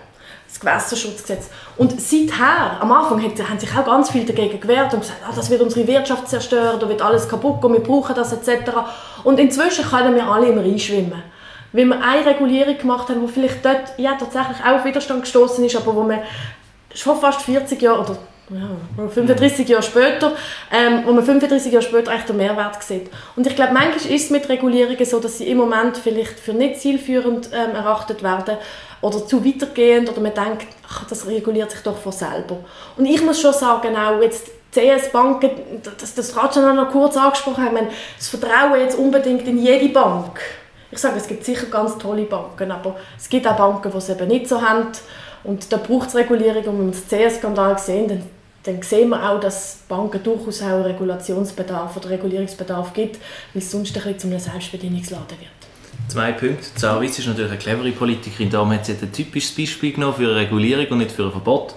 Gewässerschutzgesetz. 0.60 1.48
Und 1.76 2.00
seither, 2.00 2.80
am 2.80 2.92
Anfang 2.92 3.22
haben 3.22 3.58
sich 3.58 3.76
auch 3.76 3.84
ganz 3.84 4.10
viele 4.10 4.26
dagegen 4.26 4.60
gewehrt 4.60 4.92
und 4.92 5.00
gesagt, 5.00 5.20
ah, 5.26 5.32
das 5.34 5.50
wird 5.50 5.62
unsere 5.62 5.86
Wirtschaft 5.86 6.28
zerstören, 6.28 6.78
da 6.78 6.88
wird 6.88 7.02
alles 7.02 7.28
kaputt 7.28 7.60
gehen, 7.60 7.72
wir 7.72 7.80
brauchen 7.80 8.14
das 8.14 8.32
etc. 8.32 8.70
Und 9.24 9.40
inzwischen 9.40 9.84
können 9.84 10.14
wir 10.14 10.26
alle 10.26 10.48
im 10.48 10.58
Rhein 10.58 10.78
schwimmen. 10.78 11.22
Weil 11.72 11.86
wir 11.86 12.02
eine 12.02 12.26
Regulierung 12.26 12.76
gemacht 12.76 13.08
haben, 13.08 13.26
die 13.26 13.32
vielleicht 13.32 13.64
dort 13.64 13.98
ja, 13.98 14.16
tatsächlich 14.18 14.58
auch 14.64 14.78
auf 14.78 14.84
Widerstand 14.84 15.22
gestoßen 15.22 15.64
ist, 15.64 15.76
aber 15.76 15.94
wo 15.94 16.02
man 16.02 16.20
schon 16.94 17.18
fast 17.18 17.42
40 17.42 17.80
Jahre 17.80 18.00
oder 18.00 18.18
ja, 18.50 19.08
35 19.08 19.68
Jahre 19.68 19.82
später, 19.82 20.32
ähm, 20.72 21.02
wo 21.06 21.12
man 21.12 21.24
35 21.24 21.72
Jahre 21.72 21.84
später 21.84 22.12
echt 22.12 22.28
den 22.28 22.36
Mehrwert 22.36 22.82
sieht. 22.82 23.08
Und 23.36 23.46
ich 23.46 23.54
glaube, 23.54 23.72
manchmal 23.72 24.12
ist 24.12 24.24
es 24.24 24.30
mit 24.30 24.48
Regulierungen 24.48 25.04
so, 25.04 25.20
dass 25.20 25.38
sie 25.38 25.48
im 25.48 25.58
Moment 25.58 25.96
vielleicht 25.96 26.40
für 26.40 26.52
nicht 26.52 26.80
zielführend 26.80 27.50
ähm, 27.52 27.76
erachtet 27.76 28.24
werden 28.24 28.56
oder 29.00 29.26
zu 29.26 29.44
weitergehend 29.44 30.10
oder 30.10 30.20
man 30.20 30.34
denkt, 30.34 30.66
ach, 30.88 31.06
das 31.08 31.26
reguliert 31.26 31.70
sich 31.70 31.80
doch 31.80 31.96
von 31.96 32.12
selber. 32.12 32.58
Und 32.96 33.06
ich 33.06 33.22
muss 33.22 33.40
schon 33.40 33.52
sagen, 33.52 33.96
auch 33.96 34.20
jetzt 34.20 34.50
CS-Banken, 34.72 35.50
das, 35.98 36.14
das 36.14 36.32
gerade 36.32 36.54
schon 36.54 36.76
noch 36.76 36.90
kurz 36.90 37.16
angesprochen 37.16 37.64
haben, 37.64 37.88
das 38.16 38.28
Vertrauen 38.28 38.80
jetzt 38.80 38.98
unbedingt 38.98 39.46
in 39.48 39.58
jede 39.58 39.88
Bank. 39.88 40.40
Ich 40.92 40.98
sage, 40.98 41.16
es 41.18 41.26
gibt 41.26 41.44
sicher 41.44 41.66
ganz 41.66 41.98
tolle 41.98 42.24
Banken, 42.24 42.70
aber 42.70 42.96
es 43.16 43.28
gibt 43.28 43.46
auch 43.46 43.56
Banken, 43.56 43.90
die 43.90 43.98
es 43.98 44.08
eben 44.08 44.28
nicht 44.28 44.48
so 44.48 44.60
haben. 44.60 44.88
Und 45.44 45.72
da 45.72 45.76
braucht 45.76 46.08
es 46.08 46.14
Regulierung. 46.16 46.66
Und 46.66 46.78
wenn 46.78 46.92
wir 46.92 47.18
den 47.18 47.30
CS-Skandal 47.30 47.78
sehen, 47.78 48.08
dann, 48.08 48.22
dann 48.64 48.82
sehen 48.82 49.08
wir 49.08 49.30
auch, 49.30 49.40
dass 49.40 49.78
Banken 49.88 50.22
durchaus 50.22 50.62
auch 50.62 50.84
Regulationsbedarf 50.84 51.96
oder 51.96 52.10
Regulierungsbedarf 52.10 52.92
gibt, 52.92 53.18
weil 53.54 53.62
es 53.62 53.70
sonst 53.70 53.96
ein 53.96 54.02
bisschen 54.02 54.18
zu 54.18 54.26
einem 54.26 54.38
Selbstbedienungsladen 54.38 55.38
wird. 55.38 55.69
Zwei 56.10 56.32
Punkte. 56.32 57.00
Wiss 57.00 57.20
ist 57.20 57.28
natürlich 57.28 57.52
eine 57.52 57.60
clevere 57.60 57.92
Politikerin. 57.92 58.50
Darum 58.50 58.72
hat 58.72 58.84
sie 58.84 58.96
ein 59.00 59.12
typisches 59.12 59.54
Beispiel 59.54 59.92
genommen 59.92 60.14
für 60.14 60.24
eine 60.24 60.34
Regulierung 60.34 60.86
und 60.88 60.98
nicht 60.98 61.12
für 61.12 61.26
ein 61.26 61.30
Verbot. 61.30 61.76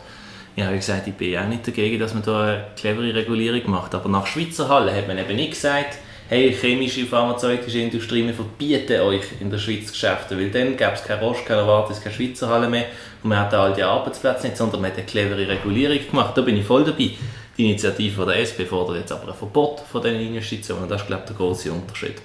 Ich 0.56 0.63
habe 0.63 0.76
gesagt, 0.76 1.08
ich 1.08 1.13
bin 1.13 1.38
auch 1.38 1.48
nicht 1.48 1.67
dagegen, 1.67 2.00
dass 2.00 2.15
man 2.15 2.24
da 2.24 2.41
eine 2.41 2.65
clevere 2.76 3.13
Regulierung 3.13 3.69
macht. 3.69 3.93
Aber 3.93 4.10
nach 4.10 4.26
Schweizer 4.26 4.69
Halle 4.69 4.91
hat 4.91 5.08
man 5.08 5.19
eben 5.19 5.36
nicht 5.36 5.52
gesagt, 5.52 6.00
hey, 6.30 6.52
chemische, 6.52 7.06
pharmazeutische 7.06 7.78
Industrie, 7.78 8.26
wir 8.26 8.34
verbieten 8.34 9.02
euch 9.02 9.22
in 9.39 9.52
der 9.52 9.60
Schweiz 9.60 9.91
Geschäfte, 9.91 10.36
weil 10.36 10.50
dann 10.50 10.78
gäbe 10.78 10.93
es 10.93 11.04
keine 11.04 11.22
Roche, 11.22 11.46
keine 11.46 11.62
Novartis, 11.62 12.02
keine 12.02 12.15
Schweizer 12.15 12.50
Halle 12.50 12.67
mehr 12.69 12.86
und 13.22 13.30
man 13.30 13.38
hat 13.38 13.54
all 13.54 13.76
die 13.76 13.84
Arbeitsplätze 13.84 14.48
nicht, 14.48 14.58
sondern 14.58 14.82
man 14.82 14.89
hat 14.89 14.98
eine 14.98 15.06
clevere 15.06 15.48
Regulierung 15.48 16.00
gemacht. 16.10 16.36
Da 16.36 16.41
bin 16.41 16.58
ich 16.58 16.65
voll 16.65 16.84
dabei. 16.84 17.12
Die 17.56 17.65
Initiative 17.69 18.26
der 18.26 18.39
SP 18.41 18.65
fordert 18.65 18.98
jetzt 18.98 19.12
aber 19.12 19.32
ein 19.32 19.38
Verbot 19.38 19.82
von 19.82 20.02
diesen 20.02 20.22
Investitionen. 20.22 20.89
Das 20.89 21.02
ist, 21.02 21.08
glaube 21.08 21.22
ich, 21.22 21.28
der 21.28 21.38
große 21.38 21.72
Unterschied. 21.72 22.15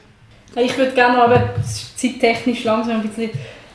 Ich 0.57 0.77
würde 0.77 0.93
gerne 0.93 1.23
aber 1.23 1.55
zeittechnisch 1.97 2.65
langsam 2.65 3.01
ein 3.01 3.09
bisschen 3.09 3.31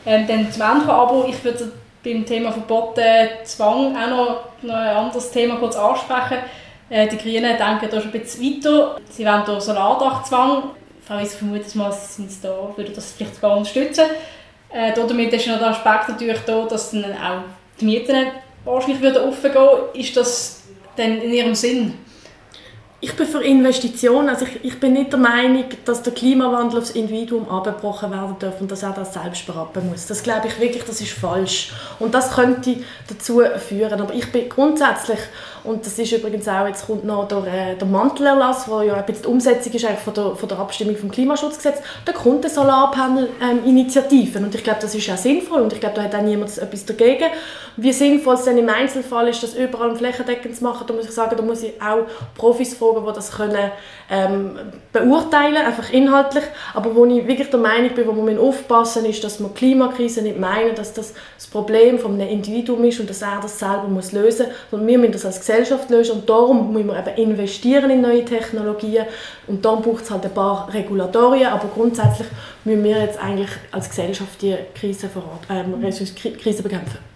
ähm, 0.05 0.27
dann 0.27 0.51
zum 0.51 0.62
Ende 0.62 0.86
kommen, 0.86 0.89
aber 0.89 1.27
ich 1.27 1.43
würde 1.43 1.71
beim 2.03 2.25
Thema 2.25 2.51
Verboten 2.51 3.01
Zwang 3.45 3.95
auch 3.95 4.09
noch, 4.09 4.39
noch 4.62 4.75
ein 4.75 4.95
anderes 4.97 5.31
Thema 5.31 5.55
kurz 5.55 5.75
ansprechen. 5.75 6.39
Äh, 6.89 7.07
die 7.07 7.17
Grünen 7.17 7.57
denken 7.57 7.88
da 7.89 8.01
schon 8.01 8.12
ein 8.12 8.19
bisschen 8.19 8.43
weiter. 8.43 8.97
Sie 9.09 9.25
wollen 9.25 9.45
hier 9.45 9.62
Solardachzwang. 9.62 10.63
Ich 11.21 11.29
vermute 11.29 11.77
mal, 11.77 11.91
sind 11.91 12.31
sie 12.31 12.41
da, 12.41 12.69
würden 12.75 12.93
das 12.95 13.12
vielleicht 13.13 13.41
gar 13.41 13.57
unterstützen. 13.57 14.05
Äh, 14.71 14.93
damit 14.93 15.33
ist 15.33 15.47
noch 15.47 15.59
der 15.59 15.69
Aspekt 15.69 16.09
natürlich 16.09 16.39
da, 16.45 16.65
dass 16.65 16.91
dann 16.91 17.03
auch 17.05 17.43
die 17.79 17.86
Mieten 17.86 18.27
wahrscheinlich 18.65 19.01
wieder 19.01 19.27
offen 19.27 19.51
gehen. 19.51 20.01
Ist 20.01 20.17
das 20.17 20.63
denn 20.97 21.21
in 21.21 21.33
ihrem 21.33 21.55
Sinn? 21.55 21.93
Ich 23.03 23.17
bin 23.17 23.27
für 23.27 23.43
Investitionen. 23.43 24.29
Also 24.29 24.45
ich, 24.45 24.63
ich, 24.63 24.79
bin 24.79 24.93
nicht 24.93 25.11
der 25.11 25.19
Meinung, 25.19 25.65
dass 25.83 26.03
der 26.03 26.13
Klimawandel 26.13 26.79
aufs 26.79 26.91
Individuum 26.91 27.49
abgebrochen 27.49 28.11
werden 28.11 28.37
darf 28.39 28.61
und 28.61 28.71
dass 28.71 28.81
er 28.81 28.93
das 28.93 29.13
selbst 29.13 29.45
berappen 29.45 29.89
muss. 29.89 30.07
Das 30.07 30.23
glaube 30.23 30.47
ich 30.47 30.57
wirklich, 30.57 30.85
das 30.85 31.01
ist 31.01 31.11
falsch. 31.11 31.73
Und 31.99 32.13
das 32.13 32.33
könnte 32.33 32.77
dazu 33.09 33.41
führen. 33.67 33.99
Aber 33.99 34.13
ich 34.13 34.31
bin 34.31 34.47
grundsätzlich 34.47 35.19
und 35.63 35.85
das 35.85 35.97
ist 35.97 36.11
übrigens 36.11 36.47
auch, 36.47 36.67
jetzt 36.67 36.87
kommt 36.87 37.05
noch 37.05 37.27
der, 37.27 37.45
äh, 37.47 37.75
der 37.77 37.87
Mantelerlass, 37.87 38.67
wo 38.67 38.81
ja 38.81 38.95
ein 38.95 39.05
bisschen 39.05 39.23
die 39.23 39.29
Umsetzung 39.29 39.71
ist 39.71 39.85
von 40.03 40.13
der, 40.13 40.35
von 40.35 40.49
der 40.49 40.59
Abstimmung 40.59 40.97
vom 40.97 41.09
Klimaschutzgesetz, 41.09 41.79
da 42.03 42.11
kommt 42.11 42.43
eine 42.43 42.53
Solarpanel-Initiative 42.53 44.39
ähm, 44.39 44.45
und 44.45 44.55
ich 44.55 44.63
glaube, 44.63 44.79
das 44.81 44.93
ist 44.93 45.09
auch 45.09 45.17
sinnvoll 45.17 45.61
und 45.61 45.71
ich 45.71 45.79
glaube, 45.79 45.95
da 45.95 46.03
hat 46.03 46.15
auch 46.15 46.21
niemand 46.21 46.57
etwas 46.57 46.85
dagegen. 46.85 47.27
Wie 47.77 47.93
sinnvoll 47.93 48.36
es 48.36 48.45
dann 48.45 48.57
im 48.57 48.69
Einzelfall 48.69 49.27
ist, 49.27 49.41
das 49.43 49.55
überall 49.55 49.95
flächendeckend 49.95 50.55
zu 50.55 50.63
machen, 50.63 50.86
da 50.88 50.93
muss 50.93 51.05
ich 51.05 51.12
sagen, 51.12 51.36
da 51.36 51.43
muss 51.43 51.63
ich 51.63 51.73
auch 51.81 52.05
Profis 52.36 52.75
fragen, 52.75 53.05
die 53.05 53.13
das 53.13 53.31
können 53.31 53.71
ähm, 54.09 54.57
beurteilen, 54.91 55.57
einfach 55.57 55.91
inhaltlich, 55.91 56.43
aber 56.73 56.95
wo 56.95 57.05
ich 57.05 57.27
wirklich 57.27 57.49
der 57.49 57.59
Meinung 57.59 57.93
bin, 57.95 58.07
wo 58.07 58.13
man 58.13 58.38
aufpassen 58.38 59.05
ist, 59.05 59.23
dass 59.23 59.39
man 59.39 59.53
Klimakrise 59.53 60.21
nicht 60.21 60.39
meinen, 60.39 60.75
dass 60.75 60.93
das 60.93 61.13
das 61.43 61.47
Problem 61.47 61.99
von 61.99 62.13
einem 62.13 62.29
Individuum 62.29 62.83
ist 62.86 62.99
und 62.99 63.09
dass 63.09 63.21
er 63.21 63.39
das 63.41 63.59
selber 63.59 63.88
muss 63.88 64.12
lösen 64.12 64.47
muss, 64.47 64.55
sondern 64.71 64.88
wir 64.88 64.97
müssen 64.97 65.12
das 65.13 65.25
als 65.25 65.39
Gesellschaft 65.39 65.89
lösen 65.89 66.17
und 66.17 66.29
darum 66.29 66.71
muss 66.71 66.83
man 66.83 66.97
eben 66.97 67.31
investieren 67.31 67.89
in 67.89 68.01
neue 68.01 68.23
Technologien. 68.23 69.05
Und 69.47 69.63
dann 69.65 69.81
braucht 69.81 70.03
es 70.03 70.12
halt 70.12 70.23
ein 70.25 70.33
paar 70.33 70.73
Regulatorien, 70.73 71.47
aber 71.47 71.67
grundsätzlich 71.73 72.27
müssen 72.63 72.83
wir 72.83 72.97
jetzt 72.97 73.19
eigentlich 73.19 73.49
als 73.71 73.89
Gesellschaft 73.89 74.41
die 74.41 74.55
Krise, 74.73 75.09
vor 75.09 75.23
ähm, 75.49 75.81
Krise 75.81 76.63
bekämpfen. 76.63 77.12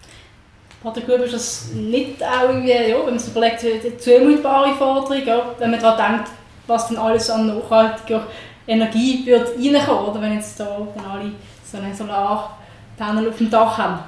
Patrick 0.84 1.08
Gruber, 1.08 1.24
ist 1.24 1.34
das 1.34 1.70
nicht 1.74 2.24
auch 2.24 2.50
irgendwie, 2.50 2.72
ja, 2.72 2.98
wenn 3.00 3.06
man 3.06 3.20
sich 3.20 3.32
überlegt, 3.32 3.63
eine 3.63 3.98
zumutbare 3.98 4.74
Forderung, 4.76 5.26
ja, 5.26 5.42
wenn 5.58 5.72
man 5.72 5.80
daran 5.80 6.16
denkt, 6.16 6.32
was 6.68 6.88
dann 6.90 6.98
alles 6.98 7.30
an 7.30 7.48
nachhaltiger 7.48 8.28
Energie 8.68 9.26
wird 9.26 9.50
reinkommen, 9.58 10.06
oder 10.06 10.22
wenn 10.22 10.34
jetzt 10.34 10.60
da 10.60 10.66
alle 10.66 11.32
so 11.63 11.78
eine 11.78 11.96
Solarpanel 11.96 13.30
auf 13.30 13.38
dem 13.38 13.50
Dach 13.50 13.78
haben? 13.78 14.00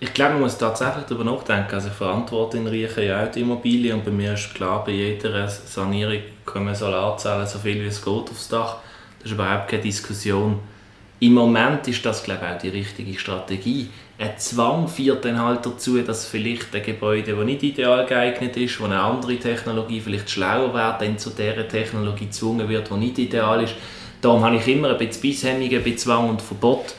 Ich 0.00 0.12
glaube, 0.12 0.32
man 0.32 0.42
muss 0.42 0.58
tatsächlich 0.58 1.04
darüber 1.04 1.24
nachdenken. 1.24 1.74
Also 1.74 1.88
ich 1.88 1.94
verantworte 1.94 2.58
in 2.58 2.66
Riechen 2.66 3.04
ja 3.04 3.24
auch 3.24 3.30
die 3.30 3.40
Immobilie 3.40 3.94
und 3.94 4.04
bei 4.04 4.10
mir 4.10 4.34
ist 4.34 4.54
klar, 4.54 4.84
bei 4.84 4.92
jeder 4.92 5.48
Sanierung 5.48 6.18
kommen 6.44 6.74
Solarzellen 6.74 7.46
so 7.46 7.58
viel 7.58 7.82
wie 7.82 7.86
es 7.86 8.04
geht 8.04 8.30
aufs 8.30 8.48
Dach. 8.48 8.76
Das 9.18 9.30
ist 9.30 9.32
überhaupt 9.32 9.68
keine 9.68 9.82
Diskussion. 9.82 10.60
Im 11.24 11.32
Moment 11.32 11.88
ist 11.88 12.04
das, 12.04 12.22
glaube 12.22 12.42
ich, 12.44 12.54
auch 12.54 12.58
die 12.58 12.68
richtige 12.68 13.18
Strategie. 13.18 13.88
Ein 14.18 14.36
Zwang 14.36 14.86
führt 14.86 15.24
dann 15.24 15.40
halt 15.40 15.64
dazu, 15.64 15.96
dass 16.02 16.26
vielleicht 16.26 16.74
ein 16.74 16.82
Gebäude, 16.82 17.34
das 17.34 17.44
nicht 17.46 17.62
ideal 17.62 18.04
geeignet 18.04 18.58
ist, 18.58 18.78
wo 18.78 18.84
eine 18.84 19.00
andere 19.00 19.38
Technologie 19.38 20.02
vielleicht 20.02 20.28
schlauer 20.28 20.74
wäre, 20.74 20.98
dann 21.00 21.16
zu 21.16 21.30
dieser 21.30 21.66
Technologie 21.66 22.26
gezwungen 22.26 22.68
wird, 22.68 22.90
die 22.90 22.94
nicht 22.94 23.18
ideal 23.18 23.62
ist. 23.62 23.74
Darum 24.20 24.44
habe 24.44 24.56
ich 24.56 24.68
immer 24.68 24.90
ein 24.90 24.98
bisschen 24.98 25.22
Bisshemmungen 25.22 25.82
bei 25.82 25.94
Zwang 25.94 26.28
und 26.28 26.42
Verbot. 26.42 26.94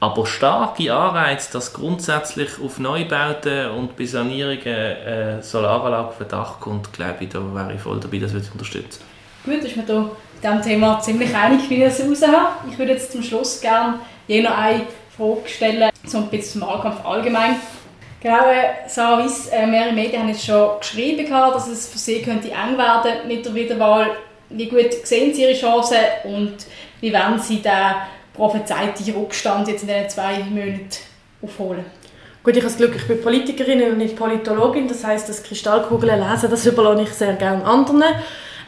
Aber 0.00 0.24
starke 0.24 0.94
Anreize, 0.94 1.52
dass 1.52 1.74
grundsätzlich 1.74 2.58
auf 2.64 2.78
Neubauten 2.78 3.72
und 3.72 3.94
bei 3.94 4.06
Sanierungen 4.06 4.66
äh, 4.66 5.42
Solaranlage 5.42 6.08
auf 6.08 6.28
Dach 6.28 6.60
kommt, 6.60 6.94
glaube 6.94 7.16
ich, 7.20 7.28
da 7.28 7.40
wäre 7.54 7.74
ich 7.74 7.80
voll 7.82 8.00
dabei, 8.00 8.20
das 8.20 8.30
zu 8.30 8.52
unterstützen. 8.52 9.02
Gut, 9.44 9.62
ist 9.62 9.76
mir 9.76 9.84
da 9.84 10.10
diesem 10.42 10.62
Thema 10.62 11.00
ziemlich 11.00 11.34
einig, 11.34 11.68
wie 11.68 11.82
ich 11.82 11.82
es 11.82 12.00
raushabe. 12.00 12.48
Ich 12.70 12.78
würde 12.78 12.92
jetzt 12.92 13.12
zum 13.12 13.22
Schluss 13.22 13.60
gerne 13.60 14.00
je 14.26 14.42
noch 14.42 14.56
eine 14.56 14.82
Frage 15.16 15.48
stellen, 15.48 15.90
so 16.04 16.18
ein 16.18 16.26
bisschen 16.28 16.60
zum 16.60 16.68
Wahlkampf 16.68 17.04
allgemein. 17.04 17.56
Genau, 18.20 18.48
äh, 18.48 18.88
Sarah 18.88 19.22
Weiss, 19.22 19.48
äh, 19.48 19.66
mehrere 19.66 19.92
Medien 19.92 20.22
haben 20.22 20.28
jetzt 20.28 20.44
schon 20.44 20.80
geschrieben, 20.80 21.30
dass 21.30 21.68
es 21.68 21.88
für 21.88 21.98
sie 21.98 22.22
könnte 22.22 22.50
eng 22.50 22.76
werden 22.76 23.28
mit 23.28 23.44
der 23.44 23.54
Wiederwahl. 23.54 24.16
Wie 24.48 24.68
gut 24.68 24.92
sehen 25.04 25.34
Sie 25.34 25.42
Ihre 25.42 25.54
Chancen 25.54 25.98
und 26.24 26.54
wie 27.00 27.12
werden 27.12 27.38
Sie 27.38 27.60
den 27.60 27.94
prophezeite 28.32 29.14
Rückstand 29.14 29.68
jetzt 29.68 29.82
in 29.82 29.88
diesen 29.88 30.08
zwei 30.08 30.38
Monaten 30.38 30.88
aufholen? 31.42 31.84
Gut, 32.42 32.56
ich 32.56 32.62
habe 32.62 32.68
das 32.68 32.76
Glück, 32.76 32.94
ich 32.94 33.08
bin 33.08 33.20
Politikerin 33.20 33.82
und 33.90 33.98
nicht 33.98 34.16
Politologin, 34.16 34.86
das 34.86 35.04
heißt, 35.04 35.28
das 35.28 35.42
Kristallkugeln 35.42 36.20
lesen, 36.20 36.48
das 36.48 36.64
überlasse 36.64 37.02
ich 37.02 37.10
sehr 37.10 37.34
gerne 37.34 37.64
anderen. 37.64 38.04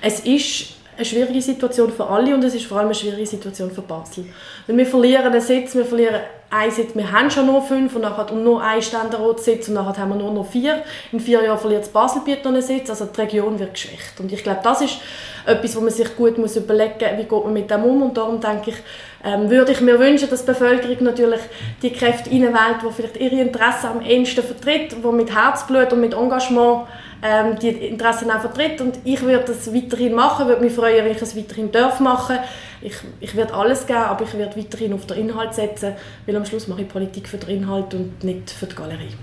Es 0.00 0.20
ist 0.20 0.74
eine 0.98 1.04
schwierige 1.04 1.40
Situation 1.40 1.92
für 1.92 2.06
alle 2.06 2.34
und 2.34 2.42
es 2.42 2.54
ist 2.54 2.66
vor 2.66 2.78
allem 2.78 2.88
eine 2.88 2.94
schwierige 2.94 3.26
Situation 3.26 3.70
für 3.70 3.82
Basel. 3.82 4.26
Weil 4.66 4.76
wir 4.76 4.86
verlieren 4.86 5.26
einen 5.26 5.40
Sitz, 5.40 5.76
wir 5.76 5.84
verlieren 5.84 6.20
ein 6.50 6.70
Sitz, 6.70 6.94
wir 6.94 7.12
haben 7.12 7.30
schon 7.30 7.46
nur 7.46 7.62
fünf 7.62 7.94
und 7.94 8.02
nachher 8.02 8.32
und 8.32 8.42
nur 8.42 8.62
ein 8.62 8.80
Ständeratssitz 8.80 9.68
und 9.68 9.74
nachher 9.74 10.00
haben 10.00 10.10
wir 10.10 10.16
nur 10.16 10.32
noch 10.32 10.46
vier. 10.46 10.82
In 11.12 11.20
vier 11.20 11.44
Jahren 11.44 11.58
verliert 11.58 11.82
das 11.82 11.90
Baselbiet 11.90 12.44
noch 12.44 12.52
einen 12.52 12.62
Sitz, 12.62 12.88
also 12.88 13.04
die 13.04 13.20
Region 13.20 13.58
wird 13.58 13.74
geschwächt. 13.74 14.18
Und 14.18 14.32
ich 14.32 14.42
glaube, 14.42 14.60
das 14.62 14.80
ist 14.80 14.98
etwas, 15.44 15.76
wo 15.76 15.80
man 15.80 15.90
sich 15.90 16.16
gut 16.16 16.38
muss 16.38 16.56
überlegen 16.56 16.94
muss, 16.94 17.18
wie 17.18 17.22
geht 17.22 17.44
man 17.44 17.52
mit 17.52 17.70
dem 17.70 17.84
um 17.84 18.02
und 18.02 18.16
darum 18.16 18.40
denke 18.40 18.70
ich, 18.70 18.76
ähm, 19.24 19.50
würde 19.50 19.72
ich 19.72 19.80
mir 19.80 19.98
wünschen, 19.98 20.30
dass 20.30 20.40
die 20.40 20.52
Bevölkerung 20.52 20.96
natürlich 21.00 21.40
die 21.82 21.92
Kräfte 21.92 22.30
reinwählt, 22.30 22.82
die 22.82 22.92
vielleicht 22.94 23.16
ihre 23.18 23.40
Interessen 23.40 23.86
am 23.86 24.00
ehesten 24.00 24.42
vertritt, 24.42 24.92
die 24.92 25.08
mit 25.08 25.34
Herzblut 25.34 25.92
und 25.92 26.00
mit 26.00 26.14
Engagement 26.14 26.86
ähm, 27.22 27.58
die 27.58 27.70
Interessen 27.70 28.30
auch 28.30 28.40
vertritt 28.40 28.80
und 28.80 29.00
ich 29.04 29.20
würde 29.22 29.44
das 29.48 29.74
weiterhin 29.74 30.14
machen, 30.14 30.46
würde 30.46 30.62
mich 30.62 30.72
freuen, 30.72 31.04
wenn 31.04 31.12
ich 31.12 31.20
es 31.20 31.36
weiterhin 31.36 31.72
darf 31.72 32.00
machen. 32.00 32.38
Ich, 32.80 32.94
ich 33.20 33.34
werde 33.34 33.54
alles 33.54 33.86
geben, 33.86 33.98
aber 33.98 34.24
ich 34.24 34.34
werde 34.34 34.56
weiterhin 34.56 34.92
auf 34.92 35.06
den 35.06 35.18
Inhalt 35.18 35.54
setzen, 35.54 35.94
weil 36.26 36.36
am 36.36 36.44
Schluss 36.44 36.68
mache 36.68 36.82
ich 36.82 36.88
Politik 36.88 37.28
für 37.28 37.38
den 37.38 37.62
Inhalt 37.62 37.92
und 37.94 38.22
nicht 38.22 38.50
für 38.50 38.66
die 38.66 38.74
Galerie. 38.74 39.14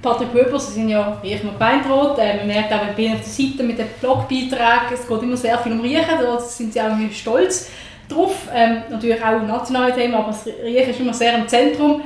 Patrick 0.00 0.34
Weber, 0.34 0.58
Sie 0.58 0.72
sind 0.72 0.88
ja 0.88 1.18
Riechen 1.22 1.52
Gemeinderat. 1.52 2.18
Äh, 2.18 2.38
man 2.38 2.46
merkt 2.46 2.72
auch 2.72 2.78
bei 2.96 3.02
Ihnen 3.02 3.16
auf 3.16 3.20
der 3.20 3.28
Seite 3.28 3.62
mit 3.62 3.78
den 3.78 3.86
Blogbeiträgen, 4.00 4.94
es 4.94 5.06
geht 5.06 5.22
immer 5.22 5.36
sehr 5.36 5.58
viel 5.58 5.72
um 5.72 5.80
Riechen, 5.80 6.18
da 6.18 6.40
sind 6.40 6.72
Sie 6.72 6.80
auch 6.80 6.96
stolz 7.12 7.70
drauf. 8.08 8.48
Ähm, 8.54 8.82
natürlich 8.90 9.22
auch 9.22 9.42
nationale 9.42 9.94
Themen, 9.94 10.14
aber 10.14 10.28
das 10.28 10.46
Riechen 10.46 10.90
ist 10.90 11.00
immer 11.00 11.14
sehr 11.14 11.36
im 11.36 11.46
Zentrum. 11.46 12.02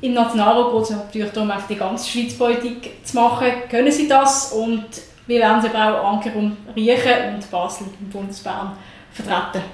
Im 0.00 0.14
Nationalrat 0.14 0.72
geht 0.72 0.82
es 0.82 0.90
natürlich 0.90 1.32
darum, 1.32 1.50
auch 1.50 1.66
die 1.68 1.76
ganze 1.76 2.08
Schweizpolitik 2.08 3.04
zu 3.04 3.16
machen. 3.16 3.48
Können 3.68 3.90
Sie 3.90 4.08
das? 4.08 4.52
Und 4.52 4.84
wie 5.26 5.38
werden 5.38 5.62
Sie 5.62 5.68
aber 5.68 6.00
auch 6.00 6.14
Anker 6.14 6.30
um 6.36 6.56
Riechen 6.74 7.34
und 7.34 7.50
Basel 7.50 7.86
im 8.00 8.08
Bundesbahn 8.08 8.76
vertreten? 9.14 9.64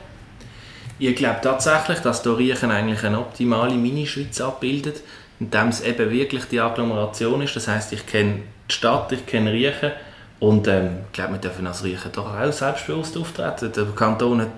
Ich 0.99 1.15
glaube 1.15 1.39
tatsächlich, 1.43 2.01
dass 2.01 2.23
hier 2.23 2.37
Riechen 2.37 2.71
eigentlich 2.71 3.05
eine 3.05 3.21
optimale 3.21 3.75
Mini-Schweiz 3.75 4.41
abbildet 4.41 5.03
indem 5.41 5.69
es 5.69 5.81
eben 5.81 6.11
wirklich 6.11 6.45
die 6.47 6.61
Agglomeration 6.61 7.43
ist. 7.43 7.55
Das 7.57 7.69
heißt, 7.69 7.93
ich 7.93 8.07
kenne 8.07 8.41
die 8.69 8.75
Stadt, 8.75 9.13
ich 9.13 9.25
kenne 9.27 9.53
Riechen 9.53 9.93
und 10.41 10.67
ähm, 10.69 10.99
ich 11.07 11.13
glaube, 11.13 11.35
wir 11.35 11.39
dürfen 11.39 11.67
als 11.67 11.85
Riechen 11.85 12.13
doch 12.13 12.35
auch 12.35 12.53
selbstbewusst 12.53 13.17
auftreten. 13.17 13.73
Der 13.75 13.85
Kanton 13.95 14.41
hat 14.41 14.49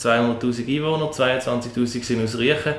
200'000 0.00 0.76
Einwohner, 0.76 1.10
22'000 1.10 2.04
sind 2.04 2.24
aus 2.24 2.38
Riechen. 2.38 2.74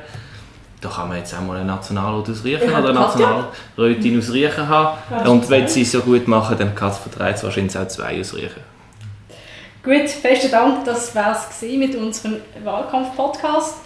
Da 0.80 0.90
kann 0.90 1.08
man 1.08 1.18
jetzt 1.18 1.34
auch 1.34 1.42
mal 1.42 1.58
einen 1.58 1.68
Nationalrat 1.68 2.30
aus 2.30 2.44
Riechen 2.44 2.70
oder 2.70 2.90
eine 2.90 2.94
Nationalrätin 2.94 4.20
aus 4.20 4.32
Riechen 4.32 4.70
haben. 4.70 5.28
Und 5.28 5.50
wenn 5.50 5.68
sie 5.68 5.82
es 5.82 5.92
so 5.92 6.02
gut 6.02 6.28
machen, 6.28 6.56
dann 6.58 6.76
kann 6.76 6.92
es 6.92 7.44
wahrscheinlich 7.44 7.78
auch 7.78 7.88
zwei 7.88 8.20
aus 8.20 8.36
Riechen. 8.36 8.77
Gut, 9.88 10.22
besten 10.22 10.52
Dank. 10.52 10.84
Das 10.84 11.16
war 11.16 11.32
es 11.32 11.62
mit 11.62 11.96
unserem 11.96 12.42
Wahlkampf-Podcast. 12.62 13.78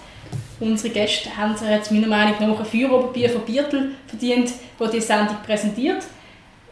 Unsere 0.60 0.92
Gäste 0.92 1.38
haben 1.38 1.56
sich 1.56 1.70
jetzt 1.70 1.92
meiner 1.92 2.08
Meinung 2.08 2.34
nach 2.40 2.60
ein 2.60 2.66
Feueroberbier 2.66 3.30
von 3.30 3.44
Biertel 3.44 3.92
verdient, 4.08 4.52
das 4.80 4.90
die 4.90 5.00
Sendung 5.00 5.38
präsentiert. 5.46 6.04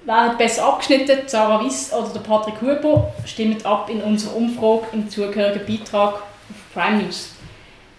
Wer 0.04 0.22
hat 0.22 0.40
besser 0.40 0.66
abgeschnitten, 0.66 1.20
Sarah 1.28 1.64
Wiss 1.64 1.94
oder 1.94 2.10
der 2.10 2.22
Patrick 2.22 2.60
Huber? 2.60 3.14
Stimmt 3.24 3.64
ab 3.68 3.88
in 3.92 4.02
unserer 4.02 4.36
Umfrage 4.36 4.88
im 4.94 5.08
zugehörigen 5.08 5.64
Beitrag 5.64 6.16
auf 6.16 6.74
Prime 6.74 7.04
News. 7.04 7.34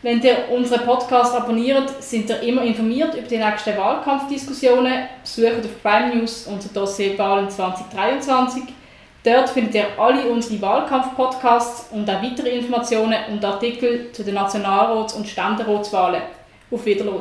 Wenn 0.03 0.21
ihr 0.23 0.49
unseren 0.51 0.85
Podcast 0.85 1.33
abonniert, 1.33 2.03
sind 2.03 2.29
ihr 2.29 2.41
immer 2.41 2.63
informiert 2.63 3.15
über 3.15 3.29
die 3.29 3.39
nächsten 3.39 3.77
Wahlkampfdiskussionen. 3.77 5.05
Besucht 5.23 5.65
auf 5.65 5.81
Prime 5.81 6.17
News 6.17 6.49
unser 6.49 6.71
Dossier 6.71 7.17
Wahlen 7.17 7.49
2023 7.49 8.65
Dort 9.23 9.51
findet 9.51 9.75
ihr 9.75 9.87
alle 9.99 10.31
unsere 10.31 10.63
Wahlkampf-Podcasts 10.63 11.93
und 11.93 12.09
auch 12.09 12.23
weitere 12.23 12.57
Informationen 12.59 13.19
und 13.31 13.45
Artikel 13.45 14.11
zu 14.13 14.25
den 14.25 14.35
Nationalrats- 14.35 15.15
und 15.15 15.29
Ständeratswahlen. 15.29 16.23
Auf 16.71 16.87
Wiederhören. 16.87 17.21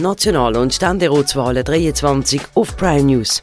National- 0.00 0.56
und 0.56 0.74
Ständeratswahlen 0.74 1.64
23 1.64 2.40
auf 2.54 2.76
Prime 2.76 3.04
News. 3.04 3.42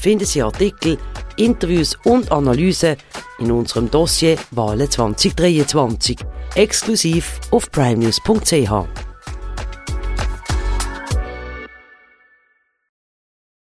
Finden 0.00 0.24
Sie 0.24 0.40
Artikel, 0.40 0.96
Interviews 1.36 1.96
und 2.04 2.30
Analysen 2.30 2.96
in 3.40 3.50
unserem 3.50 3.90
Dossier 3.90 4.36
Wahlen 4.52 4.88
2023. 4.88 6.16
Exklusiv 6.54 7.40
auf 7.50 7.70
primenews.ch. 7.70 9.09